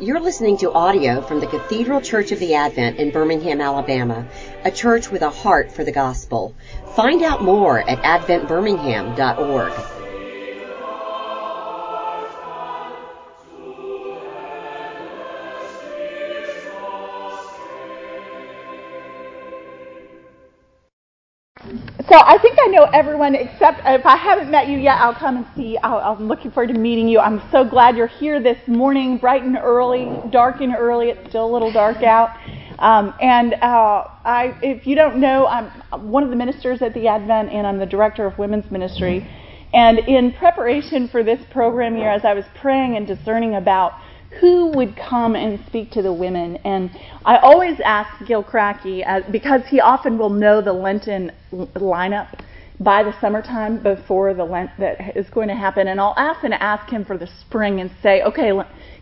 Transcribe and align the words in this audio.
You're 0.00 0.20
listening 0.20 0.58
to 0.58 0.70
audio 0.72 1.22
from 1.22 1.40
the 1.40 1.48
Cathedral 1.48 2.00
Church 2.00 2.30
of 2.30 2.38
the 2.38 2.54
Advent 2.54 3.00
in 3.00 3.10
Birmingham, 3.10 3.60
Alabama, 3.60 4.28
a 4.64 4.70
church 4.70 5.10
with 5.10 5.22
a 5.22 5.30
heart 5.30 5.72
for 5.72 5.82
the 5.82 5.90
gospel. 5.90 6.54
Find 6.94 7.20
out 7.24 7.42
more 7.42 7.80
at 7.80 7.98
adventbirmingham.org. 8.04 9.97
So 22.08 22.16
I 22.16 22.38
think 22.38 22.56
I 22.58 22.68
know 22.68 22.84
everyone 22.84 23.34
except 23.34 23.82
if 23.84 24.06
I 24.06 24.16
haven't 24.16 24.50
met 24.50 24.66
you 24.66 24.78
yet, 24.78 24.96
I'll 24.98 25.14
come 25.14 25.36
and 25.36 25.46
see. 25.54 25.76
i 25.76 26.10
am 26.10 26.26
looking 26.26 26.50
forward 26.50 26.72
to 26.72 26.78
meeting 26.78 27.06
you. 27.06 27.18
I'm 27.18 27.42
so 27.52 27.64
glad 27.64 27.98
you're 27.98 28.06
here 28.06 28.42
this 28.42 28.56
morning, 28.66 29.18
bright 29.18 29.42
and 29.42 29.58
early, 29.58 30.08
dark 30.30 30.62
and 30.62 30.74
early. 30.74 31.10
It's 31.10 31.28
still 31.28 31.44
a 31.44 31.52
little 31.52 31.70
dark 31.70 32.02
out. 32.02 32.30
Um, 32.78 33.12
and 33.20 33.52
uh, 33.52 34.04
I, 34.24 34.56
if 34.62 34.86
you 34.86 34.96
don't 34.96 35.20
know, 35.20 35.48
I'm 35.48 36.10
one 36.10 36.22
of 36.22 36.30
the 36.30 36.36
ministers 36.36 36.80
at 36.80 36.94
the 36.94 37.08
Advent, 37.08 37.50
and 37.50 37.66
I'm 37.66 37.78
the 37.78 37.84
director 37.84 38.24
of 38.24 38.38
women's 38.38 38.70
ministry. 38.70 39.28
And 39.74 39.98
in 39.98 40.32
preparation 40.32 41.08
for 41.08 41.22
this 41.22 41.44
program 41.50 41.94
year, 41.94 42.10
as 42.10 42.24
I 42.24 42.32
was 42.32 42.46
praying 42.58 42.96
and 42.96 43.06
discerning 43.06 43.54
about 43.54 43.92
who 44.40 44.70
would 44.72 44.96
come 44.96 45.34
and 45.34 45.58
speak 45.66 45.90
to 45.92 46.02
the 46.02 46.12
women. 46.12 46.56
And 46.64 46.90
I 47.24 47.38
always 47.38 47.80
ask 47.80 48.26
Gil 48.26 48.42
Cracky, 48.42 49.04
uh, 49.04 49.22
because 49.30 49.62
he 49.66 49.80
often 49.80 50.18
will 50.18 50.30
know 50.30 50.60
the 50.60 50.72
Lenten 50.72 51.32
lineup 51.52 52.38
by 52.80 53.02
the 53.02 53.18
summertime 53.20 53.82
before 53.82 54.34
the 54.34 54.44
Lent 54.44 54.70
that 54.78 55.16
is 55.16 55.28
going 55.30 55.48
to 55.48 55.54
happen. 55.54 55.88
And 55.88 56.00
I'll 56.00 56.14
often 56.16 56.52
ask 56.52 56.88
him 56.90 57.04
for 57.04 57.18
the 57.18 57.26
spring 57.40 57.80
and 57.80 57.90
say, 58.02 58.22
okay, 58.22 58.52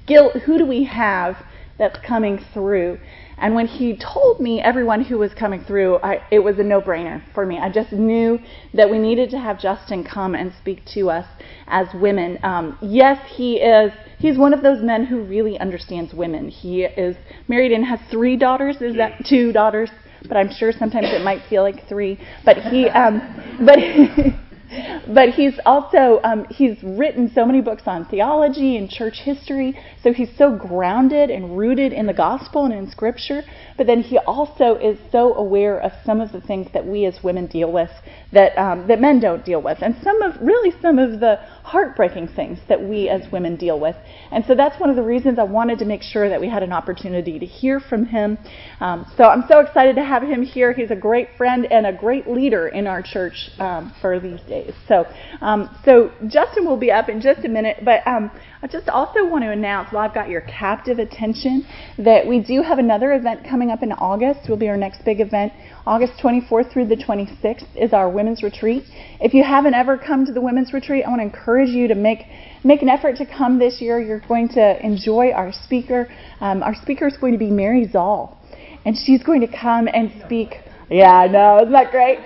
Gil, 0.06 0.30
who 0.40 0.58
do 0.58 0.64
we 0.64 0.84
have 0.84 1.36
that's 1.76 1.98
coming 2.06 2.42
through? 2.54 2.98
And 3.38 3.54
when 3.54 3.66
he 3.66 3.98
told 3.98 4.40
me 4.40 4.62
everyone 4.62 5.04
who 5.04 5.18
was 5.18 5.34
coming 5.34 5.62
through, 5.64 5.96
I, 5.98 6.22
it 6.30 6.38
was 6.38 6.58
a 6.58 6.62
no 6.62 6.80
brainer 6.80 7.20
for 7.34 7.44
me. 7.44 7.58
I 7.58 7.68
just 7.68 7.92
knew 7.92 8.38
that 8.72 8.90
we 8.90 8.98
needed 8.98 9.28
to 9.30 9.38
have 9.38 9.60
Justin 9.60 10.02
come 10.02 10.34
and 10.34 10.52
speak 10.58 10.86
to 10.94 11.10
us 11.10 11.26
as 11.66 11.86
women. 11.94 12.38
Um, 12.42 12.78
yes, 12.80 13.20
he 13.28 13.56
is. 13.56 13.92
He's 14.18 14.38
one 14.38 14.54
of 14.54 14.62
those 14.62 14.82
men 14.82 15.04
who 15.04 15.22
really 15.22 15.58
understands 15.58 16.14
women. 16.14 16.48
He 16.48 16.84
is 16.84 17.16
married 17.48 17.72
and 17.72 17.84
has 17.84 18.00
three 18.10 18.36
daughters. 18.36 18.80
Is 18.80 18.96
that 18.96 19.24
two 19.28 19.52
daughters? 19.52 19.90
But 20.26 20.36
I'm 20.36 20.50
sure 20.50 20.72
sometimes 20.72 21.08
it 21.10 21.22
might 21.22 21.42
feel 21.48 21.62
like 21.62 21.88
three. 21.88 22.18
But 22.44 22.58
he, 22.58 22.88
um, 22.88 23.20
but. 23.64 23.78
but 25.12 25.30
he's 25.30 25.54
also 25.64 26.20
um, 26.24 26.46
he's 26.50 26.76
written 26.82 27.30
so 27.34 27.44
many 27.44 27.60
books 27.60 27.82
on 27.86 28.04
theology 28.06 28.76
and 28.76 28.90
church 28.90 29.20
history 29.24 29.78
so 30.02 30.12
he's 30.12 30.30
so 30.36 30.56
grounded 30.56 31.30
and 31.30 31.56
rooted 31.56 31.92
in 31.92 32.06
the 32.06 32.12
gospel 32.12 32.64
and 32.64 32.74
in 32.74 32.90
scripture. 32.90 33.42
But 33.76 33.86
then 33.86 34.00
he 34.00 34.18
also 34.18 34.76
is 34.76 34.98
so 35.12 35.34
aware 35.34 35.78
of 35.78 35.92
some 36.04 36.20
of 36.20 36.32
the 36.32 36.40
things 36.40 36.68
that 36.72 36.86
we 36.86 37.06
as 37.06 37.22
women 37.22 37.46
deal 37.46 37.72
with 37.72 37.90
that 38.32 38.56
um, 38.58 38.86
that 38.88 39.00
men 39.00 39.20
don't 39.20 39.44
deal 39.44 39.62
with 39.62 39.78
and 39.82 39.96
some 40.02 40.20
of 40.22 40.34
really 40.40 40.74
some 40.82 40.98
of 40.98 41.20
the 41.20 41.36
heartbreaking 41.62 42.28
things 42.28 42.58
that 42.68 42.80
we 42.82 43.08
as 43.08 43.30
women 43.32 43.56
deal 43.56 43.78
with. 43.78 43.96
And 44.30 44.44
so 44.46 44.54
that's 44.54 44.78
one 44.80 44.90
of 44.90 44.96
the 44.96 45.02
reasons 45.02 45.38
i 45.38 45.42
wanted 45.42 45.78
to 45.78 45.84
make 45.84 46.02
sure 46.02 46.28
that 46.28 46.40
we 46.40 46.48
had 46.48 46.62
an 46.62 46.72
opportunity 46.72 47.38
to 47.38 47.46
hear 47.46 47.80
from 47.80 48.06
him. 48.06 48.38
Um, 48.80 49.06
so 49.16 49.24
i'm 49.24 49.44
so 49.48 49.60
excited 49.60 49.96
to 49.96 50.04
have 50.04 50.22
him 50.22 50.42
here. 50.42 50.72
He's 50.72 50.90
a 50.90 50.96
great 50.96 51.28
friend 51.36 51.66
and 51.70 51.86
a 51.86 51.92
great 51.92 52.28
leader 52.28 52.68
in 52.68 52.86
our 52.86 53.02
church 53.02 53.50
um, 53.58 53.94
for 54.00 54.18
these 54.20 54.40
days. 54.40 54.56
Days. 54.56 54.74
So, 54.96 55.06
um, 55.40 55.76
so 55.84 56.10
Justin 56.26 56.64
will 56.64 56.76
be 56.76 56.90
up 56.90 57.08
in 57.08 57.20
just 57.20 57.44
a 57.44 57.48
minute, 57.48 57.78
but 57.84 58.06
um, 58.06 58.30
I 58.62 58.66
just 58.66 58.88
also 58.88 59.26
want 59.26 59.44
to 59.44 59.50
announce 59.50 59.92
while 59.92 60.08
I've 60.08 60.14
got 60.14 60.28
your 60.28 60.40
captive 60.42 60.98
attention 60.98 61.66
that 61.98 62.26
we 62.26 62.40
do 62.40 62.62
have 62.62 62.78
another 62.78 63.12
event 63.12 63.46
coming 63.48 63.70
up 63.70 63.82
in 63.82 63.92
August. 63.92 64.48
Will 64.48 64.56
be 64.56 64.68
our 64.68 64.76
next 64.76 65.04
big 65.04 65.20
event. 65.20 65.52
August 65.86 66.14
24th 66.22 66.72
through 66.72 66.86
the 66.86 66.96
26th 66.96 67.66
is 67.76 67.92
our 67.92 68.08
women's 68.08 68.42
retreat. 68.42 68.84
If 69.20 69.34
you 69.34 69.44
haven't 69.44 69.74
ever 69.74 69.98
come 69.98 70.24
to 70.26 70.32
the 70.32 70.40
women's 70.40 70.72
retreat, 70.72 71.04
I 71.04 71.10
want 71.10 71.20
to 71.20 71.24
encourage 71.24 71.68
you 71.68 71.88
to 71.88 71.94
make 71.94 72.20
make 72.64 72.82
an 72.82 72.88
effort 72.88 73.16
to 73.16 73.26
come 73.26 73.58
this 73.58 73.80
year. 73.80 74.00
You're 74.00 74.20
going 74.26 74.48
to 74.50 74.84
enjoy 74.84 75.32
our 75.32 75.52
speaker. 75.52 76.08
Um, 76.40 76.62
our 76.62 76.74
speaker 76.74 77.06
is 77.06 77.16
going 77.18 77.32
to 77.32 77.38
be 77.38 77.50
Mary 77.50 77.88
Zahl, 77.90 78.38
and 78.84 78.96
she's 78.96 79.22
going 79.22 79.42
to 79.42 79.48
come 79.48 79.88
and 79.92 80.10
speak. 80.24 80.54
Yeah, 80.88 81.12
I 81.12 81.26
know. 81.26 81.58
Isn't 81.58 81.72
that 81.72 81.90
great? 81.90 82.18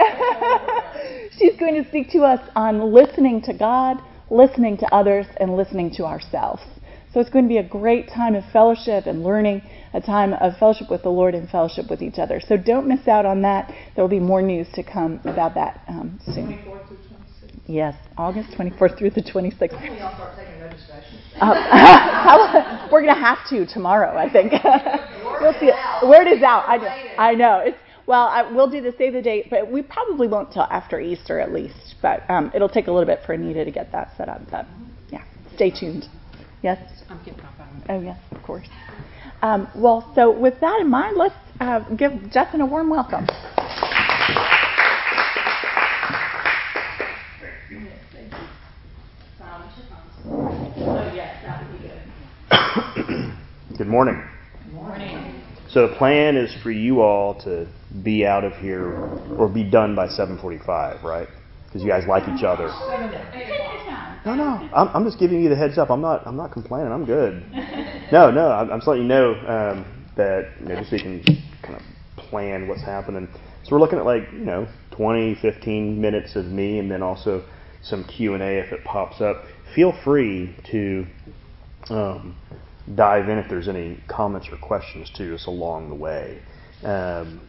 She's 1.41 1.57
going 1.57 1.83
to 1.83 1.89
speak 1.89 2.11
to 2.11 2.19
us 2.19 2.41
on 2.55 2.93
listening 2.93 3.41
to 3.43 3.55
God, 3.55 3.97
listening 4.29 4.77
to 4.79 4.95
others, 4.95 5.25
and 5.39 5.57
listening 5.57 5.91
to 5.93 6.05
ourselves. 6.05 6.61
So 7.15 7.19
it's 7.19 7.31
going 7.31 7.47
to 7.47 7.49
be 7.49 7.57
a 7.57 7.67
great 7.67 8.11
time 8.11 8.35
of 8.35 8.45
fellowship 8.53 9.07
and 9.07 9.25
learning, 9.25 9.63
a 9.95 10.03
time 10.03 10.35
of 10.35 10.59
fellowship 10.59 10.91
with 10.91 11.03
the 11.03 11.09
Lord 11.09 11.35
and 11.35 11.49
fellowship 11.49 11.87
with 11.89 12.03
each 12.03 12.19
other. 12.19 12.41
So 12.47 12.59
don't 12.59 12.87
miss 12.87 13.09
out 13.09 13.25
on 13.25 13.41
that. 13.43 13.73
There 13.97 14.05
will 14.05 14.11
be 14.11 14.21
more 14.21 14.43
news 14.43 14.69
to 14.75 14.83
come 14.83 15.19
about 15.25 15.55
that 15.55 15.81
um, 15.89 16.21
soon. 16.27 16.63
Yes, 17.67 17.95
August 18.19 18.51
24th 18.51 18.99
through 18.99 19.11
the 19.11 19.23
26th. 19.23 19.73
Uh, 21.41 22.89
we're 22.93 23.01
going 23.01 23.15
to 23.15 23.21
have 23.21 23.39
to 23.49 23.65
tomorrow, 23.67 24.15
I 24.15 24.31
think. 24.31 24.53
we'll 25.41 25.59
see. 25.59 25.71
Word 26.07 26.29
is 26.29 26.43
out. 26.43 26.69
I. 26.69 27.17
I 27.17 27.35
know. 27.35 27.63
It's 27.65 27.79
well, 28.11 28.27
I, 28.27 28.43
we'll 28.53 28.69
do 28.69 28.81
the 28.81 28.93
save 28.99 29.13
the 29.13 29.23
date, 29.23 29.47
but 29.51 29.71
we 29.71 29.83
probably 29.83 30.27
won't 30.27 30.53
till 30.53 30.65
after 30.65 30.99
Easter 30.99 31.39
at 31.39 31.53
least. 31.53 31.95
But 32.03 32.29
um, 32.29 32.51
it'll 32.53 32.69
take 32.69 32.89
a 32.89 32.91
little 32.91 33.07
bit 33.07 33.21
for 33.25 33.35
Anita 33.35 33.65
to 33.65 33.71
get 33.71 33.93
that 33.93 34.11
set 34.17 34.29
up. 34.29 34.41
But 34.51 34.67
yeah, 35.11 35.23
stay 35.55 35.71
tuned. 35.71 36.07
Yes. 36.61 36.81
I'm 37.09 37.21
keeping 37.25 37.41
my 37.41 37.53
phone. 37.57 37.85
Oh 37.89 38.01
yes, 38.01 38.19
of 38.33 38.43
course. 38.43 38.67
Um, 39.43 39.69
well, 39.77 40.11
so 40.17 40.37
with 40.37 40.59
that 40.61 40.81
in 40.81 40.91
mind, 40.91 41.19
let's 41.19 41.37
uh, 41.61 41.89
give 41.95 42.11
Justin 42.33 42.63
a 42.63 42.67
warm 42.67 42.91
welcome. 42.91 43.29
Good 53.79 53.87
morning. 53.87 54.21
Good 54.65 54.75
morning. 54.75 55.43
So 55.69 55.87
the 55.87 55.95
plan 55.95 56.37
is 56.37 56.53
for 56.65 56.73
you 56.73 57.03
all 57.03 57.41
to 57.45 57.69
be 58.03 58.25
out 58.25 58.45
of 58.45 58.55
here 58.57 58.93
or 59.37 59.49
be 59.49 59.65
done 59.65 59.95
by 59.95 60.07
7:45, 60.07 61.03
right? 61.03 61.29
Because 61.67 61.83
you 61.83 61.89
guys 61.89 62.07
like 62.07 62.29
each 62.29 62.45
other. 62.45 62.69
No, 64.27 64.35
no. 64.35 64.69
I'm, 64.75 64.89
I'm 64.89 65.05
just 65.05 65.19
giving 65.19 65.43
you 65.43 65.49
the 65.49 65.57
heads 65.57 65.79
up. 65.79 65.91
I'm 65.91 66.01
not. 66.01 66.27
I'm 66.27 66.37
not 66.37 66.53
complaining. 66.53 66.93
I'm 66.93 67.05
good. 67.05 67.43
No, 68.13 68.31
no. 68.31 68.51
I'm, 68.51 68.71
I'm 68.71 68.79
just 68.79 68.89
letting 68.89 69.05
you 69.05 69.09
know 69.09 69.35
um, 69.35 69.85
that 70.17 70.51
you 70.61 70.67
know, 70.67 70.77
just 70.77 70.91
so 70.91 70.97
you 70.97 71.03
can 71.03 71.23
kind 71.63 71.77
of 71.77 71.83
plan 72.17 72.69
what's 72.69 72.83
happening. 72.83 73.29
So 73.65 73.71
we're 73.73 73.81
looking 73.81 73.99
at 73.99 74.05
like 74.05 74.31
you 74.33 74.45
know 74.45 74.69
20, 74.93 75.37
15 75.37 76.01
minutes 76.01 76.37
of 76.37 76.47
me, 76.47 76.79
and 76.79 76.91
then 76.91 77.03
also 77.03 77.45
some 77.83 78.05
Q 78.05 78.35
and 78.35 78.43
A 78.43 78.59
if 78.59 78.73
it 78.73 78.85
pops 78.85 79.21
up. 79.21 79.45
Feel 79.75 79.93
free 80.05 80.55
to 80.71 81.07
um, 81.89 82.37
dive 82.95 83.29
in 83.29 83.39
if 83.39 83.49
there's 83.49 83.69
any 83.69 84.03
comments 84.09 84.49
or 84.51 84.57
questions 84.57 85.11
to 85.17 85.35
us 85.35 85.47
along 85.47 85.89
the 85.89 85.95
way. 85.95 86.43
Um, 86.83 87.41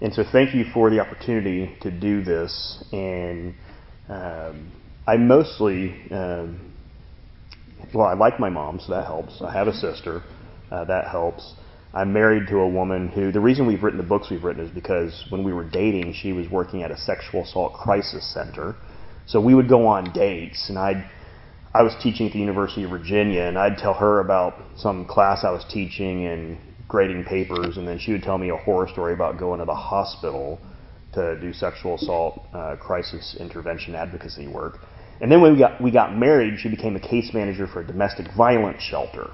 and 0.00 0.12
so 0.12 0.24
thank 0.30 0.54
you 0.54 0.64
for 0.74 0.90
the 0.90 1.00
opportunity 1.00 1.76
to 1.80 1.90
do 1.90 2.22
this. 2.22 2.84
And 2.92 3.54
um, 4.08 4.72
I 5.06 5.16
mostly, 5.16 5.94
um, 6.10 6.72
well, 7.94 8.06
I 8.06 8.14
like 8.14 8.38
my 8.38 8.50
mom, 8.50 8.80
so 8.80 8.92
that 8.92 9.06
helps. 9.06 9.40
I 9.40 9.52
have 9.52 9.68
a 9.68 9.74
sister, 9.74 10.22
uh, 10.70 10.84
that 10.84 11.08
helps. 11.08 11.54
I'm 11.94 12.12
married 12.12 12.48
to 12.48 12.58
a 12.58 12.68
woman 12.68 13.08
who, 13.08 13.32
the 13.32 13.40
reason 13.40 13.66
we've 13.66 13.82
written 13.82 13.98
the 13.98 14.06
books 14.06 14.28
we've 14.30 14.44
written 14.44 14.64
is 14.64 14.70
because 14.70 15.24
when 15.30 15.42
we 15.42 15.52
were 15.54 15.64
dating, 15.64 16.12
she 16.12 16.32
was 16.32 16.50
working 16.50 16.82
at 16.82 16.90
a 16.90 16.96
sexual 16.96 17.42
assault 17.44 17.72
crisis 17.72 18.32
center. 18.34 18.76
So 19.26 19.40
we 19.40 19.54
would 19.54 19.68
go 19.68 19.86
on 19.86 20.12
dates, 20.12 20.68
and 20.68 20.78
I'd 20.78 21.10
I 21.74 21.82
was 21.82 21.94
teaching 22.02 22.26
at 22.26 22.32
the 22.32 22.38
University 22.38 22.84
of 22.84 22.90
Virginia, 22.90 23.42
and 23.42 23.58
I'd 23.58 23.76
tell 23.76 23.92
her 23.92 24.20
about 24.20 24.54
some 24.78 25.04
class 25.04 25.44
I 25.44 25.50
was 25.50 25.62
teaching 25.70 26.24
and 26.26 26.56
grading 26.88 27.24
papers, 27.24 27.76
and 27.76 27.86
then 27.86 27.98
she 27.98 28.12
would 28.12 28.22
tell 28.22 28.38
me 28.38 28.50
a 28.50 28.56
horror 28.56 28.88
story 28.88 29.12
about 29.12 29.38
going 29.38 29.60
to 29.60 29.66
the 29.66 29.74
hospital 29.74 30.58
to 31.12 31.38
do 31.40 31.52
sexual 31.52 31.96
assault 31.96 32.42
uh, 32.52 32.76
crisis 32.76 33.36
intervention 33.38 33.94
advocacy 33.94 34.46
work. 34.46 34.78
And 35.20 35.32
then 35.32 35.40
when 35.40 35.54
we 35.54 35.58
got 35.58 35.80
we 35.80 35.90
got 35.90 36.16
married, 36.16 36.60
she 36.60 36.68
became 36.68 36.94
a 36.94 37.00
case 37.00 37.32
manager 37.32 37.66
for 37.66 37.80
a 37.80 37.86
domestic 37.86 38.26
violence 38.36 38.82
shelter. 38.82 39.30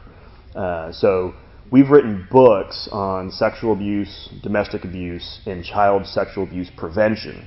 Uh, 0.55 0.93
so 0.93 1.35
we've 1.73 1.91
written 1.91 2.27
books 2.31 2.89
on 2.93 3.33
sexual 3.33 3.73
abuse, 3.73 4.29
domestic 4.43 4.85
abuse, 4.85 5.41
and 5.47 5.65
child 5.65 6.07
sexual 6.07 6.45
abuse 6.45 6.71
prevention. 6.77 7.45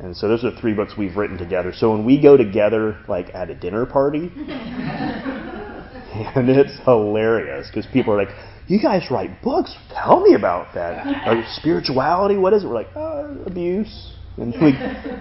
And 0.00 0.16
so 0.16 0.28
those 0.28 0.44
are 0.44 0.50
three 0.60 0.74
books 0.74 0.94
we've 0.98 1.16
written 1.16 1.38
together. 1.38 1.72
So 1.72 1.92
when 1.92 2.04
we 2.04 2.20
go 2.20 2.36
together, 2.36 2.98
like 3.08 3.32
at 3.34 3.50
a 3.50 3.54
dinner 3.54 3.86
party, 3.86 4.30
and 4.36 6.50
it's 6.50 6.76
hilarious 6.84 7.68
because 7.68 7.86
people 7.92 8.12
are 8.12 8.18
like, 8.18 8.34
"You 8.66 8.80
guys 8.80 9.10
write 9.10 9.42
books? 9.42 9.74
Tell 9.92 10.20
me 10.20 10.34
about 10.34 10.74
that. 10.74 11.06
Or 11.26 11.44
spirituality? 11.54 12.36
What 12.36 12.52
is 12.52 12.64
it?" 12.64 12.66
We're 12.66 12.74
like, 12.74 12.90
oh, 12.96 13.42
"Abuse," 13.46 14.12
and 14.36 14.54
we 14.60 14.72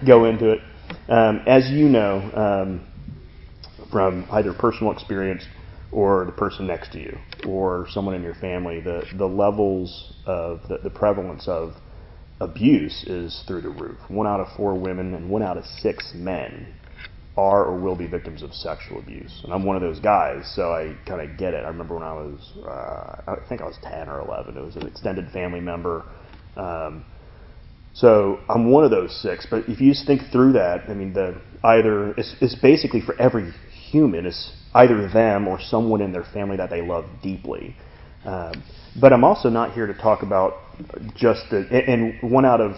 go 0.06 0.25
into 0.25 0.51
it. 0.51 0.59
Um, 1.09 1.42
as 1.47 1.69
you 1.69 1.88
know 1.89 2.31
um, 2.33 2.88
from 3.92 4.27
either 4.31 4.53
personal 4.53 4.92
experience 4.92 5.45
or 5.92 6.25
the 6.25 6.31
person 6.31 6.68
next 6.68 6.92
to 6.92 7.00
you, 7.00 7.18
or 7.47 7.88
someone 7.92 8.13
in 8.15 8.21
your 8.21 8.36
family, 8.36 8.81
the, 8.81 9.03
the 9.18 9.25
levels 9.25 10.13
of 10.25 10.59
the, 10.68 10.77
the 10.83 10.89
prevalence 10.89 11.47
of 11.47 11.74
abuse 12.42 13.03
is 13.07 13.44
through 13.47 13.62
the 13.62 13.69
roof. 13.69 13.97
One 14.09 14.27
out 14.27 14.42
of 14.42 14.47
four 14.57 14.75
women 14.77 15.13
and 15.13 15.30
one 15.30 15.42
out 15.42 15.57
of 15.57 15.65
six 15.65 16.12
men 16.13 16.74
are 17.37 17.65
or 17.65 17.77
will 17.77 17.95
be 17.95 18.07
victims 18.07 18.41
of 18.41 18.53
sexual 18.53 18.99
abuse. 18.99 19.41
And 19.43 19.53
I'm 19.53 19.65
one 19.65 19.75
of 19.75 19.81
those 19.81 19.99
guys, 19.99 20.49
so 20.55 20.71
I 20.71 20.95
kind 21.05 21.21
of 21.21 21.37
get 21.37 21.53
it. 21.53 21.65
I 21.65 21.67
remember 21.67 21.95
when 21.95 22.03
I 22.03 22.13
was, 22.13 22.53
uh, 22.65 23.31
I 23.31 23.35
think 23.49 23.61
I 23.61 23.65
was 23.65 23.77
10 23.83 24.07
or 24.07 24.21
11. 24.21 24.57
It 24.57 24.61
was 24.61 24.75
an 24.75 24.87
extended 24.87 25.29
family 25.31 25.59
member. 25.59 26.05
Um, 26.55 27.05
so 27.93 28.39
I'm 28.49 28.71
one 28.71 28.83
of 28.83 28.91
those 28.91 29.15
six. 29.21 29.47
But 29.49 29.67
if 29.67 29.81
you 29.81 29.91
just 29.91 30.05
think 30.05 30.21
through 30.31 30.53
that, 30.53 30.89
I 30.89 30.93
mean, 30.93 31.13
the 31.13 31.39
either 31.63 32.11
it's, 32.11 32.35
it's 32.41 32.55
basically 32.55 33.01
for 33.01 33.19
every 33.19 33.51
human. 33.89 34.25
It's 34.25 34.51
either 34.73 35.07
them 35.09 35.47
or 35.47 35.59
someone 35.59 36.01
in 36.01 36.11
their 36.11 36.25
family 36.33 36.57
that 36.57 36.69
they 36.69 36.81
love 36.81 37.05
deeply. 37.23 37.75
Um, 38.25 38.63
but 38.99 39.13
I'm 39.13 39.23
also 39.23 39.49
not 39.49 39.73
here 39.73 39.87
to 39.87 39.93
talk 39.93 40.23
about 40.23 40.53
just 41.15 41.49
the 41.49 41.67
and 41.71 42.31
one 42.31 42.43
out 42.43 42.59
of 42.59 42.75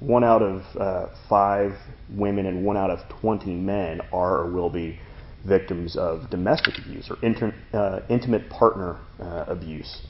one 0.00 0.24
out 0.24 0.42
of 0.42 0.62
uh, 0.78 1.06
five 1.28 1.72
women 2.08 2.46
and 2.46 2.64
one 2.64 2.76
out 2.76 2.90
of 2.90 2.98
20 3.20 3.50
men 3.54 4.00
are 4.12 4.38
or 4.38 4.50
will 4.50 4.70
be 4.70 4.98
victims 5.46 5.96
of 5.96 6.28
domestic 6.30 6.74
abuse 6.78 7.10
or 7.10 7.18
inter, 7.22 7.54
uh, 7.72 8.00
intimate 8.08 8.48
partner 8.50 8.98
uh, 9.20 9.44
abuse. 9.46 10.02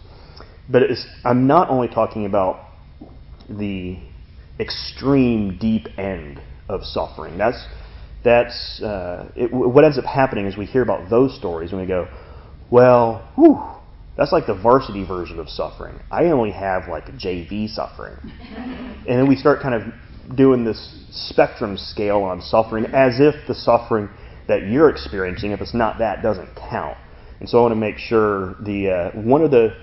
But 0.69 0.83
I'm 1.25 1.47
not 1.47 1.71
only 1.71 1.89
talking 1.89 2.25
about 2.25 2.69
the 3.49 3.99
extreme 4.61 5.59
deep 5.59 5.89
end 5.99 6.41
of 6.69 6.85
suffering. 6.85 7.37
That's 7.37 7.67
that's 8.23 8.81
uh, 8.83 9.33
it, 9.35 9.53
what 9.53 9.85
ends 9.85 9.99
up 9.99 10.05
happening 10.05 10.47
is 10.47 10.57
we 10.57 10.67
hear 10.67 10.83
about 10.83 11.11
those 11.11 11.35
stories 11.37 11.73
and 11.73 11.81
we 11.81 11.87
go, 11.87 12.07
well, 12.71 13.29
whew, 13.35 13.61
that's 14.21 14.33
like 14.33 14.47
the 14.47 14.55
varsity 14.55 15.03
version 15.03 15.41
of 15.41 15.49
suffering. 15.49 15.99
I 16.11 16.27
only 16.27 16.51
have 16.51 16.89
like 16.89 17.07
JV 17.17 17.71
suffering. 17.71 18.19
and 18.55 19.19
then 19.19 19.27
we 19.27 19.35
start 19.35 19.63
kind 19.63 19.75
of 19.75 20.37
doing 20.37 20.63
this 20.63 20.95
spectrum 21.11 21.79
scale 21.79 22.19
on 22.19 22.43
suffering 22.43 22.85
as 22.93 23.19
if 23.19 23.35
the 23.49 23.55
suffering 23.55 24.11
that 24.47 24.65
you're 24.69 24.91
experiencing, 24.91 25.53
if 25.53 25.63
it's 25.63 25.73
not 25.73 26.01
that, 26.01 26.23
doesn't 26.23 26.51
count. 26.55 26.99
And 27.41 27.49
so 27.49 27.61
I 27.61 27.63
want 27.63 27.73
to 27.73 27.77
make 27.77 27.97
sure 27.97 28.57
the 28.61 28.91
uh, 29.15 29.19
one 29.23 29.41
of 29.41 29.51
the 29.51 29.75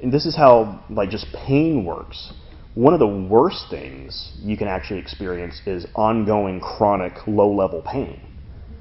and 0.00 0.10
this 0.10 0.24
is 0.24 0.34
how 0.34 0.82
like 0.88 1.10
just 1.10 1.26
pain 1.46 1.84
works. 1.84 2.32
One 2.74 2.94
of 2.94 2.98
the 2.98 3.06
worst 3.06 3.66
things 3.68 4.32
you 4.40 4.56
can 4.56 4.68
actually 4.68 5.00
experience 5.00 5.60
is 5.66 5.86
ongoing 5.94 6.60
chronic 6.60 7.12
low 7.26 7.52
level 7.52 7.82
pain. 7.82 8.22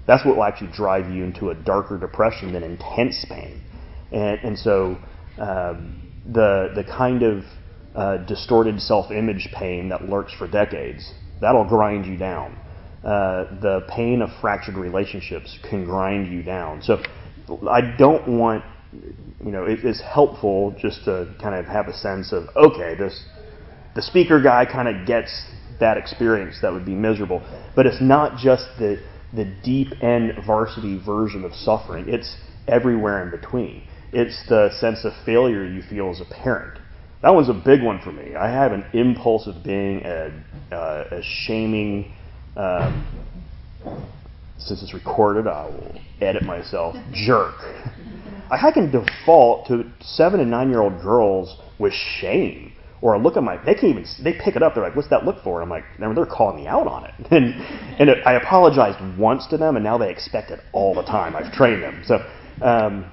That's 0.07 0.23
what 0.25 0.37
will 0.37 0.45
actually 0.45 0.71
drive 0.71 1.11
you 1.11 1.25
into 1.25 1.49
a 1.49 1.53
darker 1.53 1.99
depression 1.99 2.53
than 2.53 2.63
intense 2.63 3.25
pain. 3.27 3.61
And, 4.11 4.39
and 4.43 4.59
so 4.59 4.97
um, 5.37 6.01
the, 6.25 6.71
the 6.75 6.83
kind 6.83 7.23
of 7.23 7.43
uh, 7.95 8.17
distorted 8.25 8.79
self 8.81 9.11
image 9.11 9.49
pain 9.53 9.89
that 9.89 10.07
lurks 10.07 10.33
for 10.33 10.47
decades, 10.47 11.13
that'll 11.39 11.67
grind 11.67 12.05
you 12.05 12.17
down. 12.17 12.57
Uh, 13.03 13.59
the 13.61 13.81
pain 13.89 14.21
of 14.21 14.29
fractured 14.41 14.75
relationships 14.75 15.57
can 15.67 15.85
grind 15.85 16.31
you 16.31 16.43
down. 16.43 16.81
So 16.83 17.01
I 17.69 17.81
don't 17.97 18.37
want, 18.37 18.63
you 18.93 19.51
know, 19.51 19.65
it 19.65 19.83
is 19.83 19.99
helpful 20.01 20.75
just 20.79 21.05
to 21.05 21.33
kind 21.41 21.55
of 21.55 21.65
have 21.65 21.87
a 21.87 21.93
sense 21.93 22.31
of, 22.31 22.47
okay, 22.55 22.95
this 22.95 23.25
the 23.95 24.01
speaker 24.01 24.41
guy 24.41 24.65
kind 24.65 24.87
of 24.87 25.05
gets 25.05 25.45
that 25.79 25.97
experience 25.97 26.59
that 26.61 26.71
would 26.71 26.85
be 26.85 26.93
miserable. 26.93 27.41
But 27.75 27.87
it's 27.87 28.01
not 28.01 28.37
just 28.37 28.65
the 28.77 29.01
the 29.33 29.45
deep 29.63 29.87
end 30.03 30.33
varsity 30.45 30.97
version 31.03 31.43
of 31.43 31.53
suffering. 31.53 32.05
It's 32.07 32.35
everywhere 32.67 33.23
in 33.23 33.31
between. 33.31 33.83
It's 34.13 34.41
the 34.47 34.69
sense 34.79 35.05
of 35.05 35.13
failure 35.25 35.65
you 35.65 35.81
feel 35.81 36.09
as 36.09 36.21
a 36.21 36.25
parent. 36.25 36.79
That 37.21 37.29
was 37.29 37.49
a 37.49 37.53
big 37.53 37.83
one 37.83 37.99
for 38.01 38.11
me. 38.11 38.35
I 38.35 38.49
have 38.49 38.71
an 38.71 38.85
impulse 38.93 39.47
of 39.47 39.63
being 39.63 40.01
a, 40.03 40.31
uh, 40.71 41.03
a 41.11 41.21
shaming. 41.23 42.13
Um, 42.55 43.07
since 44.57 44.83
it's 44.83 44.93
recorded, 44.93 45.47
I 45.47 45.65
will 45.65 46.01
edit 46.19 46.43
myself. 46.43 46.95
Jerk. 47.13 47.55
I 48.49 48.71
can 48.73 48.91
default 48.91 49.67
to 49.67 49.91
seven 50.01 50.39
and 50.39 50.51
nine 50.51 50.69
year 50.69 50.81
old 50.81 51.01
girls 51.01 51.57
with 51.79 51.93
shame 51.93 52.73
or 53.01 53.15
I 53.15 53.19
look 53.19 53.35
at 53.35 53.43
my, 53.43 53.57
they 53.65 53.73
can't 53.73 53.85
even, 53.85 54.05
they 54.23 54.33
pick 54.33 54.55
it 54.55 54.61
up. 54.61 54.75
They're 54.75 54.83
like, 54.83 54.95
what's 54.95 55.09
that 55.09 55.25
look 55.25 55.43
for? 55.43 55.61
And 55.61 55.63
I'm 55.63 55.69
like, 55.69 56.15
they're 56.15 56.25
calling 56.25 56.55
me 56.55 56.67
out 56.67 56.87
on 56.87 57.05
it. 57.05 57.11
And, 57.31 57.55
and 57.99 58.09
it, 58.09 58.25
I 58.25 58.33
apologized 58.33 58.99
once 59.17 59.47
to 59.47 59.57
them, 59.57 59.75
and 59.75 59.83
now 59.83 59.97
they 59.97 60.11
expect 60.11 60.51
it 60.51 60.59
all 60.71 60.93
the 60.93 61.03
time. 61.03 61.35
I've 61.35 61.51
trained 61.53 61.81
them. 61.81 62.03
So, 62.05 62.15
um, 62.61 63.11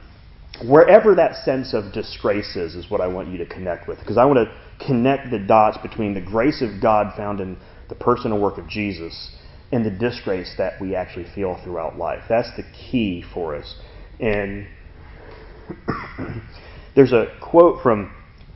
wherever 0.65 1.15
that 1.15 1.45
sense 1.45 1.75
of 1.75 1.93
disgrace 1.93 2.57
is, 2.57 2.75
is 2.75 2.91
what 2.91 3.01
I 3.01 3.07
want 3.07 3.29
you 3.29 3.39
to 3.39 3.47
connect 3.47 3.89
with. 3.89 3.99
Because 3.99 4.17
I 4.17 4.25
want 4.25 4.39
to 4.49 4.85
connect 4.85 5.31
the 5.31 5.39
dots 5.39 5.79
between 5.79 6.15
the 6.15 6.21
grace 6.21 6.63
of 6.63 6.81
God 6.81 7.15
found 7.17 7.41
in 7.41 7.57
the 7.89 7.95
person 7.95 8.33
and 8.33 8.43
work 8.43 8.59
of 8.59 8.69
Jesus 8.69 9.35
and 9.71 9.85
the 9.85 9.91
disgrace 9.91 10.55
that 10.59 10.81
we 10.81 10.95
actually 10.95 11.27
feel 11.35 11.61
throughout 11.63 11.97
life. 11.99 12.23
That's 12.29 12.51
the 12.57 12.65
key 12.73 13.25
for 13.35 13.55
us. 13.55 13.77
And 14.19 14.67
there's 16.97 17.13
a 17.13 17.27
quote 17.41 17.83
from 17.83 18.13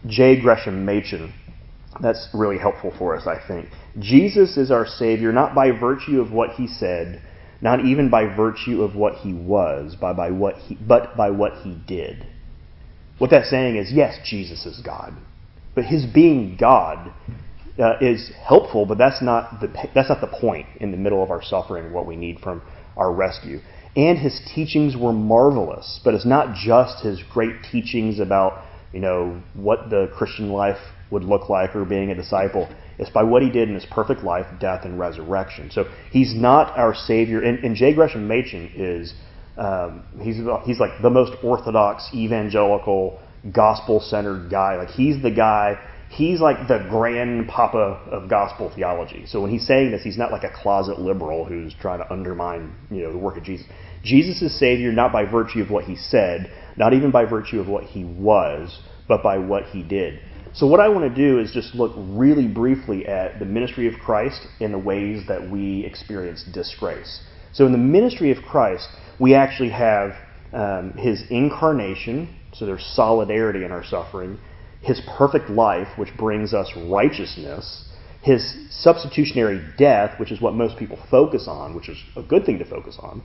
J. 0.06 0.41
Gresham 0.41 0.85
Machen. 0.85 1.35
That's 2.00 2.29
really 2.33 2.59
helpful 2.59 2.93
for 2.97 3.17
us, 3.17 3.27
I 3.27 3.39
think. 3.47 3.69
Jesus 3.99 4.56
is 4.56 4.71
our 4.71 4.87
Savior 4.87 5.33
not 5.33 5.55
by 5.55 5.71
virtue 5.71 6.21
of 6.21 6.33
what 6.33 6.50
he 6.50 6.67
said, 6.67 7.23
not 7.62 7.85
even 7.85 8.11
by 8.11 8.25
virtue 8.25 8.82
of 8.82 8.94
what 8.94 9.14
he 9.14 9.32
was, 9.32 9.94
by, 9.94 10.12
by 10.12 10.31
what 10.31 10.56
he, 10.56 10.75
but 10.75 11.17
by 11.17 11.31
what 11.31 11.55
he 11.62 11.79
did. 11.87 12.26
What 13.19 13.31
that's 13.31 13.49
saying 13.49 13.76
is, 13.76 13.93
yes, 13.93 14.19
Jesus 14.25 14.67
is 14.67 14.81
God. 14.85 15.14
But 15.75 15.85
his 15.85 16.05
being 16.05 16.56
God 16.59 17.14
uh, 17.79 17.94
is 18.00 18.31
helpful, 18.47 18.85
but 18.85 18.99
that's 18.99 19.23
not, 19.23 19.61
the, 19.61 19.69
that's 19.94 20.11
not 20.11 20.20
the 20.20 20.26
point 20.26 20.67
in 20.81 20.91
the 20.91 20.97
middle 20.97 21.23
of 21.23 21.31
our 21.31 21.43
suffering, 21.43 21.93
what 21.93 22.06
we 22.06 22.17
need 22.17 22.41
from 22.41 22.61
our 22.97 23.12
rescue. 23.12 23.61
And 23.97 24.19
his 24.19 24.41
teachings 24.55 24.97
were 24.97 25.12
marvelous, 25.12 26.00
but 26.05 26.15
it's 26.15 26.26
not 26.26 26.56
just 26.56 27.05
his 27.05 27.23
great 27.32 27.62
teachings 27.70 28.19
about 28.19 28.65
you 28.93 29.00
know, 29.00 29.43
what 29.55 29.91
the 29.91 30.11
Christian 30.17 30.50
life 30.50 30.79
would 31.12 31.23
look 31.23 31.49
like 31.49 31.76
or 31.76 31.85
being 31.85 32.11
a 32.11 32.14
disciple. 32.14 32.69
It's 32.99 33.11
by 33.11 33.23
what 33.23 33.43
he 33.43 33.50
did 33.50 33.69
in 33.69 33.75
his 33.75 33.87
perfect 33.91 34.23
life, 34.23 34.47
death, 34.59 34.85
and 34.85 34.99
resurrection. 34.99 35.70
So 35.70 35.85
he's 36.11 36.35
not 36.35 36.76
our 36.76 36.94
Savior. 36.94 37.43
And, 37.43 37.62
and 37.62 37.76
J. 37.76 37.94
Gresham 37.94 38.26
Machen 38.26 38.73
is, 38.75 39.14
um, 39.56 40.05
he's, 40.20 40.36
he's 40.65 40.81
like 40.81 41.03
the 41.03 41.10
most 41.10 41.32
orthodox, 41.44 42.08
evangelical, 42.15 43.20
gospel 43.55 44.01
centered 44.01 44.51
guy. 44.51 44.77
Like 44.77 44.89
he's 44.89 45.22
the 45.22 45.31
guy, 45.31 45.79
he's 46.10 46.41
like 46.41 46.69
the 46.69 46.86
grandpapa 46.89 48.01
of 48.10 48.29
gospel 48.31 48.72
theology. 48.75 49.25
So 49.27 49.43
when 49.43 49.51
he's 49.51 49.67
saying 49.67 49.91
this, 49.91 50.03
he's 50.03 50.19
not 50.19 50.32
like 50.32 50.44
a 50.44 50.53
closet 50.55 50.98
liberal 50.98 51.44
who's 51.44 51.75
trying 51.81 51.98
to 51.98 52.13
undermine, 52.13 52.75
you 52.91 53.03
know, 53.03 53.13
the 53.13 53.19
work 53.19 53.36
of 53.36 53.44
Jesus. 53.44 53.67
Jesus 54.05 54.43
is 54.43 54.58
Savior 54.58 54.93
not 54.93 55.13
by 55.13 55.25
virtue 55.25 55.60
of 55.60 55.70
what 55.70 55.84
he 55.84 55.96
said, 55.96 56.51
not 56.77 56.93
even 56.93 57.10
by 57.10 57.25
virtue 57.25 57.60
of 57.60 57.69
what 57.69 57.84
he 57.84 58.05
was, 58.05 58.81
but 59.08 59.22
by 59.22 59.39
what 59.39 59.65
he 59.65 59.82
did. 59.82 60.20
So, 60.55 60.67
what 60.67 60.81
I 60.81 60.89
want 60.89 61.15
to 61.15 61.15
do 61.15 61.39
is 61.39 61.51
just 61.51 61.75
look 61.75 61.93
really 61.97 62.47
briefly 62.47 63.06
at 63.06 63.39
the 63.39 63.47
ministry 63.47 63.89
of 63.89 63.94
Christ 63.99 64.47
and 64.61 64.73
the 64.73 64.79
ways 64.79 65.23
that 65.27 65.51
we 65.51 65.82
experience 65.87 66.44
disgrace. 66.53 67.23
So, 67.53 67.65
in 67.65 67.73
the 67.73 67.79
ministry 67.79 68.31
of 68.31 68.43
Christ, 68.44 68.87
we 69.19 69.35
actually 69.35 69.71
have 69.71 70.13
um, 70.53 70.93
his 70.93 71.25
incarnation, 71.31 72.37
so 72.53 72.67
there's 72.67 72.85
solidarity 72.94 73.65
in 73.65 73.73
our 73.73 73.82
suffering, 73.82 74.39
his 74.82 75.01
perfect 75.17 75.49
life, 75.49 75.89
which 75.97 76.15
brings 76.19 76.53
us 76.53 76.71
righteousness, 76.77 77.89
his 78.21 78.55
substitutionary 78.71 79.65
death, 79.79 80.21
which 80.21 80.31
is 80.31 80.41
what 80.43 80.53
most 80.53 80.77
people 80.77 80.99
focus 81.11 81.47
on, 81.49 81.75
which 81.75 81.89
is 81.89 81.97
a 82.15 82.23
good 82.23 82.44
thing 82.44 82.59
to 82.59 82.65
focus 82.67 82.99
on, 83.01 83.23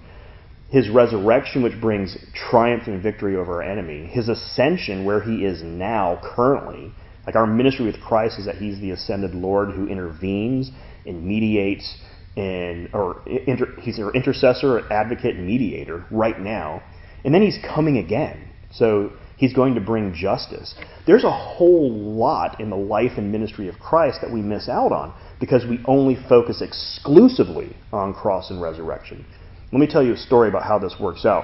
his 0.69 0.89
resurrection, 0.89 1.61
which 1.61 1.79
brings 1.81 2.17
triumph 2.33 2.83
and 2.87 3.03
victory 3.03 3.35
over 3.35 3.61
our 3.61 3.69
enemy, 3.69 4.05
his 4.05 4.29
ascension, 4.29 5.03
where 5.03 5.21
he 5.21 5.43
is 5.43 5.61
now, 5.61 6.21
currently. 6.23 6.93
Like 7.27 7.35
our 7.35 7.45
ministry 7.45 7.85
with 7.85 7.99
Christ 7.99 8.39
is 8.39 8.45
that 8.45 8.55
he's 8.55 8.79
the 8.79 8.91
ascended 8.91 9.35
Lord 9.35 9.71
who 9.71 9.87
intervenes 9.87 10.71
and 11.05 11.23
mediates, 11.25 11.97
and 12.37 12.89
or 12.93 13.21
inter, 13.27 13.75
he's 13.81 13.99
our 13.99 14.13
intercessor, 14.13 14.89
advocate, 14.91 15.35
and 15.35 15.45
mediator 15.45 16.05
right 16.09 16.39
now. 16.39 16.81
And 17.25 17.35
then 17.35 17.41
he's 17.41 17.59
coming 17.75 17.97
again. 17.97 18.47
So 18.71 19.11
he's 19.35 19.53
going 19.53 19.75
to 19.75 19.81
bring 19.81 20.13
justice. 20.13 20.73
There's 21.05 21.25
a 21.25 21.31
whole 21.31 21.91
lot 21.91 22.61
in 22.61 22.69
the 22.69 22.77
life 22.77 23.13
and 23.17 23.29
ministry 23.29 23.67
of 23.67 23.77
Christ 23.77 24.19
that 24.21 24.31
we 24.31 24.41
miss 24.41 24.69
out 24.69 24.93
on 24.93 25.13
because 25.41 25.65
we 25.65 25.81
only 25.85 26.15
focus 26.29 26.61
exclusively 26.61 27.75
on 27.91 28.13
cross 28.13 28.51
and 28.51 28.61
resurrection. 28.61 29.25
Let 29.73 29.79
me 29.79 29.87
tell 29.87 30.03
you 30.03 30.13
a 30.13 30.17
story 30.17 30.47
about 30.47 30.63
how 30.63 30.79
this 30.79 30.95
works 30.97 31.25
out. 31.25 31.43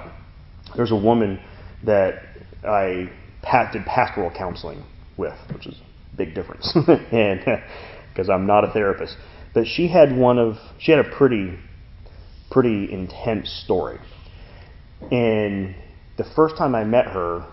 There's 0.78 0.92
a 0.92 0.96
woman 0.96 1.42
that 1.86 2.24
I 2.63 3.10
did 3.74 3.86
pastoral 3.86 4.32
counseling 4.32 4.82
with, 5.17 5.38
which 5.53 5.67
is 5.67 5.75
a 6.13 6.15
big 6.15 6.36
difference, 6.36 6.72
and 6.75 7.39
uh, 7.48 7.58
because 8.10 8.29
I'm 8.29 8.46
not 8.46 8.63
a 8.63 8.72
therapist. 8.72 9.15
But 9.53 9.67
she 9.67 9.88
had 9.88 10.15
one 10.15 10.39
of 10.39 10.55
she 10.79 10.91
had 10.91 11.05
a 11.05 11.10
pretty 11.15 11.58
pretty 12.51 12.91
intense 12.91 13.50
story, 13.63 14.00
and 15.12 15.75
the 16.17 16.24
first 16.36 16.58
time 16.58 16.75
I 16.75 16.84
met 16.84 17.08
her, 17.08 17.46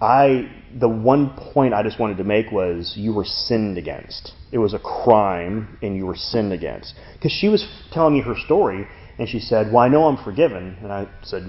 I 0.00 0.50
the 0.78 0.88
one 0.88 1.30
point 1.52 1.72
I 1.72 1.82
just 1.82 2.00
wanted 2.00 2.16
to 2.18 2.24
make 2.24 2.50
was 2.50 2.94
you 2.96 3.12
were 3.12 3.24
sinned 3.24 3.78
against. 3.78 4.32
It 4.52 4.58
was 4.58 4.74
a 4.74 4.78
crime 4.78 5.78
and 5.82 5.96
you 5.96 6.06
were 6.06 6.16
sinned 6.16 6.52
against. 6.52 6.94
Because 7.14 7.32
she 7.32 7.48
was 7.48 7.66
telling 7.92 8.14
me 8.14 8.20
her 8.20 8.34
story 8.36 8.86
and 9.18 9.28
she 9.28 9.38
said, 9.38 9.72
"Well, 9.72 9.78
I 9.78 9.88
know 9.88 10.04
I'm 10.04 10.22
forgiven." 10.22 10.76
And 10.82 10.92
I 10.92 11.08
said, 11.22 11.44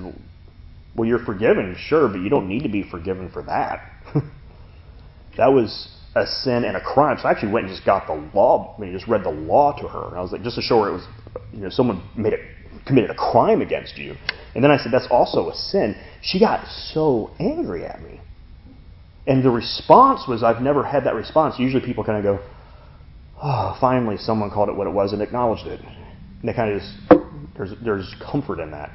"Well, 0.96 1.08
you're 1.08 1.26
forgiven, 1.26 1.76
sure, 1.78 2.08
but 2.08 2.22
you 2.22 2.30
don't 2.30 2.48
need 2.48 2.64
to 2.64 2.70
be 2.70 2.84
forgiven 2.84 3.30
for 3.30 3.42
that." 3.44 3.82
that 5.38 5.52
was 5.52 5.90
a 6.16 6.26
sin 6.26 6.64
and 6.64 6.78
a 6.78 6.82
crime. 6.82 7.18
So 7.22 7.28
I 7.28 7.32
actually 7.32 7.52
went 7.52 7.68
and 7.68 7.76
just 7.76 7.86
got 7.86 8.08
the 8.08 8.30
law. 8.34 8.76
I 8.78 8.82
mean, 8.82 8.94
just 8.94 9.08
read 9.08 9.24
the 9.24 9.30
law 9.30 9.74
to 9.82 9.88
her. 9.88 10.08
And 10.08 10.18
I 10.18 10.22
was 10.22 10.32
like, 10.32 10.44
just 10.44 10.56
to 10.56 10.62
show 10.62 10.84
her 10.84 10.90
it 10.90 10.94
was, 10.94 11.08
you 11.52 11.60
know, 11.60 11.70
someone 11.70 12.02
made 12.16 12.34
it 12.34 12.40
committed 12.86 13.10
a 13.10 13.16
crime 13.16 13.62
against 13.62 13.98
you. 13.98 14.16
And 14.54 14.64
then 14.64 14.72
I 14.72 14.78
said, 14.78 14.92
that's 14.92 15.08
also 15.10 15.50
a 15.50 15.56
sin. 15.56 15.96
She 16.22 16.40
got 16.40 16.66
so 16.94 17.32
angry 17.40 17.86
at 17.86 18.02
me. 18.02 18.22
And 19.28 19.44
the 19.44 19.50
response 19.50 20.22
was, 20.28 20.44
I've 20.44 20.62
never 20.62 20.84
had 20.84 21.06
that 21.06 21.16
response. 21.16 21.56
Usually 21.58 21.84
people 21.84 22.04
kind 22.04 22.26
of 22.26 22.38
go, 22.38 22.46
oh, 23.42 23.78
finally 23.82 24.18
someone 24.18 24.52
called 24.52 24.70
it 24.70 24.76
what 24.76 24.88
it 24.88 24.94
was 24.94 25.14
and 25.14 25.22
acknowledged 25.22 25.68
it. 25.68 25.82
And 25.82 26.48
they 26.48 26.54
kind 26.54 26.74
of 26.74 26.82
just, 26.82 27.22
there's, 27.58 27.72
there's 27.84 28.16
comfort 28.32 28.60
in 28.60 28.72
that. 28.72 28.92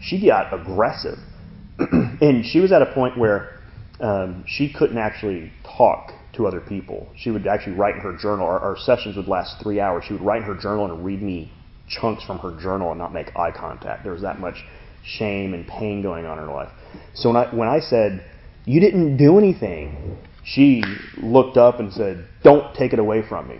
She 0.00 0.26
got 0.26 0.52
aggressive. 0.52 1.18
and 1.78 2.44
she 2.44 2.60
was 2.60 2.72
at 2.72 2.82
a 2.82 2.92
point 2.94 3.18
where 3.18 3.57
um, 4.00 4.44
she 4.46 4.72
couldn't 4.72 4.98
actually 4.98 5.52
talk 5.64 6.12
to 6.34 6.46
other 6.46 6.60
people. 6.60 7.08
She 7.16 7.30
would 7.30 7.46
actually 7.46 7.74
write 7.74 7.96
in 7.96 8.00
her 8.00 8.16
journal. 8.16 8.46
Our, 8.46 8.60
our 8.60 8.76
sessions 8.76 9.16
would 9.16 9.26
last 9.26 9.60
three 9.62 9.80
hours. 9.80 10.04
She 10.06 10.12
would 10.12 10.22
write 10.22 10.42
in 10.42 10.44
her 10.44 10.54
journal 10.54 10.84
and 10.84 11.04
read 11.04 11.22
me 11.22 11.52
chunks 11.88 12.22
from 12.24 12.38
her 12.38 12.58
journal 12.60 12.90
and 12.90 12.98
not 12.98 13.12
make 13.12 13.34
eye 13.36 13.50
contact. 13.50 14.04
There 14.04 14.12
was 14.12 14.22
that 14.22 14.38
much 14.38 14.56
shame 15.02 15.54
and 15.54 15.66
pain 15.66 16.02
going 16.02 16.26
on 16.26 16.38
in 16.38 16.44
her 16.44 16.52
life. 16.52 16.70
So 17.14 17.30
when 17.30 17.36
I, 17.36 17.54
when 17.54 17.68
I 17.68 17.80
said, 17.80 18.24
You 18.66 18.80
didn't 18.80 19.16
do 19.16 19.38
anything, 19.38 20.18
she 20.44 20.82
looked 21.16 21.56
up 21.56 21.80
and 21.80 21.92
said, 21.92 22.28
Don't 22.42 22.74
take 22.74 22.92
it 22.92 22.98
away 22.98 23.22
from 23.28 23.48
me. 23.48 23.58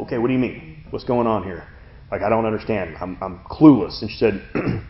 Okay, 0.00 0.18
what 0.18 0.28
do 0.28 0.32
you 0.32 0.38
mean? 0.38 0.84
What's 0.90 1.04
going 1.04 1.26
on 1.26 1.44
here? 1.44 1.66
Like, 2.10 2.22
I 2.22 2.28
don't 2.28 2.46
understand. 2.46 2.96
I'm, 3.00 3.16
I'm 3.20 3.40
clueless. 3.50 4.02
And 4.02 4.10
she 4.10 4.16
said, 4.16 4.42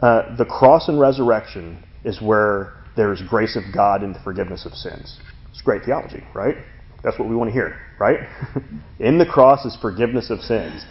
uh, 0.00 0.36
The 0.36 0.44
cross 0.44 0.88
and 0.88 1.00
resurrection 1.00 1.82
is 2.04 2.20
where 2.20 2.77
there 2.98 3.12
is 3.12 3.22
grace 3.22 3.56
of 3.56 3.62
God 3.72 4.02
and 4.02 4.12
the 4.12 4.18
forgiveness 4.18 4.66
of 4.66 4.72
sins. 4.72 5.20
It's 5.50 5.62
great 5.62 5.84
theology, 5.84 6.24
right? 6.34 6.56
That's 7.04 7.16
what 7.16 7.28
we 7.28 7.36
want 7.36 7.48
to 7.48 7.52
hear, 7.52 7.78
right? 7.98 8.28
in 8.98 9.18
the 9.18 9.24
cross 9.24 9.64
is 9.64 9.78
forgiveness 9.80 10.30
of 10.30 10.40
sins. 10.40 10.84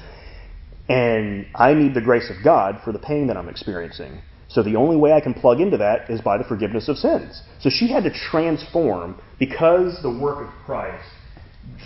And 0.88 1.46
I 1.54 1.74
need 1.74 1.94
the 1.94 2.02
grace 2.02 2.32
of 2.32 2.42
God 2.46 2.80
for 2.86 2.94
the 2.94 3.00
pain 3.00 3.28
that 3.28 3.36
I'm 3.36 3.50
experiencing. 3.50 4.22
So 4.48 4.64
the 4.64 4.78
only 4.78 4.96
way 4.96 5.12
I 5.12 5.20
can 5.20 5.34
plug 5.34 5.60
into 5.60 5.76
that 5.78 6.10
is 6.10 6.22
by 6.22 6.38
the 6.38 6.46
forgiveness 6.46 6.88
of 6.88 6.96
sins. 6.96 7.42
So 7.60 7.70
she 7.70 7.92
had 7.92 8.04
to 8.06 8.10
transform 8.32 9.22
because 9.38 10.02
the 10.02 10.10
work 10.10 10.48
of 10.48 10.54
Christ, 10.66 11.04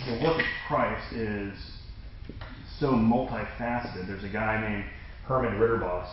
the 0.06 0.24
work 0.24 0.38
of 0.38 0.46
Christ 0.68 1.12
is 1.14 1.52
so 2.78 2.92
multifaceted. 2.92 4.06
There's 4.06 4.22
a 4.22 4.32
guy 4.32 4.60
named 4.60 4.84
Herman 5.24 5.58
Ridderbos. 5.58 6.06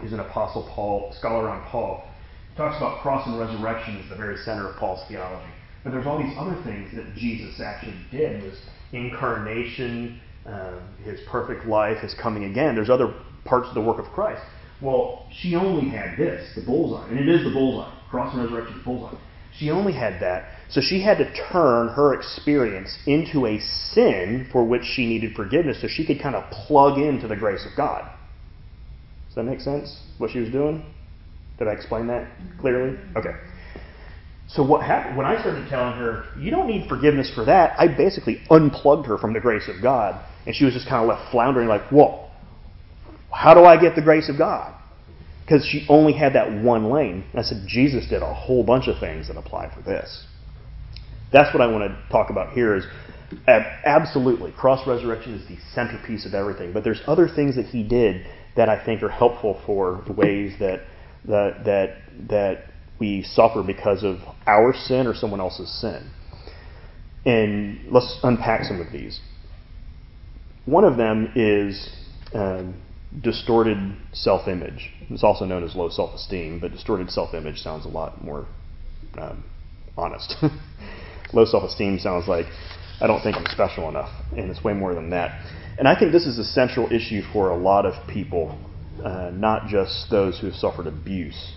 He's 0.00 0.12
an 0.12 0.20
apostle 0.20 0.70
Paul 0.72 1.12
scholar 1.18 1.48
on 1.48 1.68
Paul. 1.68 2.08
Talks 2.56 2.76
about 2.76 3.00
cross 3.02 3.26
and 3.26 3.38
resurrection 3.38 4.00
as 4.02 4.08
the 4.08 4.16
very 4.16 4.36
center 4.38 4.68
of 4.68 4.76
Paul's 4.76 5.06
theology. 5.08 5.50
But 5.82 5.90
there's 5.90 6.06
all 6.06 6.18
these 6.18 6.34
other 6.38 6.60
things 6.62 6.94
that 6.94 7.14
Jesus 7.14 7.60
actually 7.60 7.96
did 8.10 8.42
was 8.42 8.54
incarnation, 8.92 10.20
uh, 10.46 10.78
his 11.02 11.20
perfect 11.28 11.66
life, 11.66 11.98
his 11.98 12.14
coming 12.14 12.44
again. 12.44 12.74
There's 12.74 12.90
other 12.90 13.12
parts 13.44 13.68
of 13.68 13.74
the 13.74 13.80
work 13.80 13.98
of 13.98 14.06
Christ. 14.12 14.42
Well, 14.80 15.26
she 15.32 15.56
only 15.56 15.88
had 15.88 16.16
this, 16.16 16.54
the 16.54 16.62
bullseye, 16.62 17.08
and 17.08 17.18
it 17.18 17.28
is 17.28 17.44
the 17.44 17.50
bullseye. 17.50 17.92
Cross 18.10 18.34
and 18.34 18.44
resurrection, 18.44 18.82
bullseye. 18.84 19.16
She 19.58 19.70
only 19.70 19.92
had 19.92 20.20
that, 20.20 20.48
so 20.68 20.80
she 20.80 21.00
had 21.00 21.18
to 21.18 21.32
turn 21.52 21.88
her 21.88 22.14
experience 22.14 22.98
into 23.06 23.46
a 23.46 23.60
sin 23.60 24.48
for 24.50 24.64
which 24.64 24.82
she 24.84 25.06
needed 25.06 25.34
forgiveness, 25.34 25.80
so 25.80 25.86
she 25.88 26.04
could 26.04 26.20
kind 26.20 26.34
of 26.34 26.50
plug 26.50 26.98
into 26.98 27.28
the 27.28 27.36
grace 27.36 27.64
of 27.64 27.76
God. 27.76 28.10
Does 29.28 29.36
that 29.36 29.44
make 29.44 29.60
sense? 29.60 29.96
What 30.18 30.30
she 30.30 30.40
was 30.40 30.50
doing? 30.50 30.84
Did 31.58 31.68
I 31.68 31.72
explain 31.72 32.06
that 32.08 32.22
mm-hmm. 32.22 32.60
clearly? 32.60 32.98
Okay. 33.16 33.34
So 34.48 34.62
what 34.62 34.82
happened 34.82 35.16
when 35.16 35.26
I 35.26 35.40
started 35.40 35.68
telling 35.68 35.94
her, 35.94 36.26
you 36.38 36.50
don't 36.50 36.66
need 36.66 36.88
forgiveness 36.88 37.30
for 37.34 37.44
that, 37.46 37.78
I 37.78 37.88
basically 37.88 38.42
unplugged 38.50 39.06
her 39.06 39.18
from 39.18 39.32
the 39.32 39.40
grace 39.40 39.68
of 39.68 39.82
God. 39.82 40.22
And 40.46 40.54
she 40.54 40.64
was 40.64 40.74
just 40.74 40.88
kind 40.88 41.02
of 41.02 41.08
left 41.08 41.30
floundering 41.32 41.68
like, 41.68 41.90
well, 41.90 42.30
how 43.32 43.54
do 43.54 43.64
I 43.64 43.80
get 43.80 43.96
the 43.96 44.02
grace 44.02 44.28
of 44.28 44.38
God? 44.38 44.74
Because 45.42 45.66
she 45.66 45.86
only 45.88 46.12
had 46.12 46.34
that 46.34 46.62
one 46.62 46.90
lane. 46.90 47.24
And 47.32 47.40
I 47.40 47.42
said, 47.42 47.64
Jesus 47.66 48.06
did 48.08 48.22
a 48.22 48.32
whole 48.32 48.62
bunch 48.62 48.86
of 48.86 48.98
things 49.00 49.28
that 49.28 49.36
apply 49.36 49.74
for 49.74 49.82
this. 49.82 50.26
That's 51.32 51.52
what 51.52 51.60
I 51.60 51.66
want 51.66 51.90
to 51.90 52.08
talk 52.10 52.30
about 52.30 52.52
here 52.52 52.76
is 52.76 52.84
absolutely, 53.48 54.52
cross 54.52 54.86
resurrection 54.86 55.34
is 55.34 55.48
the 55.48 55.56
centerpiece 55.74 56.26
of 56.26 56.34
everything. 56.34 56.72
But 56.72 56.84
there's 56.84 57.02
other 57.06 57.28
things 57.28 57.56
that 57.56 57.66
he 57.66 57.82
did 57.82 58.26
that 58.56 58.68
I 58.68 58.84
think 58.84 59.02
are 59.02 59.08
helpful 59.08 59.60
for 59.66 60.02
the 60.06 60.12
ways 60.12 60.54
that 60.60 60.82
that 61.26 61.64
that 61.64 61.96
that 62.28 62.64
we 62.98 63.22
suffer 63.22 63.62
because 63.62 64.04
of 64.04 64.18
our 64.46 64.72
sin 64.74 65.06
or 65.06 65.14
someone 65.14 65.40
else's 65.40 65.70
sin. 65.80 66.10
And 67.26 67.92
let's 67.92 68.20
unpack 68.22 68.64
some 68.64 68.80
of 68.80 68.92
these. 68.92 69.20
One 70.66 70.84
of 70.84 70.96
them 70.96 71.32
is 71.34 71.90
um, 72.34 72.80
distorted 73.22 73.78
self 74.12 74.48
image. 74.48 74.90
It's 75.10 75.24
also 75.24 75.44
known 75.44 75.64
as 75.64 75.74
low 75.74 75.88
self 75.88 76.14
esteem, 76.14 76.60
but 76.60 76.72
distorted 76.72 77.10
self 77.10 77.34
image 77.34 77.58
sounds 77.58 77.84
a 77.84 77.88
lot 77.88 78.22
more 78.22 78.46
um, 79.18 79.44
honest. 79.96 80.36
low 81.32 81.44
self 81.44 81.64
esteem 81.64 81.98
sounds 81.98 82.28
like 82.28 82.46
I 83.00 83.06
don't 83.06 83.22
think 83.22 83.36
I'm 83.36 83.46
special 83.46 83.88
enough, 83.88 84.10
and 84.36 84.50
it's 84.50 84.62
way 84.62 84.72
more 84.72 84.94
than 84.94 85.10
that. 85.10 85.40
And 85.78 85.88
I 85.88 85.98
think 85.98 86.12
this 86.12 86.26
is 86.26 86.38
a 86.38 86.44
central 86.44 86.92
issue 86.92 87.22
for 87.32 87.50
a 87.50 87.56
lot 87.56 87.84
of 87.84 87.94
people, 88.08 88.56
uh, 89.04 89.30
not 89.32 89.68
just 89.68 90.10
those 90.10 90.38
who 90.40 90.46
have 90.46 90.56
suffered 90.56 90.86
abuse. 90.86 91.52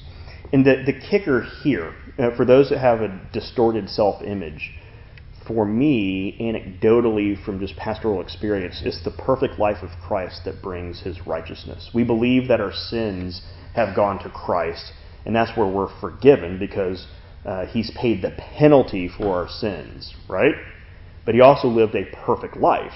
And 0.54 0.66
the, 0.66 0.84
the 0.86 0.94
kicker 0.94 1.42
here, 1.64 1.94
uh, 2.20 2.36
for 2.36 2.46
those 2.46 2.70
that 2.70 2.80
have 2.80 3.02
a 3.02 3.22
distorted 3.34 3.90
self 3.90 4.22
image, 4.22 4.74
for 5.48 5.66
me, 5.66 6.38
anecdotally 6.42 7.42
from 7.44 7.60
just 7.60 7.78
pastoral 7.78 8.22
experience, 8.22 8.82
it's 8.84 9.02
the 9.04 9.12
perfect 9.12 9.58
life 9.58 9.82
of 9.82 9.90
Christ 10.06 10.42
that 10.46 10.62
brings 10.62 11.02
his 11.02 11.26
righteousness. 11.26 11.90
We 11.94 12.04
believe 12.04 12.50
that 12.50 12.60
our 12.60 12.74
sins 12.74 13.42
have 13.74 13.96
gone 13.96 14.20
to 14.24 14.30
Christ, 14.30 14.92
and 15.26 15.36
that's 15.36 15.58
where 15.58 15.68
we're 15.68 16.00
forgiven 16.02 16.60
because 16.60 17.08
uh, 17.46 17.66
he's 17.68 17.92
paid 17.92 18.22
the 18.22 18.32
penalty 18.32 19.08
for 19.08 19.38
our 19.38 19.48
sins, 19.48 20.14
right? 20.28 20.56
But 21.26 21.36
he 21.36 21.42
also 21.42 21.70
lived 21.70 21.96
a 21.96 22.06
perfect 22.26 22.58
life, 22.58 22.94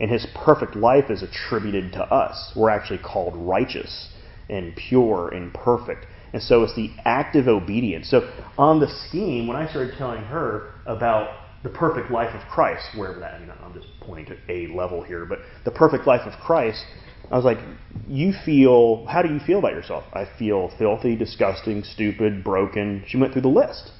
and 0.00 0.10
his 0.10 0.26
perfect 0.34 0.76
life 0.76 1.10
is 1.10 1.22
attributed 1.22 1.92
to 1.92 2.02
us. 2.02 2.52
We're 2.54 2.70
actually 2.70 2.98
called 2.98 3.34
righteous 3.36 4.08
and 4.48 4.74
pure 4.76 5.28
and 5.28 5.52
perfect. 5.52 6.06
And 6.32 6.42
so 6.42 6.62
it's 6.62 6.74
the 6.76 6.90
active 7.04 7.48
obedience. 7.48 8.10
So 8.10 8.30
on 8.56 8.80
the 8.80 8.88
scheme, 9.08 9.46
when 9.46 9.56
I 9.56 9.68
started 9.68 9.96
telling 9.96 10.22
her 10.24 10.72
about 10.86 11.30
the 11.62 11.70
perfect 11.70 12.10
life 12.10 12.34
of 12.34 12.46
Christ, 12.48 12.86
wherever 12.96 13.18
that, 13.20 13.34
I 13.34 13.38
mean, 13.40 13.50
I'm 13.64 13.74
just 13.74 13.88
pointing 14.00 14.26
to 14.26 14.36
a 14.48 14.68
level 14.68 15.02
here, 15.02 15.24
but 15.26 15.40
the 15.64 15.70
perfect 15.70 16.06
life 16.06 16.26
of 16.26 16.38
Christ, 16.40 16.84
I 17.30 17.36
was 17.36 17.44
like, 17.44 17.58
you 18.06 18.32
feel, 18.44 19.04
how 19.06 19.22
do 19.22 19.32
you 19.32 19.40
feel 19.40 19.58
about 19.58 19.72
yourself? 19.72 20.04
I 20.12 20.28
feel 20.38 20.70
filthy, 20.78 21.16
disgusting, 21.16 21.82
stupid, 21.82 22.44
broken. 22.44 23.04
She 23.08 23.16
went 23.16 23.32
through 23.32 23.42
the 23.42 23.48
list. 23.48 23.90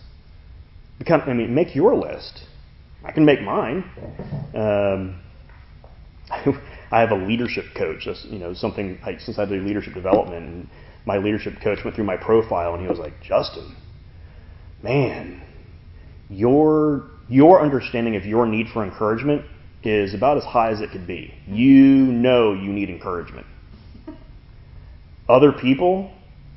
Become, 0.99 1.23
I 1.23 1.33
mean, 1.33 1.55
make 1.55 1.75
your 1.75 1.95
list. 1.95 2.45
I 3.05 3.13
can 3.13 3.25
make 3.25 3.41
mine. 3.41 3.85
Um, 4.55 5.21
I 6.91 7.01
have 7.01 7.11
a 7.11 7.17
leadership 7.17 7.67
coach. 7.75 8.05
That's, 8.07 8.25
you 8.25 8.39
know, 8.39 8.55
something 8.55 8.99
I, 9.05 9.17
since 9.19 9.39
I 9.39 9.45
do 9.45 9.61
leadership 9.63 9.95
development, 9.95 10.45
and 10.45 10.69
my 11.05 11.19
leadership 11.19 11.61
coach 11.63 11.85
went 11.85 11.97
through 11.97 12.05
my 12.05 12.17
profile, 12.17 12.75
and 12.75 12.83
he 12.83 12.89
was 12.89 12.99
like, 12.99 13.21
Justin, 13.23 13.77
man, 14.83 15.43
your 16.29 17.11
your 17.29 17.61
understanding 17.61 18.17
of 18.17 18.25
your 18.25 18.47
need 18.47 18.69
for 18.69 18.85
encouragement 18.85 19.45
is 19.83 20.15
about 20.15 20.37
as 20.39 20.45
high 20.45 20.71
as 20.71 20.81
it 20.81 20.91
could 20.91 21.07
be. 21.07 21.35
You 21.47 22.07
know 22.07 22.53
you 22.53 22.73
need 22.73 22.91
encouragement. 22.91 23.47
Other 25.29 25.53
people 25.53 26.11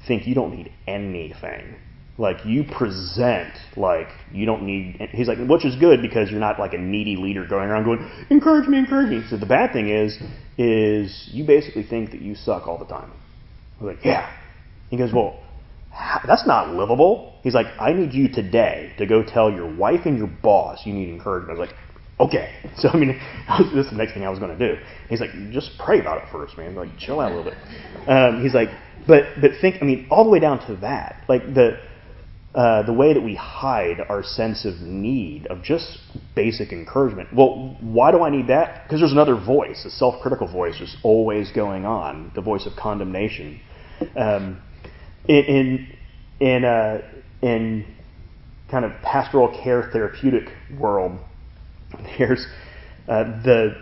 think 0.08 0.26
you 0.28 0.34
don't 0.34 0.56
need 0.56 0.72
anything. 0.88 1.76
Like 2.22 2.46
you 2.46 2.64
present 2.64 3.52
like 3.76 4.10
you 4.32 4.46
don't 4.46 4.62
need. 4.62 5.10
He's 5.12 5.28
like, 5.28 5.40
which 5.40 5.66
is 5.66 5.76
good 5.78 6.04
because 6.04 6.30
you're 6.30 6.40
not 6.40 6.60
like 6.60 6.74
a 6.74 6.78
needy 6.78 7.16
leader 7.16 7.48
going 7.48 7.68
around 7.68 7.86
going, 7.86 8.08
encourage 8.30 8.68
me, 8.68 8.78
encourage 8.78 9.10
me. 9.10 9.24
So 9.28 9.38
the 9.38 9.48
bad 9.48 9.74
thing 9.74 9.90
is, 9.90 10.20
is 10.56 11.30
you 11.32 11.44
basically 11.46 11.82
think 11.82 12.12
that 12.12 12.22
you 12.22 12.36
suck 12.36 12.68
all 12.68 12.78
the 12.78 12.86
time. 12.86 13.12
I'm 13.80 13.88
like, 13.88 14.06
yeah. 14.06 14.32
He 14.92 14.98
goes, 14.98 15.12
well, 15.12 15.40
that's 16.28 16.46
not 16.46 16.70
livable. 16.76 17.40
He's 17.42 17.56
like, 17.56 17.66
I 17.80 17.92
need 17.92 18.14
you 18.14 18.32
today 18.32 18.94
to 19.00 19.08
go 19.08 19.24
tell 19.24 19.52
your 19.52 19.76
wife 19.76 20.02
and 20.06 20.16
your 20.16 20.30
boss 20.44 20.86
you 20.86 20.94
need 20.94 21.10
encouragement. 21.10 21.58
I 21.58 21.60
was 21.60 21.70
like, 21.70 21.78
okay. 22.20 22.54
So, 22.78 22.90
I 22.90 22.98
mean, 22.98 23.20
this 23.74 23.86
is 23.86 23.90
the 23.90 23.98
next 23.98 24.14
thing 24.14 24.26
I 24.26 24.30
was 24.30 24.38
going 24.38 24.56
to 24.56 24.74
do. 24.76 24.80
He's 25.10 25.22
like, 25.22 25.32
just 25.50 25.72
pray 25.84 26.00
about 26.00 26.22
it 26.22 26.26
first, 26.32 26.56
man. 26.56 26.76
Like, 26.76 26.96
chill 27.00 27.20
out 27.20 27.32
a 27.32 27.36
little 27.36 27.52
bit. 27.52 28.08
Um, 28.08 28.44
he's 28.44 28.54
like, 28.54 28.70
but 29.08 29.24
but 29.42 29.52
think, 29.60 29.78
I 29.82 29.86
mean, 29.86 30.06
all 30.12 30.24
the 30.24 30.30
way 30.30 30.40
down 30.40 30.64
to 30.68 30.76
that, 30.78 31.24
like 31.28 31.42
the 31.56 31.80
uh, 32.54 32.84
the 32.84 32.92
way 32.94 33.14
that 33.14 33.22
we 33.22 33.36
hide 33.36 34.02
our 34.10 34.24
sense 34.24 34.66
of 34.66 34.82
need 34.82 35.48
of 35.48 35.64
just 35.64 36.00
basic 36.36 36.74
encouragement. 36.74 37.30
Well, 37.34 37.78
why 37.80 38.12
do 38.12 38.24
I 38.24 38.30
need 38.30 38.48
that? 38.48 38.84
Because 38.84 39.00
there's 39.00 39.14
another 39.14 39.36
voice, 39.36 39.86
a 39.86 39.90
self-critical 39.90 40.52
voice, 40.52 40.78
just 40.78 40.98
always 41.02 41.52
going 41.52 41.86
on, 41.86 42.32
the 42.36 42.42
voice 42.42 42.66
of 42.66 42.74
condemnation. 42.76 43.62
Um, 44.18 44.62
in 45.28 45.88
in 46.42 46.66
uh, 46.66 47.02
in 47.42 47.86
kind 48.70 48.84
of 48.84 48.92
pastoral 49.02 49.48
care 49.64 49.90
therapeutic 49.94 50.50
world, 50.78 51.20
there's 52.18 52.46
uh, 53.08 53.24
the 53.44 53.76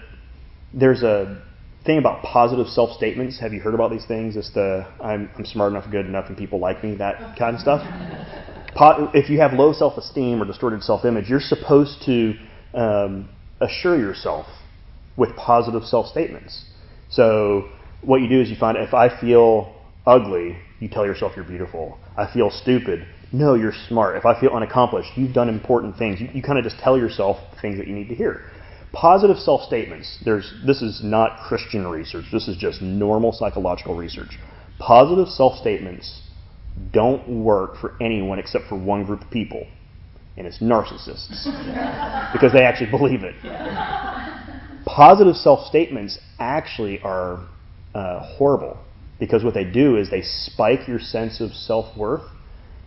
there's 0.74 1.02
a 1.02 1.42
thing 1.86 1.98
about 1.98 2.22
positive 2.22 2.68
self 2.68 2.92
statements. 2.92 3.40
Have 3.40 3.54
you 3.54 3.62
heard 3.62 3.74
about 3.74 3.90
these 3.90 4.06
things? 4.06 4.36
It's 4.36 4.54
the 4.54 4.86
I'm, 5.02 5.30
I'm 5.36 5.46
smart 5.46 5.72
enough, 5.72 5.90
good 5.90 6.06
enough, 6.06 6.26
and 6.28 6.38
people 6.38 6.60
like 6.60 6.84
me, 6.84 6.96
that 6.98 7.36
kind 7.38 7.56
of 7.56 7.62
stuff. 7.62 7.82
If 8.76 9.30
you 9.30 9.40
have 9.40 9.54
low 9.54 9.74
self 9.74 9.98
esteem 9.98 10.42
or 10.42 10.46
distorted 10.46 10.84
self 10.84 11.06
image, 11.06 11.30
you're 11.30 11.40
supposed 11.40 12.04
to 12.06 12.36
um, 12.74 13.30
assure 13.60 13.98
yourself 13.98 14.48
with 15.18 15.36
positive 15.36 15.84
self 15.84 16.08
statements. 16.08 16.66
So, 17.10 17.70
what 18.02 18.22
you 18.22 18.30
do 18.30 18.42
is 18.42 18.50
you 18.50 18.56
find 18.56 18.78
if 18.78 18.94
I 18.94 19.20
feel 19.20 19.76
ugly, 20.06 20.58
you 20.80 20.88
tell 20.88 21.06
yourself 21.06 21.34
you're 21.36 21.46
beautiful. 21.46 21.98
I 22.18 22.32
feel 22.32 22.50
stupid. 22.50 23.06
No, 23.32 23.54
you're 23.54 23.74
smart. 23.88 24.18
If 24.18 24.26
I 24.26 24.40
feel 24.40 24.52
unaccomplished, 24.52 25.12
you've 25.16 25.34
done 25.34 25.50
important 25.50 25.98
things. 25.98 26.20
You, 26.20 26.30
you 26.34 26.42
kind 26.42 26.58
of 26.58 26.64
just 26.64 26.80
tell 26.80 26.98
yourself 26.98 27.38
things 27.62 27.78
that 27.78 27.88
you 27.88 27.94
need 27.94 28.10
to 28.10 28.16
hear. 28.16 28.42
Positive 28.92 29.38
self 29.38 29.62
statements. 29.62 30.18
There's 30.26 30.52
this 30.66 30.82
is 30.82 31.02
not 31.04 31.48
Christian 31.48 31.88
research. 31.88 32.26
This 32.32 32.48
is 32.48 32.58
just 32.58 32.82
normal 32.82 33.32
psychological 33.32 33.96
research. 33.96 34.40
Positive 34.80 35.28
self 35.28 35.60
statements 35.60 36.22
don't 36.92 37.44
work 37.44 37.78
for 37.78 37.96
anyone 38.02 38.40
except 38.40 38.66
for 38.68 38.76
one 38.78 39.06
group 39.06 39.22
of 39.22 39.30
people, 39.30 39.66
and 40.38 40.48
it's 40.48 40.60
narcissists 40.60 41.46
because 42.34 42.54
they 42.54 42.64
actually 42.64 42.90
believe 42.90 43.24
it. 43.24 43.36
Positive 44.86 45.36
self 45.36 45.68
statements 45.68 46.18
actually 46.40 47.00
are 47.02 47.48
uh, 47.94 48.20
horrible 48.20 48.78
because 49.20 49.44
what 49.44 49.54
they 49.54 49.66
do 49.66 49.98
is 49.98 50.10
they 50.10 50.22
spike 50.22 50.88
your 50.88 51.00
sense 51.00 51.42
of 51.42 51.52
self 51.52 51.96
worth, 51.98 52.24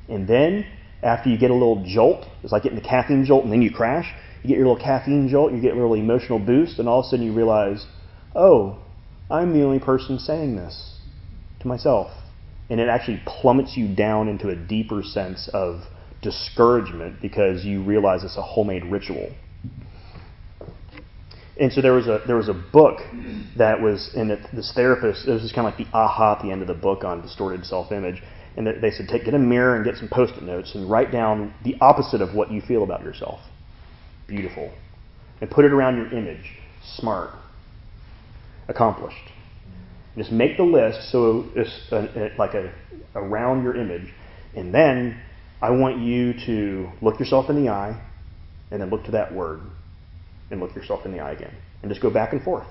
and 0.09 0.27
then 0.27 0.67
after 1.03 1.29
you 1.29 1.39
get 1.39 1.51
a 1.51 1.55
little 1.55 1.85
jolt, 1.87 2.27
it's 2.43 2.53
like 2.53 2.63
getting 2.63 2.79
the 2.79 2.89
caffeine 2.89 3.25
jolt, 3.25 3.45
and 3.45 3.53
then 3.53 3.63
you 3.63 3.71
crash 3.71 4.13
you 4.43 4.49
get 4.49 4.59
your 4.59 4.67
little 4.67 4.83
caffeine 4.83 5.29
jolt, 5.29 5.53
you 5.53 5.61
get 5.61 5.73
a 5.73 5.77
little 5.77 5.95
emotional 5.95 6.41
boost, 6.41 6.79
and 6.79 6.89
all 6.89 7.01
of 7.01 7.07
a 7.07 7.09
sudden 7.09 7.25
you 7.25 7.33
realize, 7.33 7.87
oh, 8.35 8.79
I'm 9.31 9.53
the 9.53 9.63
only 9.63 9.79
person 9.79 10.19
saying 10.19 10.57
this 10.57 10.99
to 11.61 11.69
myself. 11.69 12.11
And 12.73 12.81
it 12.81 12.89
actually 12.89 13.21
plummets 13.27 13.77
you 13.77 13.95
down 13.95 14.29
into 14.29 14.49
a 14.49 14.57
deeper 14.57 15.03
sense 15.03 15.51
of 15.53 15.83
discouragement 16.23 17.21
because 17.21 17.67
you 17.67 17.83
realize 17.83 18.25
it's 18.25 18.39
a 18.39 18.43
homemade 18.43 18.87
ritual. 18.87 19.31
And 21.61 21.71
so 21.71 21.83
there 21.83 21.93
was 21.93 22.07
a 22.07 22.23
there 22.27 22.37
was 22.37 22.49
a 22.49 22.55
book 22.55 23.01
that 23.59 23.83
was 23.83 24.11
in 24.15 24.31
it, 24.31 24.41
this 24.55 24.73
therapist. 24.75 25.29
It 25.29 25.33
was 25.33 25.43
just 25.43 25.55
kind 25.55 25.69
of 25.69 25.79
like 25.79 25.87
the 25.87 25.95
aha 25.95 26.37
at 26.39 26.43
the 26.43 26.51
end 26.51 26.63
of 26.63 26.67
the 26.67 26.73
book 26.73 27.05
on 27.05 27.21
distorted 27.21 27.67
self-image. 27.67 28.23
And 28.57 28.67
they 28.67 28.91
said, 28.91 29.07
take 29.07 29.27
get 29.27 29.35
a 29.35 29.39
mirror 29.39 29.77
and 29.77 29.85
get 29.85 29.97
some 29.97 30.09
post-it 30.09 30.43
notes 30.43 30.75
and 30.75 30.91
write 30.91 31.13
down 31.13 31.53
the 31.65 31.77
opposite 31.83 32.23
of 32.23 32.35
what 32.35 32.51
you 32.51 32.63
feel 32.63 32.85
about 32.85 33.03
yourself 33.03 33.41
beautiful. 34.27 34.73
And 35.43 35.51
put 35.51 35.67
it 35.67 35.73
around 35.73 35.97
your 35.97 36.11
image 36.11 36.57
smart, 36.97 37.35
accomplished. 38.67 39.31
Just 40.17 40.31
make 40.31 40.57
the 40.57 40.63
list 40.63 41.11
so 41.11 41.49
it's 41.55 41.71
a, 41.91 42.31
like 42.39 42.55
a, 42.55 42.73
around 43.15 43.63
your 43.63 43.77
image. 43.77 44.13
And 44.55 44.75
then 44.75 45.21
I 45.61 45.71
want 45.71 46.01
you 46.01 46.35
to 46.47 46.91
look 47.01 47.19
yourself 47.19 47.49
in 47.49 47.63
the 47.63 47.71
eye 47.71 48.01
and 48.71 48.81
then 48.81 48.91
look 48.91 49.05
to 49.05 49.13
that 49.13 49.35
word 49.35 49.61
and 50.51 50.61
look 50.61 50.75
yourself 50.75 51.07
in 51.07 51.13
the 51.13 51.21
eye 51.21 51.33
again. 51.33 51.55
And 51.83 51.91
just 51.91 52.03
go 52.03 52.11
back 52.11 52.33
and 52.33 52.43
forth. 52.43 52.67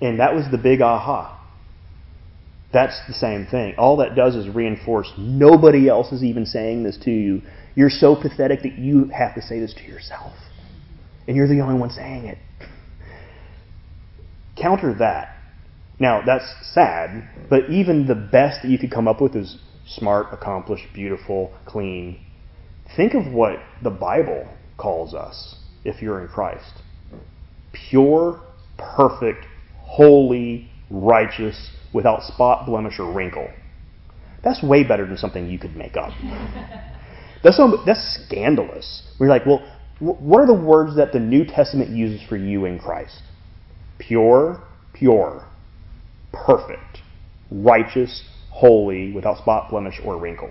And 0.00 0.20
that 0.20 0.34
was 0.34 0.44
the 0.50 0.58
big 0.58 0.80
aha. 0.80 1.38
That's 2.72 2.98
the 3.08 3.14
same 3.14 3.46
thing. 3.46 3.74
All 3.76 3.96
that 3.98 4.14
does 4.14 4.36
is 4.36 4.48
reinforce 4.48 5.12
nobody 5.18 5.88
else 5.88 6.12
is 6.12 6.22
even 6.22 6.46
saying 6.46 6.84
this 6.84 6.98
to 7.04 7.10
you. 7.10 7.42
You're 7.74 7.90
so 7.90 8.14
pathetic 8.14 8.62
that 8.62 8.78
you 8.78 9.06
have 9.06 9.34
to 9.34 9.42
say 9.42 9.58
this 9.58 9.74
to 9.74 9.82
yourself. 9.82 10.34
And 11.26 11.36
you're 11.36 11.48
the 11.48 11.60
only 11.60 11.78
one 11.78 11.90
saying 11.90 12.26
it. 12.26 12.38
Counter 14.60 14.94
that. 14.94 15.36
Now, 15.98 16.22
that's 16.24 16.44
sad, 16.72 17.28
but 17.48 17.68
even 17.70 18.06
the 18.06 18.14
best 18.14 18.62
that 18.62 18.68
you 18.68 18.78
could 18.78 18.90
come 18.90 19.06
up 19.06 19.20
with 19.20 19.36
is 19.36 19.58
smart, 19.86 20.28
accomplished, 20.32 20.86
beautiful, 20.94 21.52
clean. 21.66 22.20
Think 22.96 23.14
of 23.14 23.32
what 23.32 23.56
the 23.82 23.90
Bible 23.90 24.48
calls 24.78 25.14
us 25.14 25.56
if 25.84 26.00
you're 26.02 26.20
in 26.22 26.28
Christ 26.28 26.82
pure, 27.72 28.40
perfect, 28.78 29.46
holy, 29.82 30.68
righteous, 30.90 31.70
without 31.92 32.22
spot, 32.22 32.66
blemish, 32.66 32.98
or 32.98 33.12
wrinkle. 33.12 33.48
That's 34.42 34.62
way 34.62 34.84
better 34.84 35.06
than 35.06 35.16
something 35.16 35.48
you 35.48 35.58
could 35.58 35.76
make 35.76 35.96
up. 35.96 36.12
That's, 37.42 37.56
so, 37.56 37.82
that's 37.86 38.20
scandalous. 38.26 39.02
We're 39.18 39.28
like, 39.28 39.46
well, 39.46 39.66
what 39.98 40.42
are 40.42 40.46
the 40.46 40.52
words 40.52 40.96
that 40.96 41.12
the 41.14 41.18
New 41.18 41.46
Testament 41.46 41.88
uses 41.88 42.20
for 42.28 42.36
you 42.36 42.66
in 42.66 42.78
Christ? 42.78 43.22
Pure, 44.00 44.62
pure, 44.92 45.46
perfect, 46.32 46.98
righteous, 47.50 48.24
holy, 48.50 49.12
without 49.12 49.38
spot, 49.38 49.70
blemish, 49.70 50.00
or 50.04 50.18
wrinkle. 50.18 50.50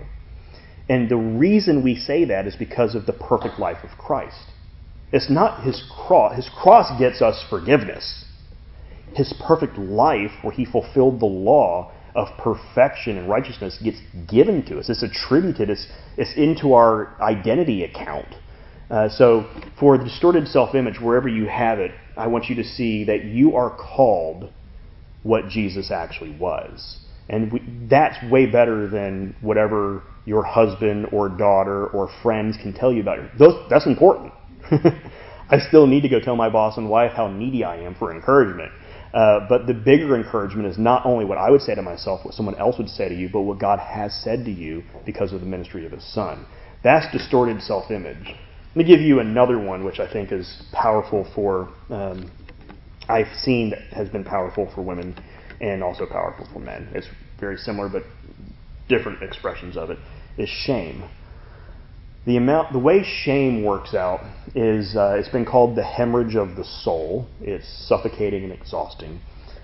And 0.88 1.08
the 1.08 1.16
reason 1.16 1.84
we 1.84 1.94
say 1.94 2.24
that 2.24 2.46
is 2.46 2.56
because 2.56 2.94
of 2.94 3.06
the 3.06 3.12
perfect 3.12 3.58
life 3.58 3.84
of 3.84 3.98
Christ. 3.98 4.46
It's 5.12 5.30
not 5.30 5.64
his 5.64 5.82
cross. 6.06 6.36
His 6.36 6.48
cross 6.48 6.98
gets 6.98 7.20
us 7.20 7.44
forgiveness. 7.48 8.24
His 9.14 9.34
perfect 9.46 9.76
life, 9.76 10.30
where 10.42 10.52
he 10.52 10.64
fulfilled 10.64 11.20
the 11.20 11.26
law, 11.26 11.92
of 12.14 12.28
perfection 12.38 13.16
and 13.16 13.28
righteousness 13.28 13.78
gets 13.82 13.98
given 14.28 14.64
to 14.66 14.78
us. 14.78 14.88
It's 14.88 15.02
attributed, 15.02 15.70
it's, 15.70 15.86
it's 16.16 16.34
into 16.36 16.74
our 16.74 17.14
identity 17.20 17.84
account. 17.84 18.34
Uh, 18.90 19.08
so, 19.08 19.48
for 19.78 19.96
the 19.96 20.04
distorted 20.04 20.48
self 20.48 20.74
image, 20.74 21.00
wherever 21.00 21.28
you 21.28 21.46
have 21.46 21.78
it, 21.78 21.92
I 22.16 22.26
want 22.26 22.46
you 22.48 22.56
to 22.56 22.64
see 22.64 23.04
that 23.04 23.24
you 23.24 23.54
are 23.54 23.70
called 23.76 24.50
what 25.22 25.48
Jesus 25.48 25.90
actually 25.90 26.36
was. 26.36 26.98
And 27.28 27.52
we, 27.52 27.62
that's 27.88 28.16
way 28.30 28.46
better 28.46 28.88
than 28.88 29.36
whatever 29.40 30.02
your 30.24 30.42
husband 30.42 31.06
or 31.12 31.28
daughter 31.28 31.86
or 31.86 32.10
friends 32.22 32.56
can 32.60 32.72
tell 32.72 32.92
you 32.92 33.00
about 33.00 33.18
you. 33.18 33.28
Those, 33.38 33.64
that's 33.70 33.86
important. 33.86 34.32
I 35.50 35.58
still 35.68 35.86
need 35.86 36.02
to 36.02 36.08
go 36.08 36.20
tell 36.20 36.36
my 36.36 36.50
boss 36.50 36.76
and 36.76 36.90
wife 36.90 37.12
how 37.12 37.28
needy 37.28 37.64
I 37.64 37.76
am 37.78 37.94
for 37.94 38.12
encouragement. 38.12 38.72
Uh, 39.12 39.46
but 39.48 39.66
the 39.66 39.74
bigger 39.74 40.16
encouragement 40.16 40.68
is 40.68 40.78
not 40.78 41.04
only 41.04 41.24
what 41.24 41.38
I 41.38 41.50
would 41.50 41.62
say 41.62 41.74
to 41.74 41.82
myself, 41.82 42.24
what 42.24 42.34
someone 42.34 42.54
else 42.56 42.78
would 42.78 42.88
say 42.88 43.08
to 43.08 43.14
you, 43.14 43.28
but 43.32 43.42
what 43.42 43.58
God 43.58 43.80
has 43.80 44.14
said 44.14 44.44
to 44.44 44.50
you 44.50 44.84
because 45.04 45.32
of 45.32 45.40
the 45.40 45.46
ministry 45.46 45.84
of 45.84 45.92
His 45.92 46.04
Son. 46.12 46.46
That's 46.84 47.10
distorted 47.12 47.62
self 47.62 47.90
image. 47.90 48.34
Let 48.74 48.76
me 48.76 48.84
give 48.84 49.00
you 49.00 49.20
another 49.20 49.58
one, 49.58 49.84
which 49.84 49.98
I 49.98 50.10
think 50.10 50.32
is 50.32 50.62
powerful 50.72 51.26
for, 51.34 51.70
um, 51.88 52.30
I've 53.08 53.34
seen 53.38 53.70
that 53.70 53.80
has 53.92 54.08
been 54.08 54.24
powerful 54.24 54.70
for 54.74 54.82
women 54.82 55.16
and 55.60 55.82
also 55.82 56.06
powerful 56.06 56.48
for 56.52 56.60
men. 56.60 56.88
It's 56.94 57.08
very 57.38 57.56
similar, 57.56 57.88
but 57.88 58.04
different 58.88 59.22
expressions 59.22 59.76
of 59.76 59.90
it, 59.90 59.98
is 60.38 60.48
shame 60.48 61.04
the 62.26 62.36
amount, 62.36 62.72
the 62.72 62.78
way 62.78 63.02
shame 63.02 63.64
works 63.64 63.94
out 63.94 64.20
is 64.54 64.94
uh, 64.94 65.16
it's 65.18 65.28
been 65.28 65.46
called 65.46 65.76
the 65.76 65.82
hemorrhage 65.82 66.36
of 66.36 66.54
the 66.54 66.64
soul. 66.64 67.26
It's 67.40 67.66
suffocating 67.88 68.44
and 68.44 68.52
exhausting, 68.52 69.20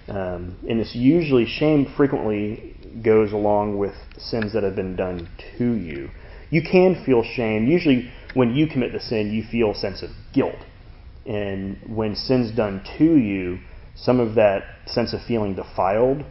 um, 0.09 0.57
and 0.69 0.81
it's 0.81 0.95
usually 0.95 1.45
shame 1.45 1.93
frequently 1.97 2.75
goes 3.05 3.33
along 3.33 3.77
with 3.77 3.93
sins 4.17 4.55
that 4.55 4.63
have 4.63 4.75
been 4.75 4.97
done 4.97 5.29
to 5.59 5.75
you. 5.75 6.09
You 6.49 6.63
can 6.63 7.05
feel 7.05 7.23
shame. 7.23 7.67
Usually, 7.67 8.11
when 8.37 8.55
you 8.55 8.67
commit 8.67 8.93
the 8.93 9.01
sin, 9.01 9.33
you 9.33 9.43
feel 9.51 9.71
a 9.71 9.75
sense 9.75 10.03
of 10.03 10.11
guilt, 10.35 10.63
and 11.25 11.79
when 11.89 12.15
sin's 12.15 12.55
done 12.55 12.85
to 12.99 13.17
you, 13.17 13.59
some 13.95 14.21
of 14.21 14.35
that 14.35 14.63
sense 14.85 15.15
of 15.15 15.23
feeling 15.27 15.55
defiled 15.55 16.23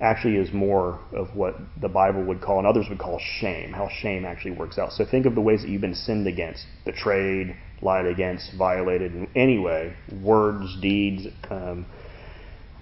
actually 0.00 0.36
is 0.36 0.54
more 0.54 0.98
of 1.12 1.36
what 1.36 1.56
the 1.78 1.88
Bible 1.88 2.24
would 2.24 2.40
call 2.40 2.56
and 2.56 2.66
others 2.66 2.86
would 2.88 2.98
call 2.98 3.20
shame, 3.38 3.72
how 3.72 3.90
shame 4.00 4.24
actually 4.24 4.52
works 4.52 4.78
out. 4.78 4.90
So 4.92 5.04
think 5.04 5.26
of 5.26 5.34
the 5.34 5.42
ways 5.42 5.60
that 5.60 5.68
you've 5.68 5.82
been 5.82 5.94
sinned 5.94 6.26
against, 6.26 6.64
betrayed, 6.86 7.54
lied 7.82 8.06
against, 8.06 8.54
violated 8.56 9.12
in 9.12 9.28
any 9.36 9.58
way, 9.58 9.94
words, 10.22 10.64
deeds. 10.80 11.26
Um, 11.50 11.84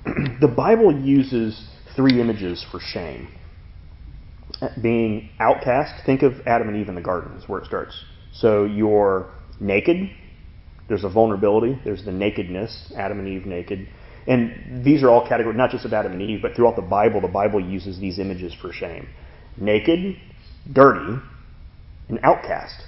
the 0.41 0.47
Bible 0.47 0.97
uses 0.97 1.69
three 1.97 2.21
images 2.21 2.65
for 2.71 2.79
shame. 2.79 3.27
Being 4.81 5.31
outcast, 5.41 6.07
think 6.07 6.23
of 6.23 6.35
Adam 6.47 6.69
and 6.69 6.77
Eve 6.77 6.89
in 6.89 6.95
the 6.95 7.01
garden, 7.01 7.37
is 7.37 7.49
where 7.49 7.61
it 7.61 7.67
starts. 7.67 8.05
So 8.33 8.65
you're 8.65 9.31
naked, 9.61 10.11
there's 10.89 11.05
a 11.05 11.09
vulnerability, 11.09 11.79
there's 11.85 12.05
the 12.05 12.13
nakedness, 12.13 12.93
Adam 12.97 13.19
and 13.19 13.29
Eve 13.29 13.47
naked. 13.47 13.89
And 14.27 14.85
these 14.85 15.03
are 15.03 15.09
all 15.09 15.27
categories, 15.27 15.57
not 15.57 15.71
just 15.71 15.85
of 15.85 15.93
Adam 15.93 16.13
and 16.13 16.23
Eve, 16.23 16.41
but 16.43 16.55
throughout 16.55 16.77
the 16.77 16.83
Bible, 16.83 17.21
the 17.21 17.29
Bible 17.29 17.61
uses 17.61 17.99
these 17.99 18.19
images 18.19 18.55
for 18.61 18.73
shame. 18.73 19.09
Naked, 19.57 20.17
dirty, 20.71 21.21
and 22.09 22.21
outcast. 22.23 22.83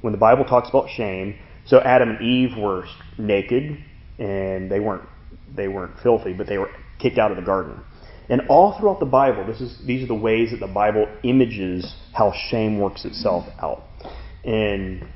When 0.00 0.12
the 0.12 0.18
Bible 0.18 0.44
talks 0.44 0.68
about 0.68 0.88
shame, 0.90 1.38
so 1.66 1.80
Adam 1.80 2.10
and 2.10 2.20
Eve 2.22 2.56
were 2.56 2.84
naked 3.18 3.78
and 4.18 4.70
they 4.70 4.80
weren't 4.80 5.06
they 5.54 5.68
weren't 5.68 5.98
filthy, 6.02 6.32
but 6.32 6.46
they 6.46 6.58
were 6.58 6.70
kicked 6.98 7.18
out 7.18 7.30
of 7.30 7.36
the 7.36 7.42
garden. 7.42 7.80
And 8.28 8.42
all 8.48 8.78
throughout 8.78 9.00
the 9.00 9.06
Bible, 9.06 9.46
this 9.46 9.60
is 9.60 9.78
these 9.86 10.02
are 10.04 10.06
the 10.06 10.14
ways 10.14 10.50
that 10.50 10.60
the 10.60 10.72
Bible 10.72 11.06
images 11.22 11.94
how 12.12 12.32
shame 12.50 12.78
works 12.78 13.04
itself 13.04 13.46
out. 13.60 13.82
And 14.44 15.06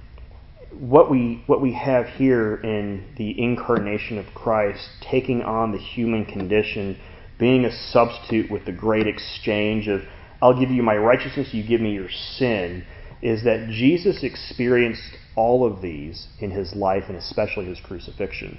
what 0.79 1.11
we 1.11 1.43
what 1.47 1.61
we 1.61 1.73
have 1.75 2.07
here 2.07 2.57
in 2.57 3.05
the 3.17 3.41
incarnation 3.41 4.19
of 4.19 4.27
Christ 4.35 4.89
taking 5.01 5.43
on 5.43 5.73
the 5.73 5.79
human 5.79 6.25
condition, 6.25 6.99
being 7.39 7.65
a 7.65 7.73
substitute 7.73 8.51
with 8.51 8.65
the 8.65 8.73
great 8.73 9.07
exchange 9.07 9.89
of 9.89 10.03
I'll 10.41 10.59
give 10.59 10.71
you 10.71 10.83
my 10.83 10.97
righteousness, 10.97 11.55
you 11.55 11.63
give 11.63 11.81
me 11.81 11.93
your 11.93 12.11
sin, 12.11 12.85
is 13.23 13.45
that 13.45 13.69
Jesus 13.69 14.25
experienced 14.25 15.17
all 15.37 15.65
of 15.65 15.81
these 15.81 16.27
in 16.41 16.51
his 16.51 16.75
life 16.75 17.05
and 17.09 17.17
especially 17.17 17.67
his 17.67 17.79
crucifixion. 17.81 18.59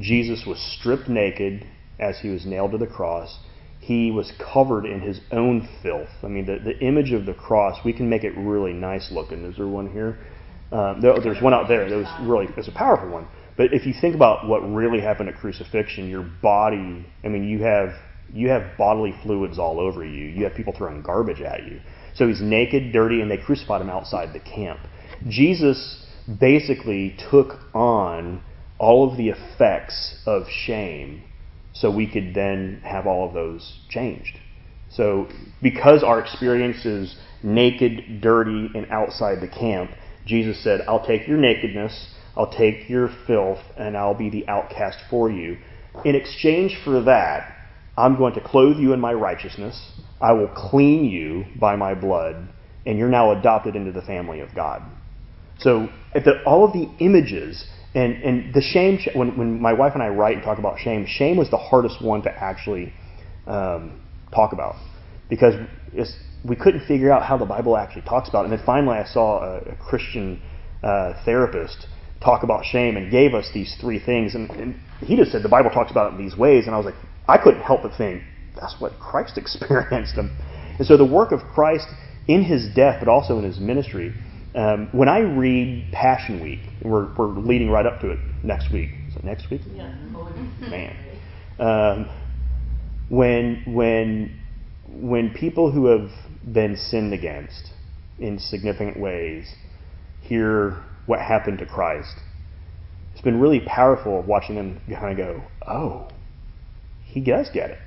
Jesus 0.00 0.44
was 0.44 0.58
stripped 0.58 1.08
naked 1.08 1.64
as 2.00 2.18
he 2.18 2.28
was 2.28 2.44
nailed 2.44 2.72
to 2.72 2.78
the 2.78 2.86
cross. 2.86 3.38
He 3.82 4.12
was 4.12 4.32
covered 4.38 4.86
in 4.86 5.00
his 5.00 5.20
own 5.32 5.68
filth. 5.82 6.08
I 6.22 6.28
mean, 6.28 6.46
the, 6.46 6.58
the 6.58 6.78
image 6.78 7.12
of 7.12 7.26
the 7.26 7.34
cross, 7.34 7.84
we 7.84 7.92
can 7.92 8.08
make 8.08 8.22
it 8.22 8.32
really 8.36 8.72
nice 8.72 9.10
looking. 9.10 9.44
Is 9.44 9.56
there 9.56 9.66
one 9.66 9.90
here? 9.90 10.18
Uh, 10.70 11.00
there's 11.00 11.42
one 11.42 11.52
out 11.52 11.66
there 11.66 11.90
that 11.90 11.96
was 11.96 12.06
really, 12.22 12.46
it's 12.56 12.68
a 12.68 12.72
powerful 12.72 13.10
one. 13.10 13.26
But 13.56 13.74
if 13.74 13.84
you 13.84 13.92
think 14.00 14.14
about 14.14 14.46
what 14.46 14.60
really 14.60 15.00
happened 15.00 15.28
at 15.28 15.34
crucifixion, 15.34 16.08
your 16.08 16.22
body, 16.22 17.04
I 17.24 17.28
mean, 17.28 17.48
you 17.48 17.64
have 17.64 17.90
you 18.32 18.48
have 18.48 18.78
bodily 18.78 19.14
fluids 19.22 19.58
all 19.58 19.78
over 19.78 20.04
you. 20.04 20.24
You 20.24 20.44
have 20.44 20.54
people 20.54 20.72
throwing 20.72 21.02
garbage 21.02 21.42
at 21.42 21.64
you. 21.64 21.80
So 22.14 22.28
he's 22.28 22.40
naked, 22.40 22.92
dirty, 22.92 23.20
and 23.20 23.30
they 23.30 23.36
crucified 23.36 23.82
him 23.82 23.90
outside 23.90 24.32
the 24.32 24.40
camp. 24.40 24.80
Jesus 25.28 26.06
basically 26.40 27.16
took 27.30 27.58
on 27.74 28.42
all 28.78 29.10
of 29.10 29.18
the 29.18 29.28
effects 29.28 30.16
of 30.26 30.44
shame 30.48 31.22
so 31.72 31.90
we 31.90 32.06
could 32.06 32.34
then 32.34 32.80
have 32.84 33.06
all 33.06 33.26
of 33.26 33.34
those 33.34 33.80
changed. 33.88 34.38
So, 34.90 35.28
because 35.62 36.02
our 36.02 36.20
experience 36.20 36.84
is 36.84 37.16
naked, 37.42 38.20
dirty, 38.20 38.70
and 38.74 38.90
outside 38.90 39.40
the 39.40 39.48
camp, 39.48 39.90
Jesus 40.26 40.62
said, 40.62 40.82
I'll 40.86 41.04
take 41.04 41.26
your 41.26 41.38
nakedness, 41.38 42.14
I'll 42.36 42.52
take 42.52 42.88
your 42.88 43.10
filth, 43.26 43.60
and 43.76 43.96
I'll 43.96 44.14
be 44.14 44.28
the 44.28 44.46
outcast 44.48 44.98
for 45.08 45.30
you. 45.30 45.58
In 46.04 46.14
exchange 46.14 46.78
for 46.84 47.00
that, 47.02 47.54
I'm 47.96 48.16
going 48.16 48.34
to 48.34 48.40
clothe 48.40 48.76
you 48.76 48.92
in 48.92 49.00
my 49.00 49.12
righteousness, 49.12 49.92
I 50.20 50.32
will 50.32 50.48
clean 50.48 51.04
you 51.06 51.46
by 51.58 51.76
my 51.76 51.94
blood, 51.94 52.48
and 52.86 52.98
you're 52.98 53.08
now 53.08 53.32
adopted 53.32 53.76
into 53.76 53.92
the 53.92 54.02
family 54.02 54.40
of 54.40 54.54
God. 54.54 54.82
So, 55.58 55.88
the, 56.14 56.42
all 56.44 56.64
of 56.64 56.72
the 56.72 56.88
images 56.98 57.64
and, 57.94 58.22
and 58.22 58.54
the 58.54 58.62
shame, 58.62 58.98
when, 59.14 59.36
when 59.36 59.60
my 59.60 59.72
wife 59.74 59.92
and 59.94 60.02
I 60.02 60.08
write 60.08 60.36
and 60.36 60.44
talk 60.44 60.58
about 60.58 60.78
shame, 60.78 61.06
shame 61.06 61.36
was 61.36 61.50
the 61.50 61.58
hardest 61.58 62.02
one 62.02 62.22
to 62.22 62.30
actually 62.30 62.92
um, 63.46 64.00
talk 64.34 64.52
about 64.52 64.76
because 65.28 65.54
we 66.44 66.56
couldn't 66.56 66.86
figure 66.86 67.12
out 67.12 67.22
how 67.22 67.36
the 67.36 67.44
Bible 67.44 67.76
actually 67.76 68.02
talks 68.02 68.28
about 68.28 68.42
it. 68.42 68.50
And 68.50 68.58
then 68.58 68.66
finally, 68.66 68.96
I 68.96 69.04
saw 69.04 69.42
a, 69.42 69.58
a 69.58 69.76
Christian 69.76 70.40
uh, 70.82 71.22
therapist 71.24 71.86
talk 72.22 72.42
about 72.42 72.64
shame 72.64 72.96
and 72.96 73.10
gave 73.10 73.34
us 73.34 73.50
these 73.52 73.76
three 73.80 73.98
things. 73.98 74.34
And, 74.34 74.50
and 74.50 74.74
he 75.00 75.16
just 75.16 75.32
said 75.32 75.42
the 75.42 75.48
Bible 75.48 75.70
talks 75.70 75.90
about 75.90 76.12
it 76.12 76.16
in 76.16 76.24
these 76.24 76.36
ways. 76.36 76.66
And 76.66 76.74
I 76.74 76.78
was 76.78 76.86
like, 76.86 76.94
I 77.28 77.36
couldn't 77.36 77.62
help 77.62 77.82
but 77.82 77.92
think, 77.98 78.22
that's 78.58 78.76
what 78.78 78.92
Christ 78.98 79.36
experienced. 79.36 80.16
And, 80.16 80.30
and 80.78 80.86
so 80.86 80.96
the 80.96 81.04
work 81.04 81.32
of 81.32 81.40
Christ 81.54 81.86
in 82.26 82.44
his 82.44 82.68
death, 82.74 82.96
but 83.00 83.08
also 83.08 83.38
in 83.38 83.44
his 83.44 83.58
ministry, 83.58 84.14
um, 84.54 84.88
when 84.92 85.08
I 85.08 85.20
read 85.20 85.90
Passion 85.92 86.42
Week, 86.42 86.60
we're, 86.82 87.12
we're 87.14 87.26
leading 87.26 87.70
right 87.70 87.86
up 87.86 88.00
to 88.00 88.10
it 88.10 88.18
next 88.42 88.70
week. 88.70 88.90
Is 89.08 89.16
it 89.16 89.24
next 89.24 89.50
week? 89.50 89.62
Yeah. 89.74 89.94
Man. 90.60 90.96
Um, 91.58 92.08
when, 93.08 93.62
when, 93.66 94.40
when 94.88 95.30
people 95.30 95.70
who 95.70 95.86
have 95.86 96.10
been 96.52 96.76
sinned 96.76 97.12
against 97.12 97.70
in 98.18 98.38
significant 98.38 98.98
ways 98.98 99.54
hear 100.20 100.82
what 101.06 101.20
happened 101.20 101.58
to 101.58 101.66
Christ, 101.66 102.14
it's 103.12 103.22
been 103.22 103.40
really 103.40 103.60
powerful 103.60 104.22
watching 104.22 104.56
them 104.56 104.80
kind 104.88 105.12
of 105.12 105.16
go, 105.16 105.42
oh, 105.66 106.08
he 107.04 107.20
does 107.20 107.48
get 107.52 107.70
it. 107.70 107.78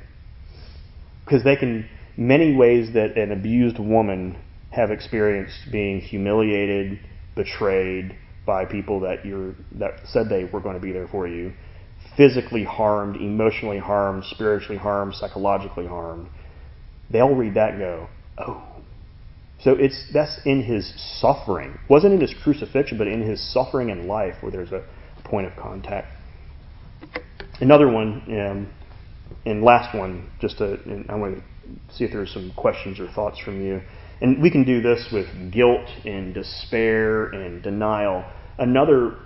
Because 1.23 1.43
they 1.43 1.55
can, 1.55 1.89
many 2.17 2.55
ways 2.55 2.93
that 2.93 3.17
an 3.17 3.31
abused 3.31 3.79
woman 3.79 4.37
have 4.75 4.91
experienced 4.91 5.71
being 5.71 6.01
humiliated, 6.01 6.99
betrayed 7.35 8.17
by 8.45 8.65
people 8.65 8.99
that 8.99 9.25
you 9.25 9.55
that 9.71 9.93
said 10.05 10.27
they 10.29 10.43
were 10.43 10.59
going 10.59 10.75
to 10.75 10.81
be 10.81 10.91
there 10.91 11.07
for 11.07 11.27
you, 11.27 11.53
physically 12.17 12.63
harmed, 12.63 13.15
emotionally 13.15 13.79
harmed, 13.79 14.23
spiritually 14.25 14.77
harmed, 14.77 15.15
psychologically 15.15 15.87
harmed. 15.87 16.27
They'll 17.09 17.33
read 17.33 17.53
that 17.53 17.71
and 17.71 17.79
go, 17.79 18.07
"Oh." 18.37 18.63
So 19.61 19.71
it's 19.71 20.11
that's 20.13 20.41
in 20.45 20.61
his 20.61 20.93
suffering. 21.21 21.79
Wasn't 21.89 22.13
in 22.13 22.19
his 22.19 22.33
crucifixion, 22.43 22.97
but 22.97 23.07
in 23.07 23.21
his 23.21 23.41
suffering 23.53 23.89
and 23.91 24.05
life 24.05 24.35
where 24.41 24.51
there's 24.51 24.73
a 24.73 24.83
point 25.23 25.47
of 25.47 25.55
contact. 25.55 26.07
Another 27.61 27.89
one, 27.89 28.21
um, 28.27 28.73
and 29.45 29.63
last 29.63 29.95
one, 29.95 30.29
just 30.41 30.57
to, 30.57 30.77
I 31.07 31.15
want 31.15 31.37
to 31.37 31.43
see 31.95 32.03
if 32.03 32.11
there's 32.11 32.33
some 32.33 32.51
questions 32.57 32.99
or 32.99 33.07
thoughts 33.07 33.39
from 33.39 33.65
you. 33.65 33.81
And 34.21 34.41
we 34.41 34.49
can 34.49 34.63
do 34.63 34.81
this 34.81 35.07
with 35.11 35.51
guilt 35.51 35.87
and 36.05 36.33
despair 36.33 37.25
and 37.25 37.61
denial. 37.61 38.23
Another 38.57 39.17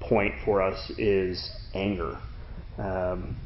point 0.00 0.34
for 0.44 0.62
us 0.62 0.90
is 0.96 1.50
anger. 1.74 2.18
Um, 2.78 3.36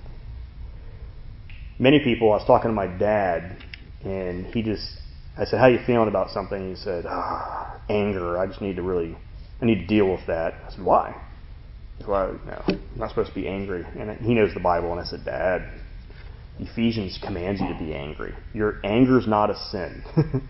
many 1.78 2.00
people, 2.00 2.32
I 2.32 2.36
was 2.36 2.46
talking 2.46 2.68
to 2.68 2.74
my 2.74 2.86
dad, 2.86 3.56
and 4.04 4.46
he 4.46 4.62
just, 4.62 4.98
I 5.36 5.44
said, 5.44 5.58
How 5.58 5.66
you 5.66 5.78
feeling 5.86 6.08
about 6.08 6.30
something? 6.30 6.70
He 6.70 6.76
said, 6.76 7.06
ah, 7.08 7.80
Anger. 7.88 8.38
I 8.38 8.46
just 8.46 8.60
need 8.60 8.76
to 8.76 8.82
really, 8.82 9.16
I 9.60 9.64
need 9.64 9.80
to 9.80 9.86
deal 9.86 10.10
with 10.10 10.26
that. 10.26 10.54
I 10.66 10.70
said, 10.70 10.84
Why? 10.84 11.16
He 11.96 12.04
said, 12.04 12.10
well, 12.10 12.38
no, 12.46 12.62
I'm 12.68 12.80
not 12.96 13.08
supposed 13.10 13.30
to 13.30 13.34
be 13.34 13.48
angry. 13.48 13.86
And 13.98 14.10
he 14.20 14.34
knows 14.34 14.52
the 14.52 14.60
Bible, 14.60 14.92
and 14.92 15.00
I 15.00 15.04
said, 15.04 15.24
Dad, 15.24 15.70
Ephesians 16.58 17.18
commands 17.22 17.60
you 17.60 17.68
to 17.68 17.78
be 17.78 17.94
angry. 17.94 18.34
Your 18.52 18.80
anger 18.84 19.18
is 19.18 19.26
not 19.26 19.50
a 19.50 19.56
sin. 19.70 20.04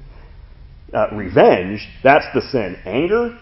Uh, 0.92 1.08
revenge, 1.12 1.88
that's 2.02 2.26
the 2.34 2.42
sin. 2.42 2.76
Anger, 2.84 3.38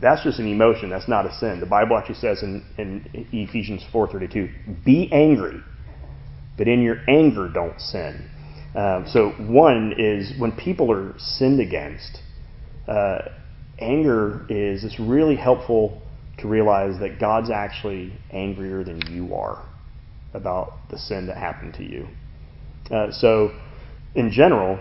that's 0.00 0.22
just 0.22 0.38
an 0.38 0.46
emotion. 0.46 0.90
That's 0.90 1.08
not 1.08 1.26
a 1.26 1.34
sin. 1.34 1.60
The 1.60 1.66
Bible 1.66 1.96
actually 1.96 2.16
says 2.16 2.42
in, 2.42 2.64
in 2.78 3.08
Ephesians 3.32 3.84
4:32, 3.92 4.84
"Be 4.84 5.08
angry, 5.12 5.60
but 6.56 6.68
in 6.68 6.82
your 6.82 6.98
anger 7.08 7.48
don't 7.48 7.80
sin." 7.80 8.28
Um, 8.74 9.06
so 9.06 9.30
one 9.38 9.94
is 9.98 10.32
when 10.38 10.52
people 10.52 10.90
are 10.90 11.14
sinned 11.18 11.60
against, 11.60 12.20
uh, 12.88 13.18
anger 13.78 14.46
is 14.48 14.84
it's 14.84 14.98
really 14.98 15.36
helpful 15.36 16.00
to 16.38 16.48
realize 16.48 16.98
that 17.00 17.20
God's 17.20 17.50
actually 17.50 18.12
angrier 18.30 18.82
than 18.84 19.00
you 19.10 19.34
are 19.34 19.62
about 20.34 20.88
the 20.90 20.98
sin 20.98 21.26
that 21.26 21.36
happened 21.36 21.74
to 21.74 21.84
you. 21.84 22.08
Uh, 22.90 23.10
so, 23.12 23.52
in 24.14 24.30
general, 24.30 24.78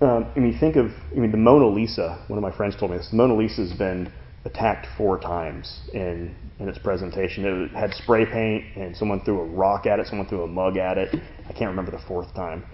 um, 0.00 0.32
I 0.34 0.38
mean, 0.38 0.58
think 0.58 0.76
of, 0.76 0.90
I 1.12 1.18
mean, 1.18 1.30
the 1.30 1.36
Mona 1.36 1.66
Lisa, 1.66 2.24
one 2.28 2.38
of 2.38 2.42
my 2.42 2.56
friends 2.56 2.74
told 2.76 2.90
me 2.90 2.96
this. 2.96 3.08
The 3.10 3.16
Mona 3.16 3.36
Lisa 3.36 3.62
has 3.62 3.72
been 3.72 4.12
attacked 4.44 4.86
four 4.96 5.18
times 5.18 5.80
in, 5.92 6.34
in 6.58 6.68
its 6.68 6.78
presentation. 6.78 7.44
It 7.44 7.76
had 7.76 7.92
spray 7.92 8.24
paint, 8.24 8.64
and 8.76 8.96
someone 8.96 9.20
threw 9.24 9.40
a 9.40 9.44
rock 9.44 9.86
at 9.86 9.98
it, 9.98 10.06
someone 10.06 10.26
threw 10.26 10.42
a 10.44 10.46
mug 10.46 10.78
at 10.78 10.96
it. 10.96 11.14
I 11.46 11.52
can't 11.52 11.68
remember 11.68 11.90
the 11.90 12.02
fourth 12.08 12.34
time. 12.34 12.64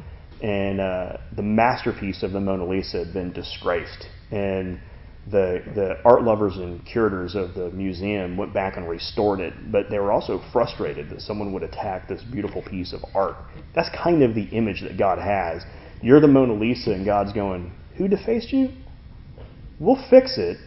And 0.41 0.81
uh, 0.81 1.17
the 1.35 1.43
masterpiece 1.43 2.23
of 2.23 2.33
the 2.33 2.41
Mona 2.41 2.65
Lisa 2.65 2.99
had 3.05 3.13
been 3.13 3.33
disgraced. 3.33 4.07
And 4.31 4.79
the, 5.29 5.63
the 5.75 5.97
art 6.05 6.23
lovers 6.23 6.57
and 6.57 6.85
curators 6.87 7.35
of 7.35 7.55
the 7.55 7.71
museum 7.71 8.37
went 8.37 8.55
back 8.55 8.77
and 8.77 8.89
restored 8.89 9.41
it, 9.41 9.53
but 9.73 9.91
they 9.91 9.99
were 9.99 10.13
also 10.13 10.41
frustrated 10.53 11.11
that 11.11 11.21
someone 11.21 11.53
would 11.53 11.65
attack 11.65 12.07
this 12.07 12.23
beautiful 12.23 12.63
piece 12.63 12.93
of 12.93 13.01
art. 13.15 13.37
That's 13.75 13.89
kind 14.01 14.23
of 14.23 14.37
the 14.37 14.45
image 14.45 14.83
that 14.83 14.97
God 14.97 15.19
has 15.19 15.65
you're 16.03 16.21
the 16.21 16.29
Mona 16.29 16.55
Lisa, 16.55 16.93
and 16.93 17.05
God's 17.05 17.33
going, 17.33 17.73
Who 17.97 18.09
defaced 18.09 18.53
you? 18.53 18.71
We'll 19.79 20.03
fix 20.09 20.39
it, 20.39 20.59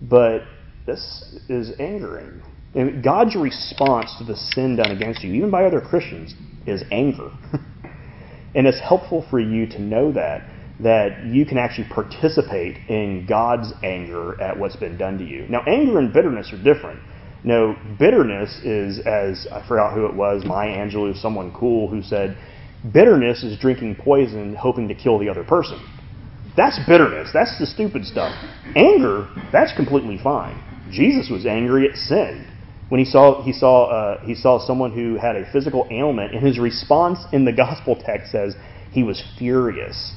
but 0.00 0.42
this 0.86 1.38
is 1.48 1.72
angering. 1.78 2.42
And 2.74 3.02
God's 3.02 3.34
response 3.36 4.14
to 4.18 4.24
the 4.24 4.36
sin 4.36 4.76
done 4.76 4.90
against 4.90 5.22
you, 5.22 5.32
even 5.32 5.50
by 5.50 5.64
other 5.64 5.80
Christians, 5.80 6.34
is 6.66 6.82
anger. 6.90 7.30
and 8.54 8.66
it's 8.66 8.80
helpful 8.80 9.26
for 9.30 9.40
you 9.40 9.66
to 9.66 9.80
know 9.80 10.12
that, 10.12 10.48
that 10.80 11.24
you 11.24 11.46
can 11.46 11.56
actually 11.56 11.88
participate 11.88 12.76
in 12.88 13.26
God's 13.26 13.72
anger 13.82 14.40
at 14.40 14.58
what's 14.58 14.76
been 14.76 14.98
done 14.98 15.18
to 15.18 15.24
you. 15.24 15.46
Now, 15.48 15.62
anger 15.66 15.98
and 15.98 16.12
bitterness 16.12 16.52
are 16.52 16.62
different. 16.62 17.00
No, 17.44 17.76
bitterness 17.98 18.60
is, 18.64 18.98
as 19.06 19.46
I 19.52 19.66
forgot 19.66 19.94
who 19.94 20.06
it 20.06 20.14
was, 20.14 20.44
Maya 20.44 20.76
Angelou, 20.76 21.16
someone 21.20 21.52
cool, 21.52 21.88
who 21.88 22.02
said, 22.02 22.36
bitterness 22.92 23.42
is 23.42 23.58
drinking 23.58 23.96
poison 23.96 24.54
hoping 24.54 24.88
to 24.88 24.94
kill 24.94 25.18
the 25.18 25.28
other 25.28 25.44
person. 25.44 25.80
That's 26.56 26.78
bitterness. 26.86 27.30
That's 27.32 27.58
the 27.58 27.66
stupid 27.66 28.04
stuff. 28.04 28.32
Anger, 28.74 29.28
that's 29.52 29.74
completely 29.74 30.18
fine. 30.22 30.62
Jesus 30.90 31.28
was 31.30 31.44
angry 31.44 31.88
at 31.88 31.96
sin 31.96 32.46
when 32.88 33.00
he 33.00 33.04
saw 33.04 33.42
he 33.42 33.52
saw 33.52 33.86
uh, 33.86 34.24
he 34.24 34.34
saw 34.34 34.64
someone 34.64 34.92
who 34.92 35.16
had 35.16 35.36
a 35.36 35.50
physical 35.52 35.86
ailment, 35.90 36.34
and 36.34 36.44
his 36.44 36.58
response 36.58 37.18
in 37.32 37.44
the 37.44 37.52
gospel 37.52 37.96
text 37.96 38.30
says 38.30 38.54
he 38.92 39.02
was 39.02 39.22
furious, 39.38 40.14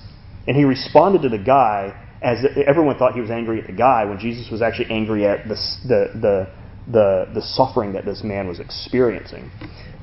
and 0.47 0.55
he 0.55 0.63
responded 0.63 1.21
to 1.23 1.29
the 1.29 1.43
guy 1.43 1.93
as 2.21 2.45
everyone 2.67 2.97
thought 2.97 3.13
he 3.13 3.21
was 3.21 3.31
angry 3.31 3.59
at 3.59 3.67
the 3.67 3.73
guy 3.73 4.05
when 4.05 4.19
Jesus 4.19 4.51
was 4.51 4.61
actually 4.61 4.91
angry 4.91 5.25
at 5.25 5.47
the 5.47 5.55
the 5.87 6.19
the 6.19 6.49
the, 6.91 7.27
the 7.35 7.41
suffering 7.41 7.93
that 7.93 8.05
this 8.05 8.23
man 8.23 8.47
was 8.47 8.59
experiencing. 8.59 9.51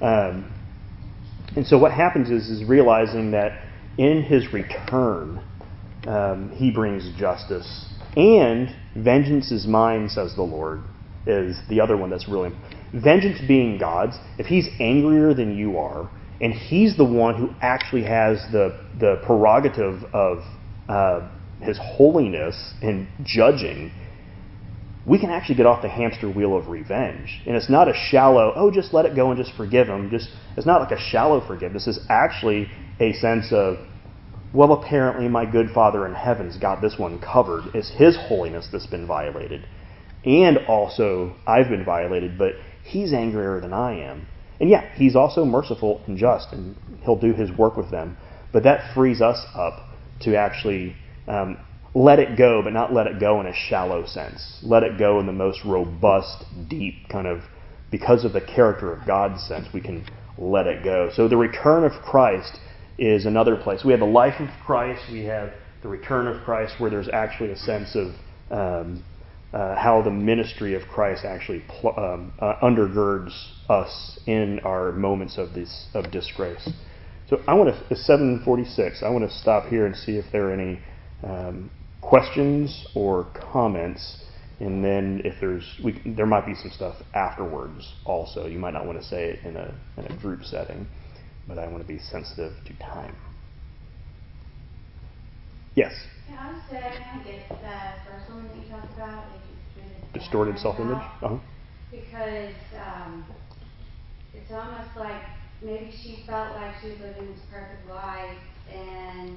Um, 0.00 0.52
and 1.56 1.66
so 1.66 1.78
what 1.78 1.92
happens 1.92 2.30
is 2.30 2.48
is 2.48 2.64
realizing 2.64 3.30
that 3.32 3.52
in 3.98 4.22
his 4.22 4.52
return 4.52 5.42
um, 6.06 6.50
he 6.54 6.70
brings 6.70 7.10
justice 7.18 7.86
and 8.16 8.74
vengeance 8.96 9.52
is 9.52 9.66
mine, 9.66 10.08
says 10.08 10.34
the 10.34 10.42
Lord 10.42 10.82
is 11.26 11.56
the 11.68 11.80
other 11.80 11.96
one 11.96 12.08
that's 12.08 12.28
really 12.28 12.50
vengeance 12.94 13.38
being 13.46 13.78
God's. 13.78 14.16
If 14.38 14.46
He's 14.46 14.68
angrier 14.80 15.34
than 15.34 15.56
you 15.56 15.76
are, 15.76 16.10
and 16.40 16.52
He's 16.52 16.96
the 16.96 17.04
one 17.04 17.34
who 17.36 17.50
actually 17.60 18.04
has 18.04 18.38
the 18.52 18.80
the 18.98 19.20
prerogative 19.24 20.02
of 20.12 20.38
uh, 20.88 21.28
His 21.60 21.78
holiness 21.80 22.74
in 22.80 23.08
judging, 23.22 23.92
we 25.06 25.18
can 25.18 25.30
actually 25.30 25.54
get 25.54 25.66
off 25.66 25.82
the 25.82 25.88
hamster 25.88 26.28
wheel 26.28 26.56
of 26.56 26.68
revenge. 26.68 27.40
And 27.46 27.56
it's 27.56 27.70
not 27.70 27.88
a 27.88 27.94
shallow, 27.94 28.52
oh, 28.56 28.70
just 28.70 28.92
let 28.92 29.06
it 29.06 29.14
go 29.14 29.30
and 29.30 29.42
just 29.42 29.56
forgive 29.56 29.86
him. 29.86 30.10
Just 30.10 30.28
it's 30.56 30.66
not 30.66 30.80
like 30.80 30.90
a 30.90 31.00
shallow 31.00 31.46
forgiveness. 31.46 31.86
It's 31.86 32.00
actually 32.10 32.68
a 33.00 33.12
sense 33.14 33.52
of, 33.52 33.76
well, 34.52 34.72
apparently 34.72 35.28
my 35.28 35.46
good 35.50 35.70
Father 35.70 36.06
in 36.06 36.14
heaven's 36.14 36.56
got 36.56 36.82
this 36.82 36.98
one 36.98 37.20
covered. 37.20 37.64
It's 37.74 37.90
His 37.90 38.16
holiness 38.16 38.68
that's 38.72 38.86
been 38.86 39.06
violated 39.06 39.64
and 40.26 40.58
also 40.66 41.36
I've 41.46 41.68
been 41.68 41.84
violated, 41.84 42.36
but 42.36 42.54
he's 42.82 43.12
angrier 43.12 43.60
than 43.60 43.72
I 43.72 44.00
am. 44.00 44.26
And 44.60 44.68
yeah, 44.68 44.90
he's 44.94 45.14
also 45.14 45.44
merciful 45.44 46.02
and 46.06 46.18
just, 46.18 46.52
and 46.52 46.76
he'll 47.04 47.18
do 47.18 47.32
his 47.32 47.50
work 47.52 47.76
with 47.76 47.90
them. 47.90 48.16
But 48.52 48.64
that 48.64 48.92
frees 48.94 49.20
us 49.20 49.46
up 49.54 49.74
to 50.22 50.36
actually 50.36 50.96
um, 51.28 51.58
let 51.96 52.18
it 52.18 52.36
go, 52.36 52.60
but 52.62 52.74
not 52.74 52.92
let 52.92 53.06
it 53.06 53.18
go 53.18 53.40
in 53.40 53.46
a 53.46 53.54
shallow 53.54 54.04
sense. 54.04 54.58
Let 54.62 54.82
it 54.82 54.98
go 54.98 55.18
in 55.18 55.24
the 55.24 55.32
most 55.32 55.64
robust, 55.64 56.44
deep 56.68 57.08
kind 57.08 57.26
of, 57.26 57.40
because 57.90 58.26
of 58.26 58.34
the 58.34 58.40
character 58.42 58.92
of 58.92 59.06
God's 59.06 59.42
sense, 59.44 59.68
we 59.72 59.80
can 59.80 60.06
let 60.36 60.66
it 60.66 60.84
go. 60.84 61.08
So 61.14 61.26
the 61.26 61.38
return 61.38 61.84
of 61.84 61.92
Christ 62.02 62.58
is 62.98 63.24
another 63.24 63.56
place. 63.56 63.82
We 63.82 63.92
have 63.92 64.00
the 64.00 64.06
life 64.06 64.40
of 64.40 64.50
Christ, 64.66 65.04
we 65.10 65.24
have 65.24 65.54
the 65.82 65.88
return 65.88 66.26
of 66.26 66.44
Christ, 66.44 66.74
where 66.76 66.90
there's 66.90 67.08
actually 67.08 67.52
a 67.52 67.56
sense 67.56 67.96
of 67.96 68.08
um, 68.50 69.02
uh, 69.54 69.76
how 69.76 70.02
the 70.02 70.10
ministry 70.10 70.74
of 70.74 70.82
Christ 70.88 71.24
actually 71.24 71.64
pl- 71.80 71.94
um, 71.96 72.32
uh, 72.38 72.56
undergirds 72.62 73.32
us 73.70 74.18
in 74.26 74.60
our 74.64 74.92
moments 74.92 75.38
of 75.38 75.54
this 75.54 75.86
of 75.94 76.10
disgrace. 76.10 76.68
So 77.30 77.40
I 77.48 77.54
want 77.54 77.74
to 77.88 77.96
746. 77.96 79.02
I 79.02 79.08
want 79.08 79.26
to 79.26 79.34
stop 79.34 79.68
here 79.68 79.86
and 79.86 79.96
see 79.96 80.18
if 80.18 80.26
there 80.30 80.50
are 80.50 80.52
any 80.52 80.80
um, 81.22 81.70
questions 82.06 82.86
or 82.94 83.26
comments, 83.52 84.24
and 84.60 84.82
then 84.82 85.20
if 85.24 85.34
there's 85.40 85.64
we, 85.82 86.00
there 86.16 86.26
might 86.26 86.46
be 86.46 86.54
some 86.54 86.70
stuff 86.70 86.94
afterwards 87.14 87.94
also. 88.04 88.46
You 88.46 88.60
might 88.60 88.74
not 88.74 88.86
want 88.86 89.00
to 89.00 89.04
say 89.04 89.30
it 89.30 89.44
in 89.44 89.56
a 89.56 89.74
in 89.96 90.06
a 90.06 90.16
group 90.18 90.44
setting, 90.44 90.86
but 91.48 91.58
I 91.58 91.66
want 91.66 91.82
to 91.82 91.88
be 91.88 91.98
sensitive 91.98 92.52
to 92.64 92.78
time. 92.78 93.16
Yes. 95.74 95.92
Can 96.28 96.38
I 96.38 96.70
say 96.70 96.78
I 96.78 97.18
get 97.24 97.48
the 97.48 97.56
first 98.08 98.30
one 98.30 98.48
that 98.48 98.56
you 98.56 98.70
talked 98.70 98.94
about? 98.94 99.24
distorted 100.14 100.58
self-image. 100.58 100.96
Uh-huh. 100.96 101.36
Because 101.90 102.54
um, 102.74 103.26
it's 104.32 104.50
almost 104.50 104.96
like 104.96 105.22
maybe 105.62 105.92
she 106.02 106.24
felt 106.26 106.56
like 106.56 106.74
she 106.80 106.88
was 106.88 107.00
living 107.00 107.26
this 107.26 107.44
perfect 107.52 107.86
life, 107.86 108.38
and 108.72 109.36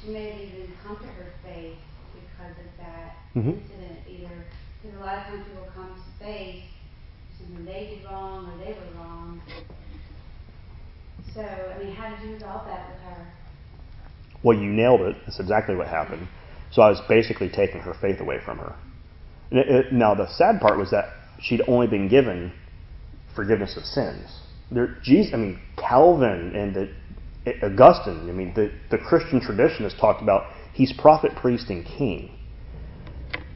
she 0.00 0.10
may 0.10 0.30
have 0.30 0.40
even 0.40 0.72
come 0.82 0.96
to 0.96 1.06
her 1.06 1.32
faith 1.44 1.76
because 2.38 2.56
of 2.58 2.70
that 2.78 3.16
mm-hmm. 3.34 3.50
incident. 3.50 3.98
Either 4.08 4.44
because 4.82 4.96
a 4.96 5.00
lot 5.00 5.18
of 5.18 5.24
times 5.24 5.44
people 5.46 5.68
come 5.74 5.94
to 5.94 6.24
faith 6.24 6.62
when 7.52 7.64
they 7.64 7.96
did 7.96 8.04
wrong 8.04 8.50
or 8.50 8.64
they 8.64 8.72
were 8.72 9.00
wrong. 9.00 9.40
So, 11.34 11.42
I 11.42 11.82
mean, 11.82 11.94
how 11.94 12.14
did 12.14 12.26
you 12.26 12.34
resolve 12.34 12.66
that 12.66 12.88
with 12.90 13.00
her? 13.00 13.26
Well, 14.42 14.56
you 14.56 14.70
nailed 14.70 15.00
it. 15.02 15.16
That's 15.24 15.40
exactly 15.40 15.74
what 15.74 15.88
happened. 15.88 16.28
So 16.70 16.82
I 16.82 16.90
was 16.90 17.00
basically 17.08 17.48
taking 17.48 17.80
her 17.80 17.94
faith 18.00 18.20
away 18.20 18.38
from 18.44 18.58
her. 18.58 18.76
Now, 19.90 20.14
the 20.14 20.28
sad 20.34 20.60
part 20.60 20.78
was 20.78 20.90
that 20.90 21.06
she'd 21.40 21.62
only 21.66 21.86
been 21.86 22.08
given 22.08 22.52
forgiveness 23.34 23.76
of 23.76 23.84
sins. 23.84 24.28
There, 24.70 24.98
Jesus, 25.02 25.32
I 25.32 25.38
mean, 25.38 25.60
Calvin 25.78 26.54
and 26.54 26.74
the, 26.74 26.90
Augustine, 27.62 28.28
I 28.28 28.32
mean, 28.32 28.52
the, 28.54 28.70
the 28.90 28.98
Christian 28.98 29.40
tradition 29.40 29.84
has 29.84 29.94
talked 29.94 30.22
about 30.22 30.52
he's 30.78 30.92
prophet, 30.92 31.34
priest, 31.34 31.68
and 31.68 31.84
king. 31.84 32.30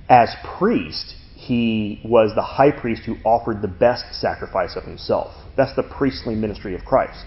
As 0.08 0.34
priest, 0.58 1.14
he 1.34 2.00
was 2.04 2.32
the 2.34 2.42
high 2.42 2.72
priest 2.72 3.02
who 3.06 3.16
offered 3.24 3.62
the 3.62 3.68
best 3.68 4.04
sacrifice 4.20 4.76
of 4.76 4.82
himself. 4.82 5.32
That's 5.56 5.74
the 5.76 5.84
priestly 5.84 6.34
ministry 6.34 6.74
of 6.74 6.84
Christ. 6.84 7.24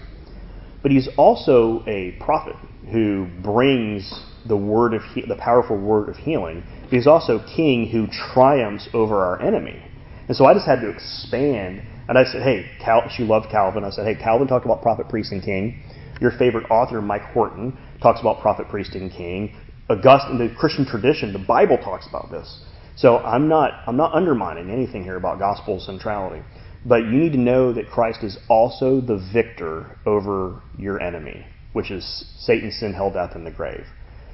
But 0.82 0.92
he's 0.92 1.08
also 1.16 1.82
a 1.86 2.12
prophet 2.20 2.56
who 2.92 3.26
brings 3.42 4.12
the 4.44 4.56
word 4.56 4.92
of 4.92 5.02
he- 5.14 5.24
the 5.26 5.34
powerful 5.34 5.78
word 5.78 6.10
of 6.10 6.16
healing. 6.18 6.62
But 6.82 6.90
he's 6.90 7.06
also 7.06 7.40
king 7.56 7.88
who 7.88 8.06
triumphs 8.06 8.88
over 8.92 9.24
our 9.24 9.40
enemy. 9.40 9.82
And 10.28 10.36
so 10.36 10.44
I 10.44 10.52
just 10.52 10.66
had 10.66 10.80
to 10.82 10.90
expand. 10.90 11.82
And 12.08 12.18
I 12.18 12.24
said, 12.24 12.42
hey, 12.42 12.66
Cal- 12.78 13.08
she 13.08 13.24
loved 13.24 13.48
Calvin. 13.50 13.82
I 13.82 13.90
said, 13.90 14.06
hey, 14.06 14.14
Calvin 14.14 14.46
talked 14.46 14.66
about 14.66 14.82
prophet, 14.82 15.08
priest, 15.08 15.32
and 15.32 15.42
king. 15.42 15.82
Your 16.20 16.30
favorite 16.30 16.70
author, 16.70 17.02
Mike 17.02 17.24
Horton, 17.32 17.76
talks 18.00 18.20
about 18.20 18.40
prophet, 18.40 18.68
priest, 18.68 18.94
and 18.94 19.10
king. 19.10 19.54
Augustine, 19.88 20.38
the 20.38 20.54
Christian 20.54 20.84
tradition, 20.84 21.32
the 21.32 21.38
Bible 21.38 21.78
talks 21.78 22.06
about 22.08 22.30
this. 22.30 22.60
So 22.96 23.18
I'm 23.18 23.48
not 23.48 23.82
I'm 23.86 23.96
not 23.96 24.14
undermining 24.14 24.70
anything 24.70 25.02
here 25.02 25.16
about 25.16 25.38
gospel 25.38 25.78
centrality. 25.80 26.42
But 26.84 27.02
you 27.04 27.12
need 27.12 27.32
to 27.32 27.38
know 27.38 27.72
that 27.72 27.90
Christ 27.90 28.22
is 28.22 28.38
also 28.48 29.00
the 29.00 29.18
victor 29.32 29.98
over 30.06 30.62
your 30.78 31.00
enemy, 31.02 31.44
which 31.72 31.90
is 31.90 32.24
Satan, 32.38 32.70
sin, 32.70 32.94
hell, 32.94 33.10
death, 33.10 33.32
and 33.34 33.44
the 33.44 33.50
grave. 33.50 33.84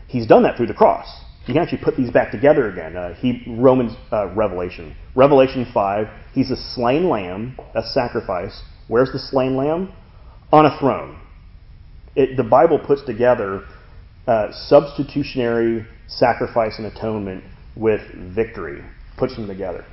He's 0.07 0.27
done 0.27 0.43
that 0.43 0.57
through 0.57 0.67
the 0.67 0.75
cross. 0.75 1.09
You 1.47 1.55
can 1.55 1.63
actually 1.63 1.83
put 1.83 1.97
these 1.97 2.11
back 2.11 2.31
together 2.31 2.71
again. 2.71 2.97
Uh, 2.97 3.15
he 3.15 3.43
Romans 3.49 3.97
uh, 4.13 4.29
Revelation 4.35 4.95
Revelation 5.15 5.67
five. 5.73 6.07
He's 6.33 6.51
a 6.51 6.57
slain 6.57 7.09
lamb. 7.09 7.59
That's 7.75 7.93
sacrifice. 7.93 8.63
Where's 8.87 9.11
the 9.13 9.19
slain 9.19 9.57
lamb? 9.57 9.93
On 10.53 10.67
a 10.67 10.79
throne. 10.79 11.19
It, 12.15 12.37
the 12.37 12.45
Bible 12.45 12.79
puts 12.79 13.03
together 13.03 13.65
uh, 14.27 14.53
substitutionary 14.53 15.87
sacrifice 16.07 16.79
and 16.79 16.87
atonement 16.87 17.45
with 17.77 18.01
victory. 18.35 18.83
Puts 19.17 19.37
them 19.37 19.47
together. 19.47 19.85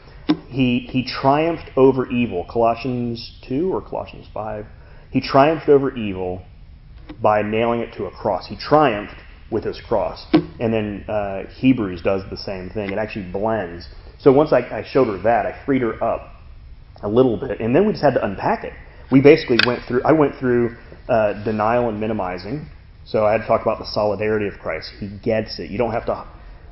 He 0.47 0.87
he 0.89 1.05
triumphed 1.05 1.71
over 1.75 2.09
evil. 2.09 2.45
Colossians 2.49 3.39
two 3.47 3.73
or 3.73 3.81
Colossians 3.81 4.27
five. 4.33 4.65
He 5.11 5.21
triumphed 5.21 5.69
over 5.69 5.95
evil 5.95 6.43
by 7.21 7.41
nailing 7.41 7.79
it 7.79 7.93
to 7.95 8.05
a 8.05 8.11
cross. 8.11 8.47
He 8.47 8.55
triumphed 8.55 9.15
with 9.51 9.63
his 9.63 9.81
cross. 9.87 10.25
And 10.33 10.73
then 10.73 11.05
uh, 11.07 11.47
Hebrews 11.49 12.01
does 12.01 12.21
the 12.29 12.37
same 12.37 12.69
thing. 12.69 12.91
It 12.91 12.97
actually 12.97 13.31
blends. 13.31 13.87
So 14.19 14.31
once 14.31 14.53
I, 14.53 14.59
I, 14.59 14.85
showed 14.87 15.07
her 15.07 15.17
that, 15.23 15.45
I 15.45 15.65
freed 15.65 15.81
her 15.81 16.01
up 16.03 16.35
a 17.01 17.07
little 17.07 17.37
bit, 17.37 17.61
and 17.61 17.73
then 17.73 17.85
we 17.85 17.93
just 17.93 18.03
had 18.03 18.13
to 18.15 18.25
unpack 18.25 18.63
it. 18.63 18.73
We 19.11 19.21
basically 19.21 19.57
went 19.65 19.83
through. 19.87 20.03
I 20.03 20.11
went 20.11 20.35
through 20.37 20.75
uh, 21.07 21.43
denial 21.43 21.89
and 21.89 21.99
minimizing. 21.99 22.67
So 23.09 23.25
I 23.25 23.31
had 23.31 23.39
to 23.41 23.47
talk 23.47 23.63
about 23.63 23.79
the 23.79 23.87
solidarity 23.87 24.47
of 24.47 24.59
Christ. 24.59 24.91
He 24.99 25.07
gets 25.07 25.57
it. 25.57 25.71
You 25.71 25.79
don't 25.79 25.91
have 25.91 26.05
to. 26.05 26.27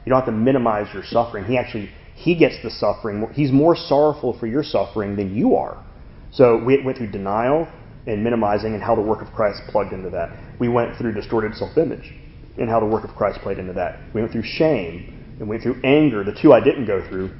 You 0.05 0.11
don't 0.11 0.19
have 0.19 0.27
to 0.27 0.31
minimize 0.31 0.93
your 0.93 1.03
suffering. 1.03 1.45
He 1.45 1.57
actually 1.57 1.89
he 2.13 2.35
gets 2.35 2.61
the 2.61 2.69
suffering. 2.69 3.27
He's 3.33 3.51
more 3.51 3.75
sorrowful 3.75 4.37
for 4.39 4.47
your 4.47 4.63
suffering 4.63 5.15
than 5.15 5.35
you 5.35 5.55
are. 5.55 5.83
So 6.31 6.63
we 6.63 6.81
went 6.83 6.97
through 6.97 7.11
denial 7.11 7.67
and 8.05 8.23
minimizing 8.23 8.73
and 8.73 8.83
how 8.83 8.95
the 8.95 9.01
work 9.01 9.21
of 9.21 9.33
Christ 9.33 9.61
plugged 9.69 9.93
into 9.93 10.09
that. 10.11 10.29
We 10.59 10.69
went 10.69 10.95
through 10.97 11.13
distorted 11.13 11.55
self-image 11.55 12.13
and 12.57 12.69
how 12.69 12.79
the 12.79 12.85
work 12.85 13.03
of 13.03 13.15
Christ 13.15 13.39
played 13.41 13.59
into 13.59 13.73
that. 13.73 13.99
We 14.13 14.21
went 14.21 14.31
through 14.31 14.43
shame 14.43 15.35
and 15.39 15.41
we 15.41 15.57
went 15.57 15.63
through 15.63 15.81
anger. 15.83 16.23
The 16.23 16.37
two 16.39 16.53
I 16.53 16.59
didn't 16.59 16.85
go 16.85 17.07
through, 17.09 17.31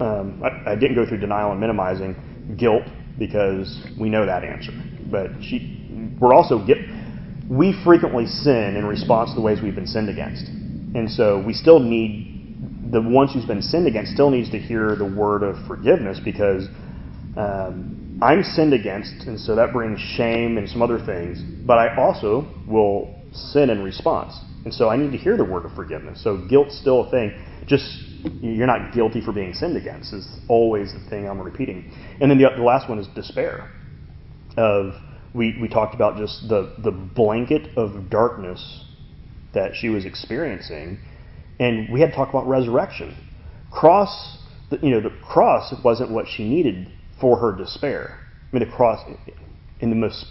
um, 0.00 0.42
I, 0.44 0.72
I, 0.72 0.74
didn't 0.74 0.94
go 0.94 1.06
through 1.06 1.18
denial 1.18 1.52
and 1.52 1.60
minimizing 1.60 2.54
guilt 2.56 2.82
because 3.18 3.84
we 3.98 4.08
know 4.08 4.26
that 4.26 4.44
answer. 4.44 4.72
But 5.10 5.30
she, 5.42 6.14
we're 6.20 6.34
also 6.34 6.64
get, 6.64 6.78
we 7.48 7.78
frequently 7.84 8.26
sin 8.26 8.76
in 8.76 8.84
response 8.84 9.30
to 9.30 9.36
the 9.36 9.42
ways 9.42 9.60
we've 9.62 9.74
been 9.74 9.86
sinned 9.86 10.08
against, 10.08 10.46
and 10.46 11.10
so 11.10 11.42
we 11.44 11.52
still 11.52 11.80
need 11.80 12.34
the 12.90 13.00
ones 13.00 13.32
who's 13.32 13.44
been 13.44 13.62
sinned 13.62 13.86
against 13.86 14.12
still 14.12 14.30
needs 14.30 14.50
to 14.50 14.58
hear 14.58 14.96
the 14.96 15.04
word 15.04 15.42
of 15.42 15.56
forgiveness 15.66 16.20
because 16.24 16.68
um, 17.36 18.18
I'm 18.22 18.42
sinned 18.42 18.72
against, 18.72 19.26
and 19.26 19.38
so 19.38 19.54
that 19.56 19.72
brings 19.72 20.00
shame 20.00 20.58
and 20.58 20.68
some 20.68 20.82
other 20.82 20.98
things. 21.04 21.40
But 21.66 21.78
I 21.78 21.96
also 21.96 22.48
will 22.66 23.14
sin 23.32 23.70
in 23.70 23.82
response, 23.82 24.34
and 24.64 24.72
so 24.72 24.88
I 24.88 24.96
need 24.96 25.12
to 25.12 25.18
hear 25.18 25.36
the 25.36 25.44
word 25.44 25.64
of 25.64 25.72
forgiveness. 25.74 26.22
So 26.22 26.46
guilt's 26.48 26.78
still 26.78 27.06
a 27.06 27.10
thing. 27.10 27.38
Just 27.66 27.84
you're 28.40 28.66
not 28.66 28.92
guilty 28.94 29.20
for 29.20 29.32
being 29.32 29.52
sinned 29.54 29.76
against 29.76 30.12
is 30.12 30.26
always 30.48 30.92
the 30.92 31.10
thing 31.10 31.28
I'm 31.28 31.40
repeating. 31.40 31.92
And 32.20 32.30
then 32.30 32.38
the, 32.38 32.48
the 32.56 32.62
last 32.62 32.88
one 32.88 32.98
is 32.98 33.06
despair. 33.08 33.70
Of 34.56 34.94
we 35.36 35.56
we 35.60 35.68
talked 35.68 35.94
about 35.94 36.16
just 36.16 36.48
the 36.48 36.74
the 36.78 36.90
blanket 36.90 37.76
of 37.76 38.10
darkness 38.10 38.84
that 39.54 39.72
she 39.74 39.88
was 39.88 40.04
experiencing, 40.04 40.98
and 41.60 41.92
we 41.92 42.00
had 42.00 42.10
to 42.10 42.16
talk 42.16 42.30
about 42.30 42.46
resurrection. 42.46 43.16
Cross, 43.70 44.38
you 44.82 44.90
know, 44.90 45.00
the 45.00 45.14
cross 45.22 45.74
wasn't 45.84 46.10
what 46.10 46.26
she 46.28 46.48
needed 46.48 46.90
for 47.20 47.38
her 47.38 47.56
despair. 47.56 48.18
I 48.52 48.56
mean, 48.56 48.68
the 48.68 48.74
cross, 48.74 49.00
in 49.80 49.90
the 49.90 49.96
most 49.96 50.24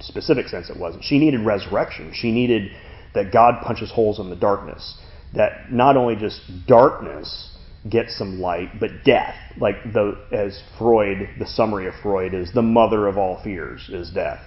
specific 0.00 0.48
sense, 0.48 0.70
it 0.70 0.78
wasn't. 0.78 1.04
She 1.04 1.18
needed 1.18 1.40
resurrection. 1.40 2.12
She 2.14 2.30
needed 2.32 2.72
that 3.14 3.32
God 3.32 3.62
punches 3.62 3.90
holes 3.90 4.18
in 4.18 4.30
the 4.30 4.36
darkness. 4.36 4.98
That 5.34 5.72
not 5.72 5.96
only 5.96 6.16
just 6.16 6.40
darkness 6.66 7.56
gets 7.88 8.16
some 8.18 8.40
light, 8.40 8.78
but 8.78 9.04
death, 9.04 9.34
like 9.56 9.76
the 9.84 10.18
as 10.32 10.62
Freud, 10.78 11.28
the 11.38 11.46
summary 11.46 11.86
of 11.86 11.94
Freud 12.02 12.34
is 12.34 12.52
the 12.52 12.62
mother 12.62 13.06
of 13.06 13.16
all 13.16 13.42
fears 13.42 13.88
is 13.88 14.10
death. 14.10 14.40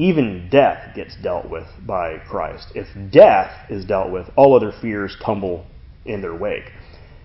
Even 0.00 0.48
death 0.50 0.94
gets 0.94 1.14
dealt 1.22 1.50
with 1.50 1.66
by 1.86 2.18
Christ. 2.28 2.68
If 2.74 2.86
death 3.12 3.52
is 3.70 3.84
dealt 3.84 4.10
with, 4.10 4.28
all 4.36 4.56
other 4.56 4.72
fears 4.80 5.16
tumble 5.24 5.66
in 6.04 6.22
their 6.22 6.34
wake. 6.34 6.72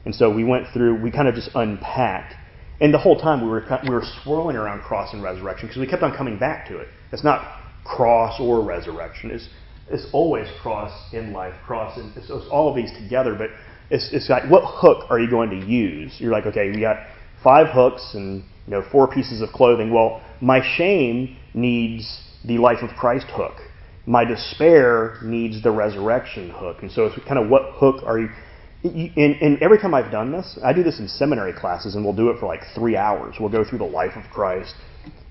And 0.04 0.14
so 0.14 0.30
we 0.30 0.44
went 0.44 0.68
through, 0.74 1.02
we 1.02 1.10
kind 1.10 1.28
of 1.28 1.36
just 1.36 1.50
unpacked 1.56 2.34
and 2.82 2.94
the 2.94 2.98
whole 2.98 3.20
time 3.20 3.42
we 3.42 3.48
were 3.48 3.64
we 3.84 3.90
were 3.90 4.04
swirling 4.24 4.56
around 4.56 4.82
cross 4.82 5.14
and 5.14 5.24
resurrection 5.24 5.68
because 5.68 5.80
we 5.80 5.88
kept 5.88 6.04
on 6.04 6.16
coming 6.16 6.38
back 6.38 6.68
to 6.68 6.78
it. 6.78 6.88
It's 7.12 7.24
not 7.24 7.62
cross 7.86 8.40
or 8.40 8.62
resurrection. 8.64 9.32
It's 9.32 9.48
it's 9.90 10.08
always 10.12 10.48
cross 10.62 10.92
in 11.14 11.32
life, 11.32 11.54
cross 11.66 11.98
and 11.98 12.16
it's, 12.18 12.30
it's 12.30 12.48
all 12.52 12.70
of 12.70 12.76
these 12.76 12.92
together. 12.92 13.36
But 13.36 13.50
it's 13.90 14.10
it's 14.12 14.30
like 14.30 14.50
what 14.50 14.64
hook 14.66 15.10
are 15.10 15.20
you 15.20 15.30
going 15.30 15.50
to 15.52 15.66
use? 15.66 16.16
You're 16.20 16.32
like, 16.32 16.46
okay, 16.48 16.70
we 16.70 16.82
got 16.82 16.98
five 17.44 17.68
hooks 17.68 18.12
and 18.14 18.44
you 18.68 18.72
know 18.72 18.84
four 18.92 19.08
pieces 19.08 19.42
of 19.42 19.50
clothing. 19.50 19.94
Well, 19.94 20.22
my 20.42 20.62
shame 20.76 21.38
needs 21.54 22.24
the 22.46 22.58
life 22.58 22.82
of 22.82 22.90
Christ 22.96 23.28
hook. 23.30 23.56
My 24.06 24.24
despair 24.24 25.18
needs 25.24 25.64
the 25.64 25.72
resurrection 25.72 26.50
hook. 26.50 26.78
And 26.82 26.92
so 26.92 27.06
it's 27.06 27.18
kind 27.26 27.40
of 27.40 27.50
what 27.50 27.74
hook 27.74 28.04
are 28.06 28.20
you 28.20 28.30
and, 28.84 29.42
and, 29.42 29.64
every 29.64 29.80
time 29.80 29.96
I've 29.96 30.12
done 30.12 30.32
this, 30.32 30.60
I 30.64 30.72
do 30.72 30.84
this 30.84 31.00
in 31.00 31.08
seminary 31.08 31.54
classes, 31.54 31.96
and 31.96 32.06
we'll 32.06 32.16
do 32.16 32.30
it 32.30 32.40
for 32.40 32.46
like 32.46 32.62
three 32.76 32.96
hours. 32.96 33.36
We'll 33.40 33.50
go 33.50 33.64
through 33.64 33.80
the 33.80 33.86
life 33.86 34.16
of 34.16 34.24
Christ, 34.32 34.76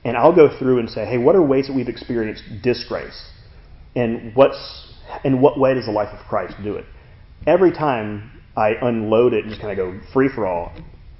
and 0.04 0.16
I'll 0.16 0.34
go 0.34 0.48
through 0.58 0.80
and 0.80 0.90
say, 0.90 1.04
hey, 1.04 1.18
what 1.18 1.36
are 1.36 1.42
ways 1.42 1.68
that 1.68 1.72
we've 1.72 1.88
experienced 1.88 2.42
disgrace, 2.64 3.30
and 3.94 4.34
what's 4.34 4.92
in 5.22 5.40
what 5.40 5.58
way 5.58 5.74
does 5.74 5.86
the 5.86 5.92
life 5.92 6.08
of 6.08 6.26
Christ 6.26 6.54
do 6.64 6.74
it? 6.74 6.84
Every 7.46 7.70
time 7.70 8.40
I 8.56 8.72
unload 8.80 9.34
it 9.34 9.44
and 9.44 9.50
just 9.50 9.60
kind 9.60 9.78
of 9.78 9.78
go 9.78 10.00
free 10.12 10.28
for 10.34 10.46
all, 10.46 10.72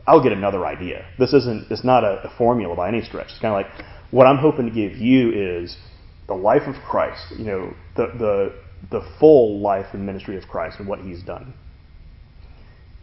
I'll 0.06 0.22
get 0.22 0.32
another 0.32 0.66
idea. 0.66 1.06
This 1.18 1.32
isn't 1.32 1.70
it's 1.70 1.84
not 1.84 2.02
a, 2.02 2.22
a 2.24 2.36
formula 2.36 2.74
by 2.74 2.88
any 2.88 3.02
stretch. 3.02 3.28
It's 3.30 3.38
kind 3.38 3.54
of 3.54 3.64
like 3.64 3.86
what 4.14 4.26
I'm 4.26 4.38
hoping 4.38 4.66
to 4.66 4.70
give 4.70 4.96
you 4.96 5.60
is 5.60 5.76
the 6.28 6.34
life 6.34 6.62
of 6.66 6.76
Christ. 6.88 7.22
You 7.36 7.44
know, 7.44 7.74
the 7.96 8.06
the 8.18 8.54
the 8.90 9.00
full 9.18 9.60
life 9.60 9.86
and 9.92 10.06
ministry 10.06 10.36
of 10.36 10.44
Christ 10.48 10.78
and 10.78 10.86
what 10.86 11.00
He's 11.00 11.22
done 11.22 11.54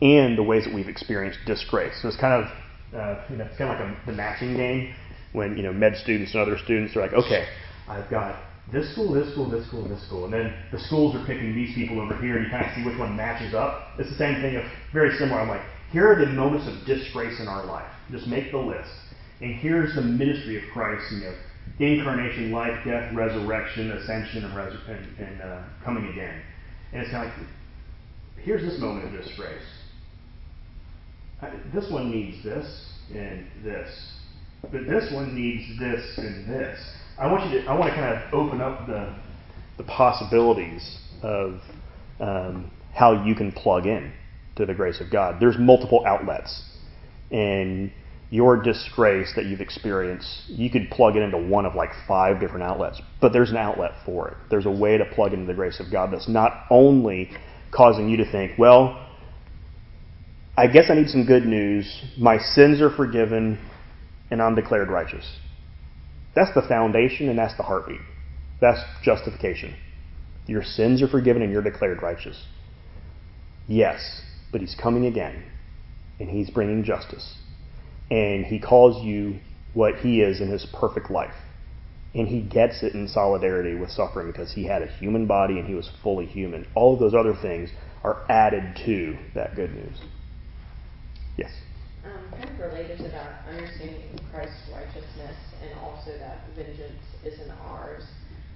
and 0.01 0.37
the 0.37 0.43
ways 0.43 0.65
that 0.65 0.73
we've 0.73 0.87
experienced 0.87 1.39
disgrace. 1.45 1.93
So 2.01 2.07
it's 2.07 2.17
kind 2.17 2.43
of, 2.43 2.51
uh, 2.95 3.23
you 3.29 3.37
know, 3.37 3.45
it's 3.45 3.57
kind 3.57 3.71
of 3.71 3.79
like 3.79 3.97
a, 4.03 4.05
the 4.07 4.13
matching 4.13 4.57
game 4.57 4.93
when, 5.33 5.55
you 5.55 5.63
know, 5.63 5.71
med 5.71 5.95
students 5.95 6.33
and 6.33 6.41
other 6.41 6.57
students 6.57 6.95
are 6.95 7.01
like, 7.01 7.13
okay, 7.13 7.45
I've 7.87 8.09
got 8.09 8.41
this 8.71 8.91
school, 8.93 9.13
this 9.13 9.31
school, 9.31 9.49
this 9.49 9.67
school, 9.67 9.87
this 9.87 10.03
school. 10.07 10.25
And 10.25 10.33
then 10.33 10.53
the 10.71 10.79
schools 10.79 11.15
are 11.15 11.25
picking 11.25 11.53
these 11.53 11.75
people 11.75 12.01
over 12.01 12.17
here, 12.17 12.37
and 12.37 12.45
you 12.45 12.51
kind 12.51 12.65
of 12.65 12.73
see 12.75 12.83
which 12.83 12.97
one 12.97 13.15
matches 13.15 13.53
up. 13.53 13.99
It's 13.99 14.09
the 14.09 14.17
same 14.17 14.41
thing, 14.41 14.55
of 14.55 14.63
very 14.91 15.15
similar. 15.17 15.39
I'm 15.39 15.49
like, 15.49 15.61
here 15.91 16.11
are 16.11 16.17
the 16.17 16.31
moments 16.31 16.67
of 16.67 16.85
disgrace 16.85 17.39
in 17.39 17.47
our 17.47 17.65
life. 17.65 17.89
Just 18.09 18.27
make 18.27 18.51
the 18.51 18.57
list. 18.57 18.89
And 19.41 19.55
here's 19.55 19.95
the 19.95 20.01
ministry 20.01 20.57
of 20.57 20.63
Christ, 20.71 21.03
you 21.11 21.19
know, 21.21 21.33
incarnation, 21.79 22.51
life, 22.51 22.77
death, 22.85 23.13
resurrection, 23.15 23.91
ascension, 23.91 24.45
and, 24.45 24.55
and, 24.55 25.17
and 25.17 25.41
uh, 25.41 25.63
coming 25.83 26.07
again. 26.11 26.41
And 26.93 27.01
it's 27.01 27.11
kind 27.11 27.27
of 27.27 27.37
like, 27.37 27.47
here's 28.37 28.61
this 28.61 28.79
moment 28.79 29.05
of 29.05 29.23
disgrace 29.23 29.63
this 31.73 31.89
one 31.91 32.11
needs 32.11 32.43
this 32.43 32.65
and 33.13 33.47
this, 33.63 33.89
but 34.61 34.85
this 34.87 35.11
one 35.13 35.35
needs 35.35 35.79
this 35.79 36.17
and 36.17 36.47
this. 36.47 36.79
I 37.17 37.31
want 37.31 37.51
you 37.51 37.61
to, 37.61 37.67
I 37.67 37.77
want 37.77 37.91
to 37.91 37.95
kind 37.95 38.15
of 38.15 38.33
open 38.33 38.61
up 38.61 38.87
the, 38.87 39.15
the 39.77 39.83
possibilities 39.83 40.99
of 41.23 41.59
um, 42.19 42.71
how 42.93 43.23
you 43.25 43.35
can 43.35 43.51
plug 43.51 43.85
in 43.85 44.11
to 44.55 44.65
the 44.65 44.73
grace 44.73 45.01
of 45.01 45.11
God. 45.11 45.37
There's 45.39 45.57
multiple 45.57 46.03
outlets, 46.05 46.63
and 47.31 47.91
your 48.31 48.55
disgrace 48.55 49.33
that 49.35 49.45
you've 49.45 49.59
experienced, 49.59 50.43
you 50.47 50.69
could 50.69 50.89
plug 50.89 51.17
it 51.17 51.21
into 51.21 51.37
one 51.37 51.65
of 51.65 51.75
like 51.75 51.89
five 52.07 52.39
different 52.39 52.63
outlets, 52.63 52.99
but 53.19 53.33
there's 53.33 53.51
an 53.51 53.57
outlet 53.57 53.91
for 54.05 54.29
it. 54.29 54.37
There's 54.49 54.65
a 54.65 54.71
way 54.71 54.97
to 54.97 55.03
plug 55.03 55.33
into 55.33 55.45
the 55.45 55.53
grace 55.53 55.81
of 55.81 55.91
God 55.91 56.13
that's 56.13 56.29
not 56.29 56.65
only 56.71 57.29
causing 57.71 58.09
you 58.09 58.17
to 58.17 58.31
think, 58.31 58.57
well, 58.57 59.05
I 60.55 60.67
guess 60.67 60.85
I 60.89 60.95
need 60.95 61.09
some 61.09 61.25
good 61.25 61.45
news. 61.45 62.03
My 62.17 62.37
sins 62.37 62.81
are 62.81 62.89
forgiven, 62.89 63.59
and 64.29 64.41
I'm 64.41 64.55
declared 64.55 64.89
righteous. 64.89 65.25
That's 66.33 66.53
the 66.55 66.61
foundation, 66.61 67.27
and 67.27 67.37
that's 67.37 67.57
the 67.57 67.63
heartbeat. 67.63 67.99
That's 68.61 68.79
justification. 69.03 69.75
Your 70.45 70.63
sins 70.63 71.01
are 71.01 71.07
forgiven, 71.09 71.41
and 71.41 71.51
you're 71.51 71.61
declared 71.61 72.01
righteous. 72.01 72.45
Yes, 73.67 74.21
but 74.53 74.61
He's 74.61 74.75
coming 74.81 75.05
again, 75.05 75.43
and 76.17 76.29
He's 76.29 76.49
bringing 76.49 76.85
justice. 76.85 77.35
And 78.11 78.45
He 78.45 78.59
calls 78.59 79.03
you 79.03 79.39
what 79.73 79.95
He 79.95 80.21
is 80.21 80.41
in 80.41 80.49
His 80.49 80.67
perfect 80.79 81.09
life. 81.09 81.33
And 82.13 82.27
He 82.27 82.41
gets 82.41 82.83
it 82.83 82.93
in 82.93 83.07
solidarity 83.07 83.73
with 83.73 83.89
suffering 83.89 84.27
because 84.27 84.51
He 84.53 84.65
had 84.65 84.83
a 84.83 84.87
human 84.87 85.25
body 85.25 85.57
and 85.57 85.67
He 85.67 85.73
was 85.73 85.89
fully 86.03 86.25
human. 86.25 86.67
All 86.75 86.93
of 86.93 86.99
those 86.99 87.15
other 87.15 87.33
things 87.41 87.71
are 88.03 88.23
added 88.29 88.75
to 88.85 89.17
that 89.33 89.55
good 89.55 89.73
news. 89.73 89.97
Yes. 91.37 91.51
Um, 92.03 92.31
kind 92.31 92.49
of 92.49 92.59
related 92.59 92.97
to 92.97 93.03
that, 93.09 93.45
understanding 93.47 94.19
Christ's 94.31 94.69
righteousness 94.73 95.37
and 95.63 95.79
also 95.79 96.17
that 96.17 96.41
vengeance 96.55 97.03
isn't 97.23 97.51
ours. 97.65 98.03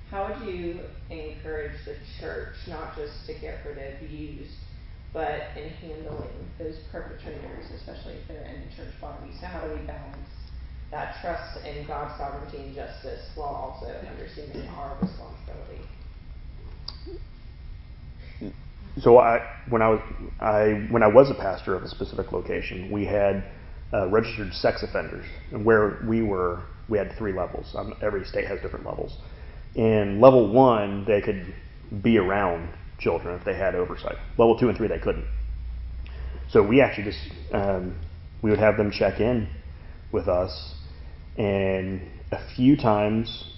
How 0.10 0.28
would 0.28 0.48
you 0.48 0.82
encourage 1.10 1.74
the 1.86 1.96
church 2.20 2.56
not 2.68 2.96
just 2.96 3.26
to 3.28 3.34
get 3.40 3.60
rid 3.66 3.78
of 3.78 4.02
abuse, 4.02 4.50
but 5.16 5.48
in 5.56 5.70
handling 5.70 6.30
those 6.60 6.76
perpetrators, 6.92 7.72
especially 7.74 8.16
if 8.16 8.28
they're 8.28 8.44
in 8.44 8.68
the 8.68 8.76
church 8.76 8.94
body? 9.00 9.32
So 9.40 9.48
how 9.48 9.66
do 9.66 9.74
we 9.74 9.80
balance 9.88 10.28
that 10.92 11.16
trust 11.22 11.66
in 11.66 11.88
God's 11.88 12.18
sovereignty 12.18 12.58
and 12.58 12.76
justice 12.76 13.22
while 13.34 13.48
also 13.48 13.88
understanding 13.88 14.68
our 14.68 14.98
responsibility? 15.02 15.82
so 19.02 19.18
I 19.18 19.40
when 19.70 19.82
I 19.82 19.90
was 19.90 20.02
I 20.42 20.88
when 20.90 21.02
I 21.02 21.08
was 21.08 21.30
a 21.32 21.34
pastor 21.34 21.76
of 21.76 21.84
a 21.84 21.88
specific 21.88 22.34
location, 22.34 22.92
we 22.92 23.06
had 23.06 23.46
uh, 23.94 24.08
registered 24.10 24.54
sex 24.54 24.84
offenders, 24.84 25.26
and 25.52 25.64
where 25.64 26.04
we 26.06 26.24
were, 26.24 26.64
we 26.90 26.98
had 26.98 27.16
three 27.18 27.32
levels. 27.32 27.74
Um, 27.76 27.94
every 28.02 28.26
state 28.26 28.48
has 28.48 28.60
different 28.62 28.86
levels. 28.86 29.18
In 29.76 30.20
level 30.20 30.52
one, 30.52 31.06
they 31.06 31.22
could 31.22 31.54
be 32.02 32.18
around 32.18 32.70
children 33.00 33.38
if 33.38 33.46
they 33.46 33.56
had 33.56 33.76
oversight. 33.76 34.18
Level 34.38 34.58
two 34.58 34.70
and 34.70 34.78
three, 34.78 34.88
they 34.88 35.00
couldn't. 35.00 35.26
So 36.50 36.62
we 36.62 36.82
actually 36.82 37.06
just 37.06 37.20
um, 37.54 38.00
we 38.42 38.50
would 38.50 38.60
have 38.60 38.78
them 38.78 38.92
check 38.92 39.20
in 39.20 39.48
with 40.12 40.28
us, 40.28 40.76
and 41.38 42.02
a 42.32 42.40
few 42.56 42.78
times, 42.78 43.52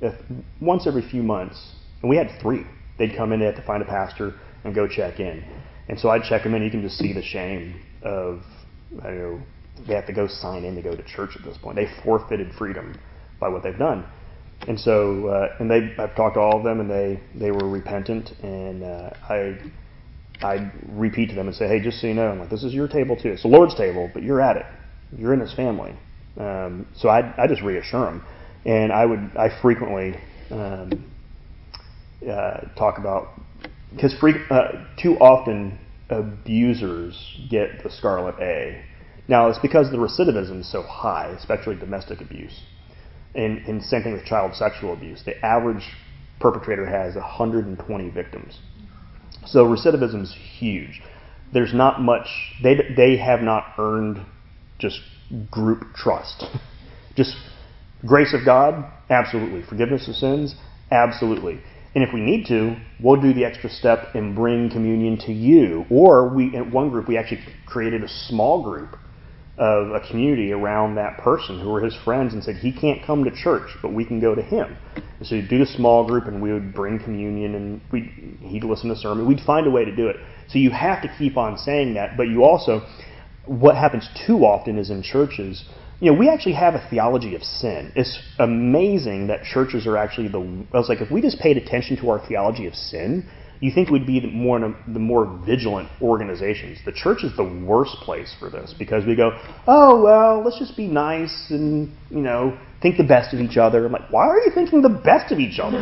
if, 0.00 0.14
once 0.60 0.86
every 0.86 1.08
few 1.08 1.22
months, 1.22 1.74
and 2.02 2.10
we 2.10 2.16
had 2.16 2.30
three. 2.40 2.64
They'd 2.98 3.16
come 3.16 3.32
in, 3.32 3.40
they 3.40 3.46
had 3.46 3.56
to 3.56 3.62
find 3.62 3.82
a 3.82 3.86
pastor 3.86 4.34
and 4.64 4.74
go 4.74 4.86
check 4.86 5.20
in. 5.20 5.44
And 5.88 5.98
so 5.98 6.10
I'd 6.10 6.22
check 6.22 6.42
them 6.42 6.54
in. 6.54 6.62
You 6.62 6.70
can 6.70 6.82
just 6.82 6.98
see 6.98 7.12
the 7.12 7.22
shame 7.22 7.80
of, 8.02 8.42
I 9.02 9.10
know, 9.10 9.40
they 9.86 9.94
have 9.94 10.06
to 10.06 10.12
go 10.12 10.26
sign 10.26 10.64
in 10.64 10.74
to 10.76 10.82
go 10.82 10.94
to 10.94 11.02
church 11.02 11.30
at 11.36 11.42
this 11.42 11.56
point. 11.56 11.76
They 11.76 11.88
forfeited 12.04 12.52
freedom 12.58 12.98
by 13.38 13.48
what 13.48 13.62
they've 13.62 13.78
done. 13.78 14.06
And 14.68 14.78
so, 14.78 15.28
uh, 15.28 15.56
and 15.58 15.70
they, 15.70 15.94
I've 15.98 16.14
talked 16.14 16.34
to 16.34 16.40
all 16.40 16.58
of 16.58 16.64
them, 16.64 16.80
and 16.80 16.90
they, 16.90 17.20
they 17.34 17.50
were 17.50 17.68
repentant. 17.68 18.30
And 18.42 18.84
uh, 18.84 19.10
I, 19.28 19.58
I 20.42 20.70
repeat 20.88 21.30
to 21.30 21.34
them 21.34 21.46
and 21.46 21.56
say, 21.56 21.66
hey, 21.66 21.80
just 21.80 22.00
so 22.00 22.06
you 22.06 22.14
know, 22.14 22.28
I'm 22.28 22.38
like, 22.38 22.50
this 22.50 22.62
is 22.62 22.74
your 22.74 22.88
table 22.88 23.16
too. 23.16 23.30
It's 23.30 23.42
the 23.42 23.48
Lord's 23.48 23.74
table, 23.74 24.10
but 24.12 24.22
you're 24.22 24.40
at 24.40 24.56
it. 24.56 24.66
You're 25.16 25.34
in 25.34 25.40
His 25.40 25.52
family. 25.54 25.96
Um, 26.36 26.86
so 26.96 27.08
I, 27.08 27.34
I 27.42 27.46
just 27.46 27.62
reassure 27.62 28.04
them, 28.04 28.24
and 28.64 28.92
I 28.92 29.04
would, 29.04 29.32
I 29.36 29.48
frequently 29.60 30.14
um, 30.50 31.10
uh, 32.28 32.60
talk 32.76 32.98
about 32.98 33.28
because 33.94 34.14
uh, 34.50 34.86
too 35.02 35.16
often 35.18 35.78
abusers 36.08 37.38
get 37.50 37.82
the 37.82 37.90
scarlet 37.90 38.36
A. 38.40 38.84
Now, 39.28 39.48
it's 39.48 39.58
because 39.58 39.90
the 39.90 39.96
recidivism 39.96 40.60
is 40.60 40.70
so 40.70 40.82
high, 40.82 41.28
especially 41.38 41.76
domestic 41.76 42.20
abuse. 42.20 42.62
And, 43.34 43.58
and 43.66 43.82
same 43.82 44.02
thing 44.02 44.12
with 44.12 44.24
child 44.24 44.54
sexual 44.54 44.92
abuse. 44.92 45.22
The 45.24 45.44
average 45.44 45.84
perpetrator 46.40 46.86
has 46.86 47.14
120 47.14 48.10
victims. 48.10 48.58
So 49.46 49.64
recidivism 49.64 50.22
is 50.22 50.34
huge. 50.58 51.00
There's 51.52 51.74
not 51.74 52.00
much, 52.00 52.26
they, 52.62 52.76
they 52.96 53.16
have 53.16 53.40
not 53.40 53.74
earned 53.78 54.20
just 54.78 55.00
group 55.50 55.84
trust. 55.94 56.44
just 57.16 57.36
grace 58.06 58.34
of 58.34 58.44
God, 58.44 58.84
absolutely. 59.08 59.62
Forgiveness 59.62 60.08
of 60.08 60.14
sins, 60.14 60.54
absolutely. 60.90 61.60
And 61.94 62.04
if 62.04 62.14
we 62.14 62.20
need 62.20 62.46
to, 62.46 62.76
we'll 63.02 63.20
do 63.20 63.34
the 63.34 63.44
extra 63.44 63.68
step 63.68 64.14
and 64.14 64.34
bring 64.34 64.70
communion 64.70 65.18
to 65.26 65.32
you. 65.32 65.84
Or 65.90 66.28
we, 66.28 66.54
in 66.54 66.70
one 66.70 66.90
group, 66.90 67.08
we 67.08 67.16
actually 67.16 67.40
created 67.66 68.04
a 68.04 68.08
small 68.08 68.62
group 68.62 68.96
of 69.60 69.90
a 69.92 70.00
community 70.00 70.52
around 70.52 70.94
that 70.94 71.18
person 71.18 71.60
who 71.60 71.68
were 71.68 71.82
his 71.82 71.94
friends 72.02 72.32
and 72.32 72.42
said 72.42 72.56
he 72.56 72.72
can't 72.72 73.04
come 73.04 73.24
to 73.24 73.30
church, 73.30 73.68
but 73.82 73.92
we 73.92 74.06
can 74.06 74.18
go 74.18 74.34
to 74.34 74.40
him. 74.40 74.74
And 75.18 75.26
so 75.26 75.36
we'd 75.36 75.50
do 75.50 75.58
the 75.58 75.66
small 75.66 76.06
group 76.06 76.24
and 76.24 76.40
we 76.40 76.50
would 76.50 76.72
bring 76.72 76.98
communion 76.98 77.54
and 77.54 77.80
we 77.92 78.38
he'd 78.40 78.64
listen 78.64 78.88
to 78.88 78.96
sermon. 78.96 79.28
We'd 79.28 79.40
find 79.40 79.66
a 79.66 79.70
way 79.70 79.84
to 79.84 79.94
do 79.94 80.08
it. 80.08 80.16
So 80.48 80.58
you 80.58 80.70
have 80.70 81.02
to 81.02 81.14
keep 81.18 81.36
on 81.36 81.58
saying 81.58 81.92
that, 81.94 82.16
but 82.16 82.24
you 82.24 82.42
also 82.42 82.86
what 83.44 83.76
happens 83.76 84.08
too 84.26 84.46
often 84.46 84.78
is 84.78 84.90
in 84.90 85.02
churches, 85.02 85.64
you 86.00 86.10
know, 86.10 86.18
we 86.18 86.28
actually 86.28 86.54
have 86.54 86.74
a 86.74 86.86
theology 86.88 87.34
of 87.34 87.42
sin. 87.42 87.92
It's 87.94 88.18
amazing 88.38 89.26
that 89.26 89.44
churches 89.44 89.86
are 89.86 89.98
actually 89.98 90.28
the. 90.28 90.40
I 90.72 90.78
was 90.78 90.88
like, 90.88 91.02
if 91.02 91.10
we 91.10 91.20
just 91.20 91.38
paid 91.38 91.58
attention 91.58 91.98
to 91.98 92.10
our 92.10 92.26
theology 92.26 92.66
of 92.66 92.74
sin, 92.74 93.28
you 93.60 93.70
think 93.70 93.90
we'd 93.90 94.06
be 94.06 94.20
the 94.20 94.28
more 94.28 94.58
the 94.88 94.98
more 94.98 95.26
vigilant 95.44 95.88
organizations. 96.00 96.78
The 96.84 96.92
church 96.92 97.22
is 97.22 97.36
the 97.36 97.44
worst 97.44 97.96
place 97.96 98.34
for 98.38 98.48
this 98.48 98.74
because 98.78 99.04
we 99.04 99.14
go, 99.14 99.38
oh 99.66 100.02
well, 100.02 100.42
let's 100.42 100.58
just 100.58 100.76
be 100.76 100.86
nice 100.86 101.46
and 101.50 101.94
you 102.10 102.22
know 102.22 102.58
think 102.80 102.96
the 102.96 103.04
best 103.04 103.34
of 103.34 103.40
each 103.40 103.58
other. 103.58 103.84
I'm 103.84 103.92
like, 103.92 104.10
why 104.10 104.26
are 104.26 104.38
you 104.38 104.50
thinking 104.54 104.80
the 104.80 104.88
best 104.88 105.30
of 105.30 105.38
each 105.38 105.58
other? 105.58 105.78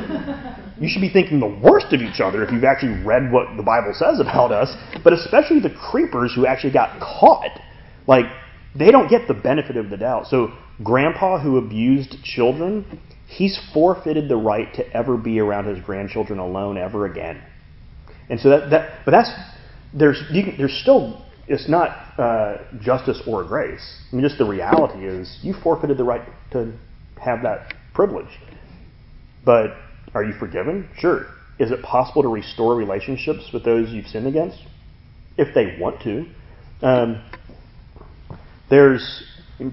you 0.80 0.88
should 0.88 1.00
be 1.00 1.08
thinking 1.10 1.38
the 1.38 1.46
worst 1.46 1.92
of 1.92 2.00
each 2.00 2.20
other 2.20 2.42
if 2.42 2.50
you've 2.50 2.64
actually 2.64 3.00
read 3.04 3.30
what 3.30 3.56
the 3.56 3.62
Bible 3.62 3.92
says 3.94 4.18
about 4.18 4.50
us. 4.50 4.74
But 5.04 5.12
especially 5.12 5.60
the 5.60 5.70
creepers 5.70 6.34
who 6.34 6.46
actually 6.46 6.72
got 6.72 6.98
caught, 7.00 7.60
like 8.08 8.26
they 8.74 8.90
don't 8.90 9.08
get 9.08 9.28
the 9.28 9.34
benefit 9.34 9.76
of 9.76 9.90
the 9.90 9.96
doubt. 9.96 10.26
So 10.26 10.52
grandpa 10.82 11.38
who 11.38 11.58
abused 11.58 12.16
children, 12.24 13.00
he's 13.28 13.56
forfeited 13.72 14.28
the 14.28 14.36
right 14.36 14.72
to 14.74 14.92
ever 14.92 15.16
be 15.16 15.38
around 15.38 15.66
his 15.66 15.84
grandchildren 15.84 16.40
alone 16.40 16.76
ever 16.76 17.06
again. 17.06 17.40
And 18.30 18.38
so 18.40 18.50
that, 18.50 18.70
that 18.70 19.04
but 19.04 19.12
that's 19.12 19.30
there's 19.94 20.22
can, 20.30 20.54
there's 20.58 20.78
still 20.82 21.24
it's 21.46 21.68
not 21.68 21.88
uh, 22.18 22.58
justice 22.80 23.22
or 23.26 23.44
grace. 23.44 24.02
I 24.12 24.16
mean, 24.16 24.24
just 24.24 24.38
the 24.38 24.44
reality 24.44 25.06
is 25.06 25.38
you 25.42 25.54
forfeited 25.54 25.96
the 25.96 26.04
right 26.04 26.28
to 26.52 26.72
have 27.22 27.42
that 27.42 27.74
privilege. 27.94 28.28
But 29.44 29.70
are 30.14 30.22
you 30.22 30.34
forgiven? 30.38 30.88
Sure. 30.98 31.26
Is 31.58 31.70
it 31.70 31.82
possible 31.82 32.22
to 32.22 32.28
restore 32.28 32.76
relationships 32.76 33.50
with 33.52 33.64
those 33.64 33.90
you've 33.90 34.06
sinned 34.06 34.26
against? 34.26 34.58
If 35.36 35.54
they 35.54 35.76
want 35.80 36.02
to. 36.02 36.26
Um, 36.82 37.24
there's 38.70 39.24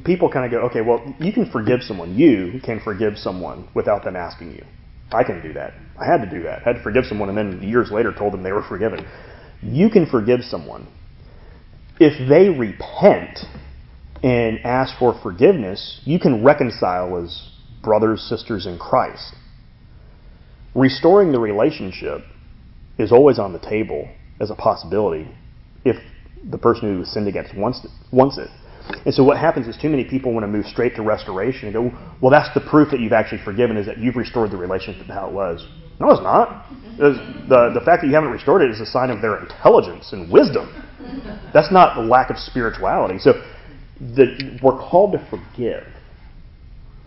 people 0.03 0.31
kind 0.31 0.45
of 0.45 0.51
go, 0.51 0.67
okay, 0.67 0.81
well, 0.81 1.13
you 1.19 1.33
can 1.33 1.51
forgive 1.51 1.81
someone. 1.81 2.15
You 2.15 2.59
can 2.63 2.79
forgive 2.79 3.17
someone 3.17 3.67
without 3.75 4.03
them 4.03 4.15
asking 4.15 4.53
you. 4.53 4.65
I 5.11 5.23
can 5.23 5.41
do 5.41 5.53
that. 5.53 5.73
I 5.99 6.05
had 6.05 6.21
to 6.23 6.29
do 6.29 6.43
that. 6.43 6.61
I 6.61 6.63
had 6.63 6.77
to 6.77 6.83
forgive 6.83 7.05
someone 7.05 7.29
and 7.29 7.37
then 7.37 7.61
years 7.63 7.91
later 7.91 8.13
told 8.13 8.33
them 8.33 8.43
they 8.43 8.51
were 8.51 8.63
forgiven. 8.63 9.05
You 9.61 9.89
can 9.89 10.05
forgive 10.05 10.41
someone. 10.43 10.87
If 11.99 12.27
they 12.27 12.49
repent 12.49 13.39
and 14.23 14.59
ask 14.65 14.97
for 14.97 15.17
forgiveness, 15.21 16.01
you 16.03 16.19
can 16.19 16.43
reconcile 16.43 17.23
as 17.23 17.51
brothers, 17.83 18.21
sisters 18.27 18.65
in 18.65 18.77
Christ. 18.77 19.35
Restoring 20.73 21.31
the 21.31 21.39
relationship 21.39 22.21
is 22.97 23.11
always 23.11 23.39
on 23.39 23.53
the 23.53 23.59
table 23.59 24.09
as 24.39 24.49
a 24.49 24.55
possibility 24.55 25.29
if 25.85 25.95
the 26.49 26.57
person 26.57 26.97
who 26.97 27.05
sinned 27.05 27.27
against 27.27 27.55
wants, 27.55 27.85
wants 28.11 28.37
it. 28.37 28.49
And 29.05 29.13
so 29.13 29.23
what 29.23 29.37
happens 29.37 29.67
is 29.67 29.77
too 29.81 29.89
many 29.89 30.03
people 30.03 30.33
want 30.33 30.43
to 30.43 30.47
move 30.47 30.65
straight 30.65 30.95
to 30.95 31.01
restoration 31.01 31.65
and 31.67 31.73
go, 31.73 32.15
well, 32.21 32.31
that's 32.31 32.53
the 32.53 32.61
proof 32.61 32.91
that 32.91 32.99
you've 32.99 33.13
actually 33.13 33.41
forgiven 33.43 33.77
is 33.77 33.85
that 33.85 33.97
you've 33.97 34.15
restored 34.15 34.51
the 34.51 34.57
relationship 34.57 35.07
to 35.07 35.13
how 35.13 35.27
it 35.27 35.33
was. 35.33 35.65
No, 35.99 36.11
it's 36.11 36.21
not. 36.21 36.65
It's 36.97 37.49
the, 37.49 37.71
the 37.73 37.81
fact 37.85 38.01
that 38.01 38.07
you 38.07 38.13
haven't 38.13 38.31
restored 38.31 38.61
it 38.61 38.69
is 38.69 38.81
a 38.81 38.85
sign 38.85 39.09
of 39.09 39.21
their 39.21 39.39
intelligence 39.39 40.11
and 40.11 40.31
wisdom. 40.31 40.69
That's 41.53 41.71
not 41.71 41.95
the 41.95 42.01
lack 42.01 42.29
of 42.29 42.37
spirituality. 42.37 43.19
So 43.19 43.33
the, 43.99 44.59
we're 44.61 44.77
called 44.77 45.13
to 45.13 45.27
forgive. 45.29 45.87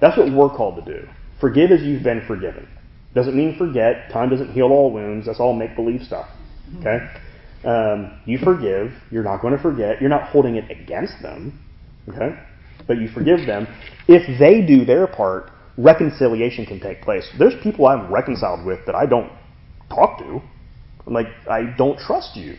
That's 0.00 0.16
what 0.16 0.32
we're 0.32 0.48
called 0.48 0.84
to 0.84 1.00
do. 1.00 1.08
Forgive 1.40 1.70
as 1.70 1.82
you've 1.82 2.02
been 2.02 2.24
forgiven. 2.26 2.68
Doesn't 3.14 3.36
mean 3.36 3.56
forget. 3.58 4.10
Time 4.12 4.30
doesn't 4.30 4.52
heal 4.52 4.66
all 4.66 4.92
wounds. 4.92 5.26
That's 5.26 5.40
all 5.40 5.54
make 5.54 5.76
believe 5.76 6.02
stuff. 6.02 6.28
Okay? 6.78 6.98
Um, 7.64 8.20
you 8.24 8.38
forgive. 8.38 8.92
You're 9.10 9.24
not 9.24 9.42
going 9.42 9.56
to 9.56 9.62
forget. 9.62 10.00
You're 10.00 10.10
not 10.10 10.28
holding 10.28 10.56
it 10.56 10.70
against 10.70 11.14
them. 11.22 11.60
Okay? 12.08 12.38
But 12.86 12.98
you 12.98 13.08
forgive 13.08 13.46
them. 13.46 13.66
If 14.06 14.38
they 14.38 14.62
do 14.62 14.84
their 14.84 15.06
part, 15.06 15.50
reconciliation 15.76 16.66
can 16.66 16.80
take 16.80 17.02
place. 17.02 17.28
There's 17.38 17.54
people 17.62 17.86
I'm 17.86 18.12
reconciled 18.12 18.66
with 18.66 18.84
that 18.86 18.94
I 18.94 19.06
don't 19.06 19.30
talk 19.88 20.18
to. 20.18 20.40
I'm 21.06 21.12
like, 21.12 21.28
I 21.48 21.74
don't 21.76 21.98
trust 21.98 22.36
you. 22.36 22.56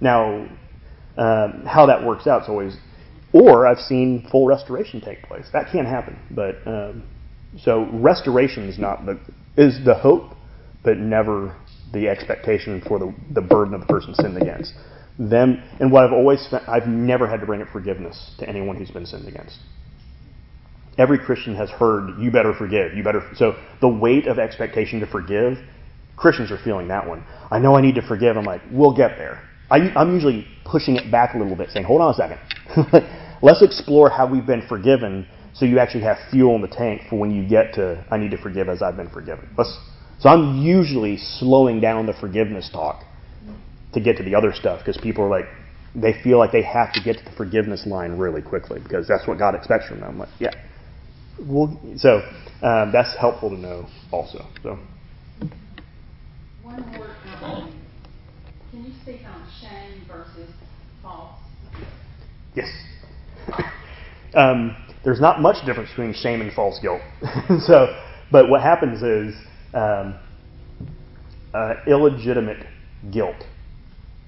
Now, 0.00 0.48
um, 1.16 1.64
how 1.66 1.86
that 1.86 2.04
works 2.04 2.26
out 2.26 2.42
is 2.42 2.48
always, 2.48 2.76
or 3.32 3.66
I've 3.66 3.78
seen 3.78 4.26
full 4.30 4.46
restoration 4.46 5.00
take 5.00 5.22
place. 5.22 5.46
That 5.52 5.70
can 5.70 5.84
happen, 5.84 6.18
but 6.30 6.56
um, 6.66 7.02
so 7.62 7.88
restoration 7.92 8.68
is 8.68 8.78
not 8.78 9.06
the 9.06 9.18
is 9.56 9.84
the 9.84 9.94
hope, 9.94 10.32
but 10.84 10.96
never 10.96 11.54
the 11.92 12.08
expectation 12.08 12.80
for 12.86 12.98
the 12.98 13.14
the 13.34 13.40
burden 13.40 13.74
of 13.74 13.80
the 13.80 13.86
person 13.86 14.14
sinned 14.14 14.40
against 14.40 14.72
them. 15.20 15.62
And 15.78 15.92
what 15.92 16.04
I've 16.04 16.12
always 16.12 16.46
I've 16.66 16.86
never 16.86 17.28
had 17.28 17.40
to 17.40 17.46
bring 17.46 17.62
up 17.62 17.68
forgiveness 17.68 18.34
to 18.38 18.48
anyone 18.48 18.76
who's 18.76 18.90
been 18.90 19.06
sinned 19.06 19.28
against. 19.28 19.58
Every 20.98 21.18
Christian 21.18 21.54
has 21.56 21.70
heard, 21.70 22.18
you 22.18 22.30
better 22.30 22.52
forgive, 22.54 22.94
you 22.94 23.04
better. 23.04 23.22
So 23.36 23.56
the 23.80 23.88
weight 23.88 24.26
of 24.26 24.38
expectation 24.38 25.00
to 25.00 25.06
forgive, 25.06 25.58
Christians 26.16 26.50
are 26.50 26.58
feeling 26.62 26.88
that 26.88 27.06
one. 27.06 27.24
I 27.50 27.58
know 27.58 27.76
I 27.76 27.80
need 27.80 27.94
to 27.94 28.02
forgive. 28.02 28.36
I'm 28.36 28.44
like, 28.44 28.62
we'll 28.70 28.96
get 28.96 29.16
there. 29.16 29.42
I, 29.70 29.78
am 29.94 30.12
usually 30.12 30.46
pushing 30.64 30.96
it 30.96 31.10
back 31.10 31.34
a 31.34 31.38
little 31.38 31.56
bit, 31.56 31.70
saying, 31.70 31.86
hold 31.86 32.00
on 32.00 32.10
a 32.10 32.14
second. 32.14 33.08
Let's 33.42 33.62
explore 33.62 34.10
how 34.10 34.26
we've 34.26 34.46
been 34.46 34.66
forgiven 34.68 35.26
so 35.54 35.64
you 35.64 35.78
actually 35.78 36.02
have 36.04 36.18
fuel 36.30 36.54
in 36.56 36.62
the 36.62 36.68
tank 36.68 37.02
for 37.08 37.18
when 37.18 37.30
you 37.30 37.48
get 37.48 37.74
to, 37.74 38.04
I 38.10 38.18
need 38.18 38.30
to 38.32 38.38
forgive 38.38 38.68
as 38.68 38.82
I've 38.82 38.96
been 38.96 39.10
forgiven. 39.10 39.48
Let's, 39.56 39.78
so 40.18 40.28
I'm 40.28 40.58
usually 40.58 41.16
slowing 41.16 41.80
down 41.80 42.06
the 42.06 42.12
forgiveness 42.12 42.68
talk 42.72 43.04
to 43.92 44.00
get 44.00 44.16
to 44.18 44.22
the 44.22 44.34
other 44.34 44.52
stuff 44.52 44.80
because 44.80 45.00
people 45.00 45.24
are 45.24 45.30
like, 45.30 45.46
they 45.94 46.14
feel 46.22 46.38
like 46.38 46.52
they 46.52 46.62
have 46.62 46.92
to 46.92 47.02
get 47.02 47.18
to 47.18 47.24
the 47.24 47.32
forgiveness 47.32 47.86
line 47.86 48.16
really 48.16 48.42
quickly 48.42 48.80
because 48.80 49.08
that's 49.08 49.26
what 49.26 49.38
God 49.38 49.54
expects 49.54 49.88
from 49.88 50.00
them. 50.00 50.10
I'm 50.10 50.18
like, 50.18 50.28
yeah. 50.38 50.54
Well, 51.40 51.80
so 51.96 52.22
um, 52.62 52.92
that's 52.92 53.16
helpful 53.18 53.50
to 53.50 53.56
know 53.56 53.86
also. 54.12 54.46
So. 54.62 54.78
One 56.62 56.80
more. 56.92 57.16
Um, 57.42 57.74
can 58.70 58.84
you 58.84 58.92
speak 59.02 59.22
on 59.26 59.44
shame 59.60 60.02
versus 60.06 60.50
false? 61.02 61.38
Yes. 62.54 62.68
um, 64.34 64.76
there's 65.02 65.20
not 65.20 65.40
much 65.40 65.64
difference 65.64 65.88
between 65.90 66.12
shame 66.14 66.40
and 66.40 66.52
false 66.52 66.78
guilt. 66.80 67.00
so, 67.66 67.96
but 68.30 68.48
what 68.48 68.60
happens 68.60 69.02
is 69.02 69.34
um, 69.74 70.14
uh, 71.54 71.74
illegitimate 71.86 72.66
guilt 73.10 73.44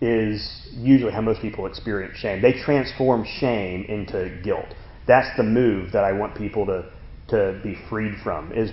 is 0.02 0.66
usually 0.72 1.12
how 1.12 1.20
most 1.20 1.40
people 1.40 1.64
experience 1.66 2.18
shame. 2.18 2.42
They 2.42 2.52
transform 2.52 3.24
shame 3.24 3.84
into 3.88 4.36
guilt. 4.42 4.66
That's 5.06 5.34
the 5.36 5.44
move 5.44 5.92
that 5.92 6.02
I 6.02 6.12
want 6.12 6.36
people 6.36 6.66
to 6.66 6.90
to 7.28 7.60
be 7.62 7.76
freed 7.88 8.14
from. 8.22 8.52
Is 8.52 8.72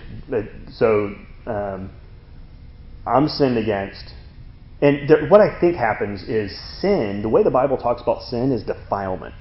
so 0.75 1.15
um, 1.45 1.91
I'm 3.05 3.27
sinned 3.27 3.59
against, 3.59 4.13
and 4.81 5.29
what 5.29 5.39
I 5.39 5.59
think 5.59 5.75
happens 5.75 6.23
is 6.23 6.51
sin. 6.81 7.21
The 7.21 7.29
way 7.29 7.43
the 7.43 7.51
Bible 7.51 7.77
talks 7.77 8.01
about 8.01 8.23
sin 8.23 8.51
is 8.51 8.63
defilement. 8.63 9.35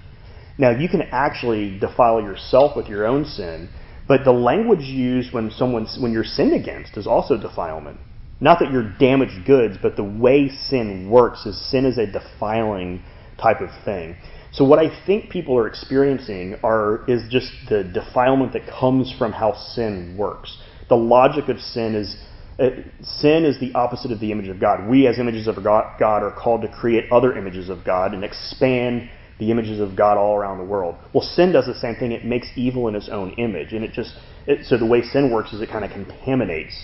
Now 0.58 0.70
you 0.70 0.90
can 0.90 1.02
actually 1.10 1.78
defile 1.78 2.20
yourself 2.20 2.76
with 2.76 2.86
your 2.86 3.06
own 3.06 3.24
sin, 3.24 3.70
but 4.06 4.24
the 4.24 4.32
language 4.32 4.84
used 4.84 5.32
when 5.32 5.50
someone's 5.50 5.96
when 5.98 6.12
you're 6.12 6.22
sinned 6.24 6.52
against 6.52 6.98
is 6.98 7.06
also 7.06 7.38
defilement. 7.40 7.98
Not 8.40 8.60
that 8.60 8.70
you're 8.70 8.92
damaged 8.98 9.46
goods, 9.46 9.76
but 9.80 9.96
the 9.96 10.04
way 10.04 10.48
sin 10.48 11.10
works 11.10 11.44
is 11.44 11.60
sin 11.70 11.84
is 11.84 11.98
a 11.98 12.06
defiling 12.06 13.02
type 13.40 13.60
of 13.60 13.70
thing. 13.84 14.16
So 14.52 14.64
what 14.64 14.78
I 14.78 15.04
think 15.06 15.30
people 15.30 15.56
are 15.58 15.66
experiencing 15.66 16.56
are 16.62 17.04
is 17.08 17.22
just 17.30 17.50
the 17.68 17.84
defilement 17.84 18.52
that 18.54 18.66
comes 18.66 19.12
from 19.18 19.32
how 19.32 19.54
sin 19.54 20.16
works. 20.16 20.56
The 20.88 20.96
logic 20.96 21.48
of 21.48 21.60
sin 21.60 21.94
is 21.94 22.16
uh, 22.58 22.70
sin 23.02 23.44
is 23.44 23.60
the 23.60 23.72
opposite 23.74 24.10
of 24.10 24.18
the 24.18 24.32
image 24.32 24.48
of 24.48 24.58
God. 24.58 24.88
We 24.88 25.06
as 25.06 25.20
images 25.20 25.46
of 25.46 25.62
God 25.62 26.00
are 26.00 26.32
called 26.32 26.62
to 26.62 26.68
create 26.68 27.12
other 27.12 27.36
images 27.36 27.68
of 27.68 27.84
God 27.84 28.14
and 28.14 28.24
expand 28.24 29.08
the 29.38 29.52
images 29.52 29.78
of 29.78 29.94
God 29.94 30.16
all 30.16 30.34
around 30.34 30.58
the 30.58 30.64
world. 30.64 30.96
Well, 31.12 31.22
sin 31.22 31.52
does 31.52 31.66
the 31.66 31.74
same 31.78 31.94
thing. 31.94 32.10
It 32.10 32.24
makes 32.24 32.48
evil 32.56 32.88
in 32.88 32.96
its 32.96 33.08
own 33.08 33.30
image, 33.34 33.72
and 33.72 33.84
it 33.84 33.92
just 33.92 34.12
it, 34.46 34.66
so 34.66 34.76
the 34.76 34.86
way 34.86 35.02
sin 35.02 35.30
works 35.30 35.52
is 35.52 35.60
it 35.60 35.68
kind 35.68 35.84
of 35.84 35.92
contaminates 35.92 36.74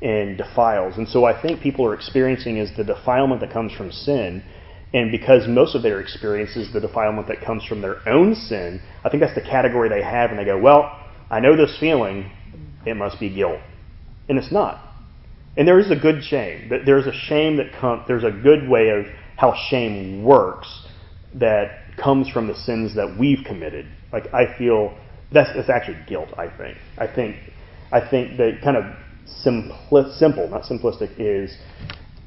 and 0.00 0.36
defiles. 0.38 0.96
And 0.96 1.08
so 1.08 1.24
I 1.24 1.40
think 1.40 1.60
people 1.60 1.84
are 1.86 1.94
experiencing 1.94 2.58
is 2.58 2.70
the 2.76 2.84
defilement 2.84 3.40
that 3.40 3.52
comes 3.52 3.72
from 3.72 3.90
sin. 3.90 4.42
And 4.94 5.10
because 5.10 5.46
most 5.48 5.74
of 5.74 5.82
their 5.82 6.00
experience 6.00 6.56
is 6.56 6.72
the 6.72 6.80
defilement 6.80 7.28
that 7.28 7.40
comes 7.42 7.64
from 7.64 7.82
their 7.82 7.96
own 8.08 8.34
sin, 8.34 8.80
I 9.04 9.10
think 9.10 9.20
that's 9.20 9.34
the 9.34 9.42
category 9.42 9.88
they 9.88 10.02
have, 10.02 10.30
and 10.30 10.38
they 10.38 10.46
go, 10.46 10.58
"Well, 10.58 10.90
I 11.30 11.40
know 11.40 11.56
this 11.56 11.76
feeling. 11.78 12.30
It 12.86 12.96
must 12.96 13.20
be 13.20 13.28
guilt," 13.28 13.60
and 14.28 14.38
it's 14.38 14.50
not. 14.50 14.80
And 15.58 15.68
there 15.68 15.78
is 15.78 15.90
a 15.90 15.96
good 15.96 16.22
shame. 16.24 16.70
There's 16.86 17.06
a 17.06 17.12
shame 17.12 17.56
that 17.56 17.72
comes. 17.72 18.04
There's 18.06 18.24
a 18.24 18.30
good 18.30 18.66
way 18.66 18.88
of 18.90 19.06
how 19.36 19.54
shame 19.68 20.24
works 20.24 20.86
that 21.34 21.96
comes 21.98 22.28
from 22.28 22.46
the 22.46 22.54
sins 22.54 22.94
that 22.94 23.16
we've 23.18 23.44
committed. 23.44 23.86
Like 24.10 24.32
I 24.32 24.56
feel 24.56 24.96
that's, 25.32 25.50
that's 25.54 25.68
actually 25.68 25.98
guilt. 26.06 26.30
I 26.38 26.48
think. 26.48 26.78
I 26.96 27.06
think. 27.06 27.36
I 27.90 28.00
think 28.00 28.36
that 28.38 28.60
kind 28.62 28.76
of 28.76 28.84
simpli- 29.44 30.16
simple, 30.18 30.48
not 30.48 30.62
simplistic, 30.62 31.10
is 31.18 31.56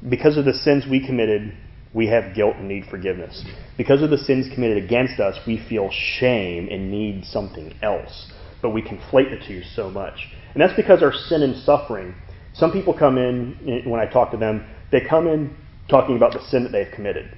because 0.08 0.36
of 0.36 0.44
the 0.44 0.54
sins 0.54 0.84
we 0.90 1.04
committed, 1.04 1.54
we 1.94 2.06
have 2.08 2.34
guilt 2.34 2.56
and 2.56 2.68
need 2.68 2.86
forgiveness. 2.86 3.44
Because 3.76 4.02
of 4.02 4.10
the 4.10 4.18
sins 4.18 4.52
committed 4.52 4.82
against 4.82 5.20
us, 5.20 5.38
we 5.46 5.58
feel 5.68 5.90
shame 5.90 6.68
and 6.70 6.90
need 6.90 7.24
something 7.24 7.74
else. 7.82 8.32
But 8.62 8.70
we 8.70 8.82
conflate 8.82 9.30
the 9.30 9.44
two 9.46 9.62
so 9.62 9.90
much. 9.90 10.28
And 10.54 10.62
that's 10.62 10.74
because 10.74 11.02
our 11.02 11.12
sin 11.12 11.42
and 11.42 11.56
suffering, 11.62 12.14
some 12.54 12.72
people 12.72 12.96
come 12.96 13.18
in, 13.18 13.56
eh, 13.66 13.88
when 13.88 14.00
I 14.00 14.06
talk 14.06 14.30
to 14.30 14.36
them, 14.36 14.64
they 14.90 15.00
come 15.00 15.26
in 15.26 15.56
talking 15.88 16.16
about 16.16 16.32
the 16.32 16.40
sin 16.48 16.62
that 16.64 16.72
they've 16.72 16.92
committed. 16.94 17.30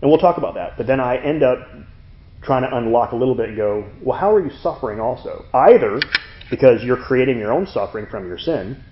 And 0.00 0.10
we'll 0.10 0.20
talk 0.20 0.38
about 0.38 0.54
that. 0.54 0.76
But 0.76 0.86
then 0.86 1.00
I 1.00 1.16
end 1.18 1.42
up 1.42 1.58
trying 2.42 2.62
to 2.62 2.76
unlock 2.76 3.12
a 3.12 3.16
little 3.16 3.34
bit 3.34 3.50
and 3.50 3.56
go, 3.56 3.86
well, 4.02 4.18
how 4.18 4.32
are 4.34 4.40
you 4.40 4.50
suffering 4.62 4.98
also? 4.98 5.44
Either 5.52 6.00
because 6.50 6.82
you're 6.82 6.96
creating 6.96 7.38
your 7.38 7.52
own 7.52 7.66
suffering 7.66 8.06
from 8.10 8.26
your 8.26 8.38
sin, 8.38 8.82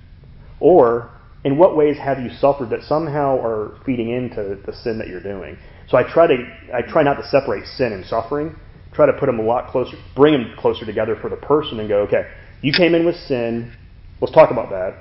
or 0.61 1.11
in 1.45 1.57
what 1.57 1.77
ways 1.77 1.97
have 1.99 2.19
you 2.19 2.31
suffered 2.31 2.71
that 2.71 2.83
somehow 2.83 3.39
are 3.43 3.79
feeding 3.87 4.11
into 4.11 4.59
the 4.67 4.73
sin 4.73 4.99
that 4.99 5.09
you're 5.09 5.23
doing? 5.23 5.57
So 5.89 5.97
I 5.97 6.03
try 6.03 6.27
to 6.27 6.37
I 6.75 6.83
try 6.83 7.03
not 7.03 7.15
to 7.15 7.27
separate 7.29 7.67
sin 7.67 7.93
and 7.93 8.05
suffering. 8.05 8.57
Try 8.93 9.07
to 9.07 9.13
put 9.13 9.27
them 9.27 9.39
a 9.39 9.43
lot 9.43 9.71
closer, 9.71 9.97
bring 10.17 10.33
them 10.33 10.55
closer 10.59 10.85
together 10.85 11.17
for 11.21 11.29
the 11.31 11.37
person, 11.37 11.79
and 11.79 11.89
go, 11.89 11.99
okay, 12.01 12.29
you 12.63 12.73
came 12.73 12.95
in 12.95 13.07
with 13.07 13.17
sin. 13.17 13.73
Let's 14.21 14.33
talk 14.33 14.51
about 14.51 14.71
that. 14.71 14.97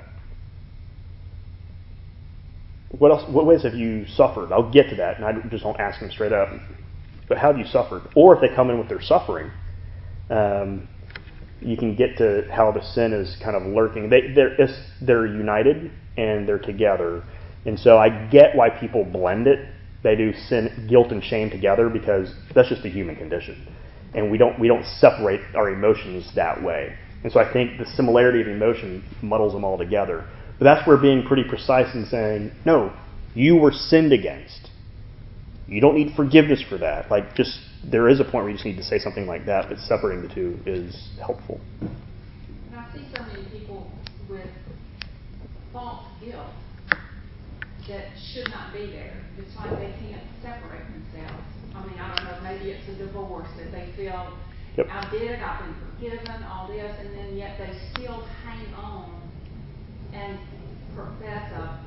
What 2.90 3.10
else? 3.10 3.28
What 3.28 3.46
ways 3.46 3.62
have 3.64 3.74
you 3.74 4.06
suffered? 4.06 4.52
I'll 4.52 4.70
get 4.70 4.88
to 4.90 4.96
that, 4.96 5.16
and 5.16 5.24
I 5.24 5.32
just 5.48 5.64
don't 5.64 5.78
ask 5.80 6.00
them 6.00 6.10
straight 6.10 6.32
up. 6.32 6.48
But 7.28 7.38
how 7.38 7.48
have 7.48 7.58
you 7.58 7.66
suffered? 7.66 8.02
Or 8.14 8.34
if 8.34 8.40
they 8.40 8.54
come 8.54 8.70
in 8.70 8.78
with 8.78 8.88
their 8.88 9.02
suffering, 9.02 9.50
um, 10.30 10.88
you 11.60 11.76
can 11.76 11.94
get 11.96 12.16
to 12.18 12.46
how 12.50 12.72
the 12.72 12.82
sin 12.82 13.12
is 13.12 13.36
kind 13.42 13.56
of 13.56 13.64
lurking. 13.64 14.08
They, 14.08 14.32
they're, 14.34 14.56
they're 15.00 15.26
united 15.26 15.90
and 16.16 16.48
they're 16.48 16.58
together. 16.58 17.22
And 17.66 17.78
so 17.78 17.98
I 17.98 18.28
get 18.28 18.54
why 18.54 18.70
people 18.70 19.04
blend 19.04 19.46
it. 19.46 19.68
They 20.02 20.14
do 20.14 20.32
sin, 20.32 20.86
guilt, 20.88 21.10
and 21.10 21.22
shame 21.22 21.50
together 21.50 21.88
because 21.88 22.32
that's 22.54 22.68
just 22.68 22.82
the 22.82 22.90
human 22.90 23.16
condition. 23.16 23.66
And 24.14 24.30
we 24.30 24.38
don't, 24.38 24.58
we 24.58 24.68
don't 24.68 24.84
separate 24.84 25.40
our 25.54 25.70
emotions 25.70 26.30
that 26.36 26.62
way. 26.62 26.96
And 27.24 27.32
so 27.32 27.40
I 27.40 27.52
think 27.52 27.78
the 27.78 27.86
similarity 27.86 28.40
of 28.40 28.48
emotion 28.48 29.04
muddles 29.22 29.52
them 29.52 29.64
all 29.64 29.76
together. 29.76 30.24
But 30.58 30.64
that's 30.64 30.86
where 30.86 30.96
being 30.96 31.24
pretty 31.24 31.44
precise 31.44 31.92
and 31.94 32.06
saying, 32.06 32.52
no, 32.64 32.92
you 33.34 33.56
were 33.56 33.72
sinned 33.72 34.12
against. 34.12 34.70
You 35.66 35.80
don't 35.80 35.96
need 35.96 36.14
forgiveness 36.14 36.62
for 36.66 36.78
that. 36.78 37.10
Like, 37.10 37.34
just 37.34 37.58
there 37.90 38.08
is 38.08 38.20
a 38.20 38.24
point 38.24 38.44
where 38.44 38.50
you 38.50 38.54
just 38.54 38.66
need 38.66 38.76
to 38.76 38.84
say 38.84 38.98
something 38.98 39.26
like 39.26 39.46
that, 39.46 39.68
but 39.68 39.78
separating 39.78 40.26
the 40.26 40.34
two 40.34 40.58
is 40.66 41.08
helpful. 41.20 41.60
And 41.80 42.76
I 42.76 42.92
see 42.92 43.04
so 43.14 43.22
many 43.22 43.44
people 43.50 43.90
with 44.28 44.46
false 45.72 46.06
guilt 46.20 46.52
that 47.88 48.08
should 48.32 48.48
not 48.50 48.72
be 48.72 48.86
there. 48.86 49.24
It's 49.38 49.56
like 49.56 49.70
they 49.70 49.94
can't 50.04 50.22
separate 50.42 50.84
themselves. 50.92 51.44
I 51.74 51.86
mean, 51.86 51.98
I 51.98 52.14
don't 52.14 52.24
know, 52.24 52.40
maybe 52.42 52.70
it's 52.70 52.88
a 52.88 52.94
divorce 52.98 53.48
that 53.56 53.72
they 53.72 53.92
feel 53.96 54.36
yep. 54.76 54.86
I 54.90 55.08
did, 55.10 55.22
it, 55.22 55.40
I've 55.40 55.64
been 55.64 55.74
forgiven, 55.94 56.42
all 56.44 56.68
this, 56.68 56.94
and 57.00 57.16
then 57.16 57.36
yet 57.36 57.56
they 57.58 57.72
still 57.94 58.26
hang 58.44 58.74
on 58.74 59.22
and 60.12 60.38
profess 60.94 61.52
a 61.52 61.80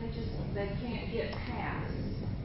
they 0.00 0.08
just 0.08 0.28
they 0.54 0.68
can't 0.82 1.10
get 1.12 1.32
past 1.32 1.75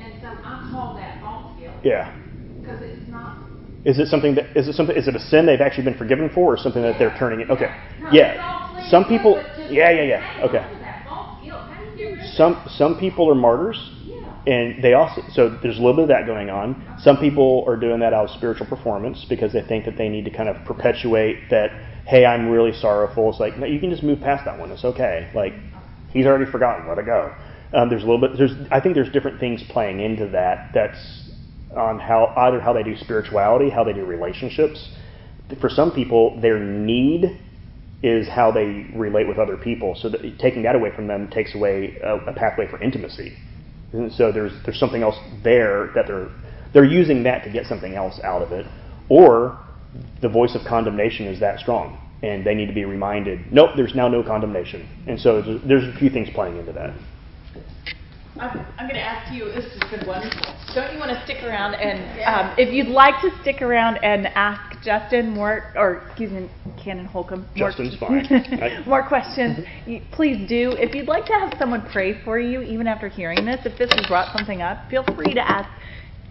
and 0.01 0.21
so 0.21 0.27
I 0.27 0.69
call 0.71 0.95
that 0.95 1.21
false 1.21 1.59
guilt. 1.59 1.75
Yeah. 1.83 2.15
Because 2.61 2.81
it's 2.81 3.07
not. 3.09 3.37
Is 3.83 3.97
it 3.99 4.07
something 4.07 4.35
that 4.35 4.55
is 4.55 4.67
it 4.67 4.73
something? 4.75 4.95
Is 4.95 5.07
it 5.07 5.15
a 5.15 5.19
sin 5.19 5.45
they've 5.45 5.61
actually 5.61 5.85
been 5.85 5.97
forgiven 5.97 6.29
for, 6.33 6.53
or 6.53 6.57
something 6.57 6.81
that 6.83 6.99
they're 6.99 7.15
turning 7.17 7.39
it? 7.41 7.49
Okay. 7.49 7.73
No, 7.99 8.09
yeah. 8.11 8.89
Some 8.89 9.05
people. 9.05 9.43
Yeah, 9.69 9.89
yeah, 9.89 10.03
yeah. 10.03 10.45
Okay. 10.45 10.63
Some 12.35 12.63
some 12.67 12.99
people 12.99 13.29
are 13.29 13.35
martyrs, 13.35 13.77
and 14.45 14.83
they 14.83 14.93
also 14.93 15.23
so 15.33 15.57
there's 15.63 15.77
a 15.77 15.81
little 15.81 15.95
bit 15.95 16.03
of 16.03 16.09
that 16.09 16.25
going 16.27 16.49
on. 16.49 16.97
Some 16.99 17.17
people 17.17 17.63
are 17.67 17.75
doing 17.75 17.99
that 18.01 18.13
out 18.13 18.25
of 18.25 18.31
spiritual 18.37 18.67
performance 18.67 19.25
because 19.27 19.51
they 19.53 19.61
think 19.61 19.85
that 19.85 19.97
they 19.97 20.09
need 20.09 20.25
to 20.25 20.31
kind 20.31 20.49
of 20.49 20.63
perpetuate 20.65 21.49
that. 21.49 21.71
Hey, 22.05 22.25
I'm 22.25 22.49
really 22.49 22.73
sorrowful. 22.73 23.29
It's 23.29 23.39
like 23.39 23.57
no, 23.57 23.65
you 23.65 23.79
can 23.79 23.89
just 23.89 24.03
move 24.03 24.19
past 24.21 24.45
that 24.45 24.59
one. 24.59 24.71
It's 24.71 24.85
okay. 24.85 25.29
Like 25.33 25.53
he's 26.09 26.25
already 26.25 26.49
forgotten. 26.51 26.87
Let 26.87 26.97
it 26.99 27.05
go. 27.05 27.33
Um, 27.73 27.89
there's 27.89 28.03
a 28.03 28.05
little 28.05 28.19
bit. 28.19 28.37
There's 28.37 28.51
I 28.69 28.79
think 28.79 28.95
there's 28.95 29.11
different 29.11 29.39
things 29.39 29.63
playing 29.69 30.01
into 30.01 30.27
that. 30.29 30.71
That's 30.73 31.29
on 31.75 31.99
how 31.99 32.33
either 32.35 32.59
how 32.59 32.73
they 32.73 32.83
do 32.83 32.95
spirituality, 32.97 33.69
how 33.69 33.83
they 33.83 33.93
do 33.93 34.03
relationships. 34.05 34.89
For 35.59 35.69
some 35.69 35.91
people, 35.91 36.39
their 36.41 36.59
need 36.59 37.39
is 38.03 38.27
how 38.27 38.51
they 38.51 38.87
relate 38.95 39.27
with 39.27 39.37
other 39.37 39.57
people. 39.57 39.95
So 39.95 40.09
that 40.09 40.21
taking 40.39 40.63
that 40.63 40.75
away 40.75 40.91
from 40.95 41.07
them 41.07 41.29
takes 41.29 41.55
away 41.55 41.97
a, 42.03 42.15
a 42.17 42.33
pathway 42.33 42.67
for 42.67 42.81
intimacy. 42.81 43.37
And 43.93 44.11
so 44.11 44.31
there's 44.31 44.53
there's 44.65 44.79
something 44.79 45.03
else 45.03 45.17
there 45.43 45.91
that 45.95 46.07
they're 46.07 46.29
they're 46.73 46.85
using 46.85 47.23
that 47.23 47.43
to 47.43 47.51
get 47.51 47.65
something 47.65 47.95
else 47.95 48.19
out 48.23 48.41
of 48.41 48.51
it, 48.51 48.65
or 49.09 49.57
the 50.21 50.29
voice 50.29 50.55
of 50.55 50.65
condemnation 50.65 51.27
is 51.27 51.39
that 51.39 51.59
strong, 51.59 51.97
and 52.23 52.45
they 52.45 52.53
need 52.53 52.67
to 52.67 52.73
be 52.73 52.85
reminded, 52.85 53.51
nope, 53.51 53.71
there's 53.75 53.93
now 53.93 54.07
no 54.07 54.23
condemnation. 54.23 54.87
And 55.07 55.19
so 55.19 55.41
there's, 55.41 55.61
there's 55.67 55.95
a 55.95 55.99
few 55.99 56.09
things 56.09 56.29
playing 56.33 56.57
into 56.57 56.71
that. 56.73 56.93
I'm, 58.41 58.65
I'm 58.79 58.87
going 58.87 58.95
to 58.95 59.01
ask 59.01 59.31
you. 59.31 59.45
This 59.45 59.65
has 59.65 59.91
been 59.91 60.07
wonderful. 60.07 60.41
Don't 60.73 60.91
you 60.93 60.99
want 60.99 61.11
to 61.11 61.21
stick 61.25 61.43
around 61.43 61.75
and, 61.75 61.99
um, 62.25 62.55
if 62.57 62.73
you'd 62.73 62.87
like 62.87 63.21
to 63.21 63.29
stick 63.41 63.61
around 63.61 63.97
and 64.03 64.27
ask 64.27 64.81
Justin 64.83 65.29
more, 65.29 65.71
or 65.75 66.07
excuse 66.07 66.31
me, 66.31 66.49
Canon 66.83 67.05
Holcomb, 67.05 67.45
more, 67.55 67.69
Justin's 67.69 67.95
fine. 67.97 68.83
more 68.87 69.07
questions, 69.07 69.59
please 70.11 70.49
do. 70.49 70.71
If 70.71 70.95
you'd 70.95 71.07
like 71.07 71.25
to 71.25 71.33
have 71.33 71.53
someone 71.59 71.87
pray 71.91 72.23
for 72.23 72.39
you, 72.39 72.61
even 72.61 72.87
after 72.87 73.07
hearing 73.07 73.45
this, 73.45 73.59
if 73.63 73.77
this 73.77 73.91
has 73.93 74.07
brought 74.07 74.35
something 74.35 74.63
up, 74.63 74.89
feel 74.89 75.03
free 75.15 75.35
to 75.35 75.47
ask 75.47 75.69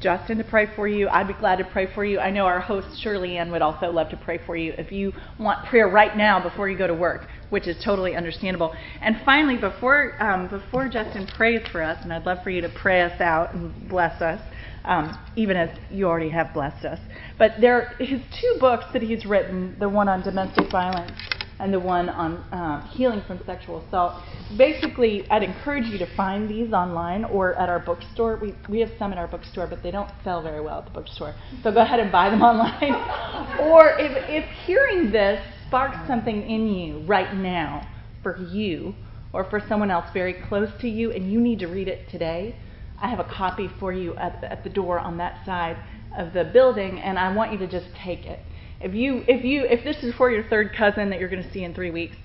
Justin 0.01 0.38
to 0.38 0.44
pray 0.44 0.66
for 0.74 0.88
you. 0.88 1.09
I'd 1.09 1.28
be 1.28 1.34
glad 1.34 1.57
to 1.57 1.64
pray 1.64 1.86
for 1.94 2.05
you. 2.05 2.18
I 2.18 2.30
know 2.30 2.46
our 2.46 2.59
host 2.61 3.01
Shirley 3.03 3.36
Ann 3.36 3.51
would 3.53 3.61
also 3.61 3.90
love 3.90 4.09
to 4.11 4.16
pray 4.16 4.40
for 4.46 4.57
you 4.57 4.72
if 4.78 4.90
you 4.90 5.12
want 5.38 5.66
prayer 5.66 5.88
right 5.88 6.16
now 6.16 6.42
before 6.42 6.70
you 6.70 6.78
go 6.78 6.86
to 6.86 6.94
work, 6.94 7.26
which 7.51 7.68
is 7.68 7.76
totally 7.84 8.16
understandable. 8.16 8.74
And 9.03 9.20
finally, 9.24 9.59
before 9.59 10.20
um, 10.22 10.48
before 10.48 10.88
Justin 10.88 11.26
prays 11.26 11.61
for 11.70 11.82
us, 11.82 11.98
and 12.03 12.12
I'd 12.12 12.24
love 12.24 12.38
for 12.42 12.51
you 12.51 12.62
to 12.62 12.70
pray 12.70 13.03
us 13.03 13.20
out 13.20 13.53
and 13.53 13.88
bless 13.90 14.22
us, 14.22 14.40
um, 14.84 15.18
even 15.36 15.57
as 15.57 15.68
you 15.90 16.07
already 16.07 16.30
have 16.30 16.55
blessed 16.55 16.86
us. 16.86 16.98
But 17.38 17.53
there, 17.61 17.94
his 17.98 18.22
two 18.40 18.57
books 18.59 18.86
that 18.94 19.03
he's 19.03 19.26
written, 19.26 19.76
the 19.78 19.88
one 19.88 20.09
on 20.09 20.22
domestic 20.22 20.70
violence 20.70 21.12
and 21.61 21.72
the 21.72 21.78
one 21.78 22.08
on 22.08 22.44
um, 22.52 22.88
healing 22.88 23.22
from 23.26 23.40
sexual 23.44 23.84
assault. 23.86 24.22
Basically, 24.56 25.28
I'd 25.30 25.42
encourage 25.42 25.86
you 25.86 25.98
to 25.98 26.06
find 26.16 26.48
these 26.48 26.72
online 26.72 27.24
or 27.24 27.54
at 27.56 27.68
our 27.68 27.78
bookstore. 27.78 28.36
We, 28.36 28.54
we 28.68 28.80
have 28.80 28.90
some 28.98 29.12
at 29.12 29.18
our 29.18 29.28
bookstore, 29.28 29.66
but 29.66 29.82
they 29.82 29.90
don't 29.90 30.11
sell 30.24 30.42
very 30.42 30.61
well 30.61 30.78
at 30.78 30.86
the 30.86 30.90
bookstore. 30.90 31.34
So 31.62 31.70
go 31.72 31.80
ahead 31.80 32.00
and 32.00 32.11
buy 32.11 32.30
them 32.30 32.42
online. 32.52 32.94
or 33.61 33.90
if, 33.98 34.12
if 34.28 34.44
hearing 34.66 35.11
this 35.11 35.42
sparks 35.66 35.98
something 36.06 36.42
in 36.48 36.66
you 36.68 37.00
right 37.06 37.34
now 37.34 37.86
for 38.22 38.38
you 38.38 38.94
or 39.32 39.44
for 39.44 39.61
someone 39.68 39.90
else 39.90 40.06
very 40.12 40.34
close 40.48 40.70
to 40.80 40.88
you 40.88 41.12
and 41.12 41.30
you 41.30 41.40
need 41.40 41.58
to 41.61 41.66
read 41.66 41.88
it 41.88 42.08
today, 42.11 42.56
I 43.00 43.08
have 43.08 43.20
a 43.20 43.24
copy 43.24 43.70
for 43.78 43.92
you 43.92 44.14
at 44.16 44.40
the, 44.40 44.50
at 44.50 44.64
the 44.64 44.70
door 44.70 44.98
on 44.98 45.16
that 45.18 45.44
side 45.46 45.76
of 46.16 46.32
the 46.32 46.44
building, 46.44 47.00
and 47.00 47.18
I 47.18 47.32
want 47.34 47.52
you 47.52 47.58
to 47.58 47.66
just 47.66 47.86
take 47.94 48.26
it. 48.26 48.40
If 48.81 48.95
you 48.95 49.24
if 49.28 49.45
you 49.45 49.64
if 49.64 49.85
this 49.85 50.03
is 50.03 50.14
for 50.14 50.31
your 50.31 50.45
third 50.45 50.72
cousin 50.76 51.11
that 51.11 51.20
you're 51.20 51.28
going 51.28 51.43
to 51.43 51.53
see 51.53 51.64
in 51.64 51.74
three 51.74 51.91
weeks, 51.91 52.16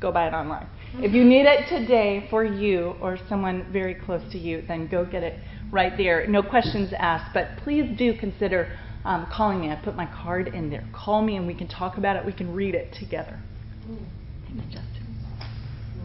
go 0.00 0.12
buy 0.12 0.28
it 0.28 0.32
online. 0.32 0.68
If 0.98 1.12
you 1.12 1.24
need 1.24 1.44
it 1.46 1.68
today 1.68 2.28
for 2.30 2.44
you 2.44 2.94
or 3.00 3.18
someone 3.28 3.66
very 3.72 3.94
close 3.94 4.22
to 4.30 4.38
you, 4.38 4.62
then 4.68 4.86
go 4.86 5.04
get 5.04 5.24
it 5.24 5.40
right 5.72 5.96
there. 5.96 6.24
No 6.28 6.40
questions 6.40 6.92
asked, 6.96 7.34
but 7.34 7.48
please 7.64 7.98
do 7.98 8.16
consider 8.16 8.70
um, 9.04 9.26
calling 9.32 9.60
me. 9.60 9.70
I 9.70 9.76
put 9.76 9.96
my 9.96 10.06
card 10.06 10.48
in 10.48 10.70
there. 10.70 10.84
Call 10.92 11.20
me 11.20 11.36
and 11.36 11.48
we 11.48 11.54
can 11.54 11.66
talk 11.66 11.98
about 11.98 12.14
it. 12.14 12.24
We 12.24 12.32
can 12.32 12.54
read 12.54 12.76
it 12.76 12.94
together. 12.94 13.40
Thank 13.86 14.54
you, 14.54 14.62
Justin. 14.70 15.16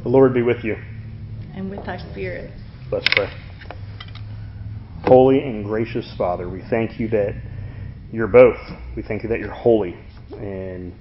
The 0.02 0.10
Lord 0.10 0.34
be 0.34 0.42
with 0.42 0.64
you. 0.64 0.76
And 1.54 1.70
with 1.70 1.88
our 1.88 2.00
spirit. 2.12 2.52
Let's 2.92 3.08
pray. 3.14 3.30
Holy 5.04 5.40
and 5.40 5.64
gracious 5.64 6.12
Father, 6.18 6.50
we 6.50 6.64
thank 6.70 7.00
you 7.00 7.08
that 7.10 7.36
you're 8.12 8.28
both. 8.28 8.58
We 8.96 9.04
thank 9.04 9.24
you 9.24 9.30
that 9.30 9.40
you're 9.40 9.52
holy 9.52 9.96
and 10.32 10.94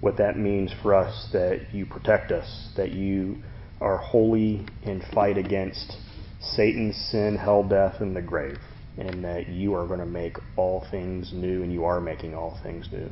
what 0.00 0.16
that 0.18 0.38
means 0.38 0.72
for 0.82 0.94
us 0.94 1.28
that 1.32 1.72
you 1.72 1.86
protect 1.86 2.32
us, 2.32 2.72
that 2.76 2.92
you 2.92 3.42
are 3.80 3.98
holy 3.98 4.66
and 4.84 5.02
fight 5.14 5.38
against 5.38 5.96
Satan's 6.40 6.96
sin, 7.10 7.36
hell, 7.36 7.62
death, 7.62 7.96
and 8.00 8.16
the 8.16 8.22
grave, 8.22 8.58
and 8.96 9.24
that 9.24 9.48
you 9.48 9.74
are 9.74 9.86
going 9.86 10.00
to 10.00 10.06
make 10.06 10.36
all 10.56 10.86
things 10.90 11.32
new, 11.32 11.62
and 11.62 11.72
you 11.72 11.84
are 11.84 12.00
making 12.00 12.34
all 12.34 12.58
things 12.62 12.88
new. 12.92 13.10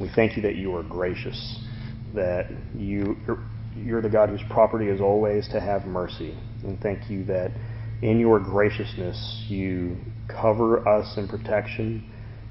We 0.00 0.10
thank 0.14 0.36
you 0.36 0.42
that 0.42 0.56
you 0.56 0.74
are 0.76 0.82
gracious, 0.82 1.60
that 2.14 2.46
you 2.74 3.16
you're, 3.26 3.38
you're 3.74 4.02
the 4.02 4.08
God 4.08 4.28
whose 4.28 4.42
property 4.50 4.88
is 4.88 5.00
always 5.00 5.48
to 5.48 5.60
have 5.60 5.86
mercy, 5.86 6.36
and 6.62 6.80
thank 6.80 7.10
you 7.10 7.24
that 7.24 7.52
in 8.02 8.18
your 8.18 8.38
graciousness 8.38 9.44
you 9.48 9.96
cover 10.28 10.86
us 10.88 11.16
in 11.16 11.26
protection. 11.26 12.04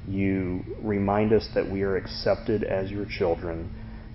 You 0.08 0.64
remind 0.82 1.34
us 1.34 1.48
that 1.54 1.70
we 1.70 1.84
are 1.84 1.98
accepted 1.98 2.64
as 2.64 2.90
your 2.90 3.06
children, 3.06 3.70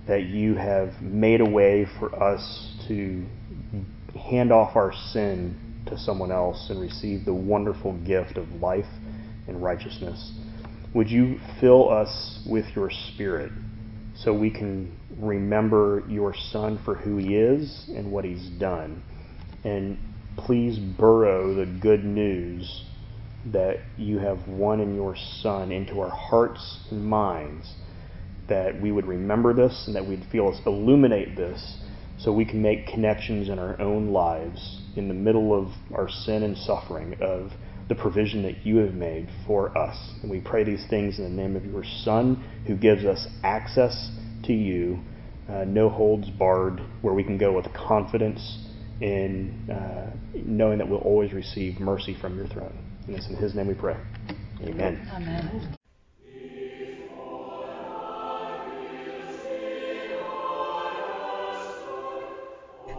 that 0.07 0.23
you 0.23 0.55
have 0.55 1.01
made 1.01 1.39
a 1.39 1.49
way 1.49 1.85
for 1.99 2.21
us 2.21 2.75
to 2.87 3.25
hand 4.19 4.51
off 4.51 4.75
our 4.75 4.91
sin 5.11 5.55
to 5.87 5.97
someone 5.97 6.31
else 6.31 6.67
and 6.69 6.79
receive 6.79 7.25
the 7.25 7.33
wonderful 7.33 7.93
gift 8.05 8.37
of 8.37 8.49
life 8.53 8.89
and 9.47 9.61
righteousness. 9.61 10.33
Would 10.93 11.09
you 11.09 11.39
fill 11.59 11.89
us 11.91 12.39
with 12.47 12.65
your 12.75 12.89
spirit 12.89 13.51
so 14.15 14.33
we 14.33 14.49
can 14.49 14.95
remember 15.19 16.03
your 16.07 16.33
Son 16.33 16.79
for 16.83 16.95
who 16.95 17.17
he 17.17 17.35
is 17.35 17.85
and 17.95 18.11
what 18.11 18.25
he's 18.25 18.47
done? 18.59 19.03
And 19.63 19.97
please 20.37 20.79
burrow 20.79 21.53
the 21.53 21.65
good 21.65 22.03
news 22.03 22.85
that 23.45 23.77
you 23.97 24.19
have 24.19 24.47
won 24.47 24.79
in 24.79 24.95
your 24.95 25.15
Son 25.41 25.71
into 25.71 25.99
our 25.99 26.09
hearts 26.09 26.79
and 26.91 27.05
minds, 27.05 27.73
that 28.47 28.81
we 28.81 28.91
would 28.91 29.05
remember 29.05 29.53
this 29.53 29.83
and 29.87 29.95
that 29.95 30.07
we'd 30.07 30.25
feel 30.31 30.47
us 30.49 30.61
illuminate 30.65 31.35
this 31.35 31.77
so 32.17 32.31
we 32.31 32.45
can 32.45 32.61
make 32.61 32.87
connections 32.87 33.49
in 33.49 33.59
our 33.59 33.79
own 33.81 34.09
lives 34.09 34.81
in 34.95 35.07
the 35.07 35.13
middle 35.13 35.57
of 35.57 35.71
our 35.93 36.07
sin 36.09 36.43
and 36.43 36.57
suffering 36.57 37.15
of 37.21 37.51
the 37.89 37.95
provision 37.95 38.43
that 38.43 38.65
you 38.65 38.77
have 38.77 38.93
made 38.93 39.27
for 39.45 39.77
us. 39.77 40.13
And 40.21 40.31
we 40.31 40.39
pray 40.39 40.63
these 40.63 40.85
things 40.89 41.17
in 41.17 41.23
the 41.23 41.29
name 41.29 41.55
of 41.55 41.65
your 41.65 41.83
Son, 41.83 42.43
who 42.65 42.75
gives 42.75 43.03
us 43.03 43.27
access 43.43 44.11
to 44.45 44.53
you, 44.53 44.99
uh, 45.49 45.65
no 45.65 45.89
holds 45.89 46.29
barred, 46.29 46.79
where 47.01 47.13
we 47.13 47.23
can 47.23 47.37
go 47.37 47.51
with 47.51 47.65
confidence 47.73 48.59
in 49.01 49.69
uh, 49.69 50.15
knowing 50.33 50.77
that 50.77 50.87
we'll 50.87 50.99
always 50.99 51.33
receive 51.33 51.79
mercy 51.79 52.15
from 52.19 52.37
your 52.37 52.47
throne. 52.47 52.92
And 53.07 53.15
it's 53.15 53.27
in 53.27 53.35
his 53.35 53.53
name 53.53 53.67
we 53.67 53.73
pray. 53.73 53.97
Amen. 54.61 55.09
Amen. 55.13 55.77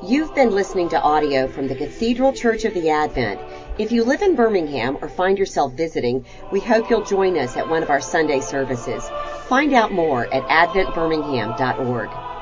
You've 0.02 0.34
been 0.34 0.50
listening 0.50 0.90
to 0.90 1.00
audio 1.00 1.48
from 1.48 1.66
the 1.66 1.74
Cathedral 1.74 2.34
Church 2.34 2.66
of 2.66 2.74
the 2.74 2.90
Advent. 2.90 3.40
If 3.78 3.90
you 3.90 4.04
live 4.04 4.20
in 4.20 4.36
Birmingham 4.36 4.98
or 5.00 5.08
find 5.08 5.38
yourself 5.38 5.72
visiting, 5.72 6.26
we 6.52 6.60
hope 6.60 6.90
you'll 6.90 7.04
join 7.04 7.38
us 7.38 7.56
at 7.56 7.70
one 7.70 7.82
of 7.82 7.88
our 7.88 8.02
Sunday 8.02 8.40
services. 8.40 9.08
Find 9.48 9.72
out 9.72 9.92
more 9.92 10.26
at 10.26 10.42
adventbirmingham.org. 10.42 12.33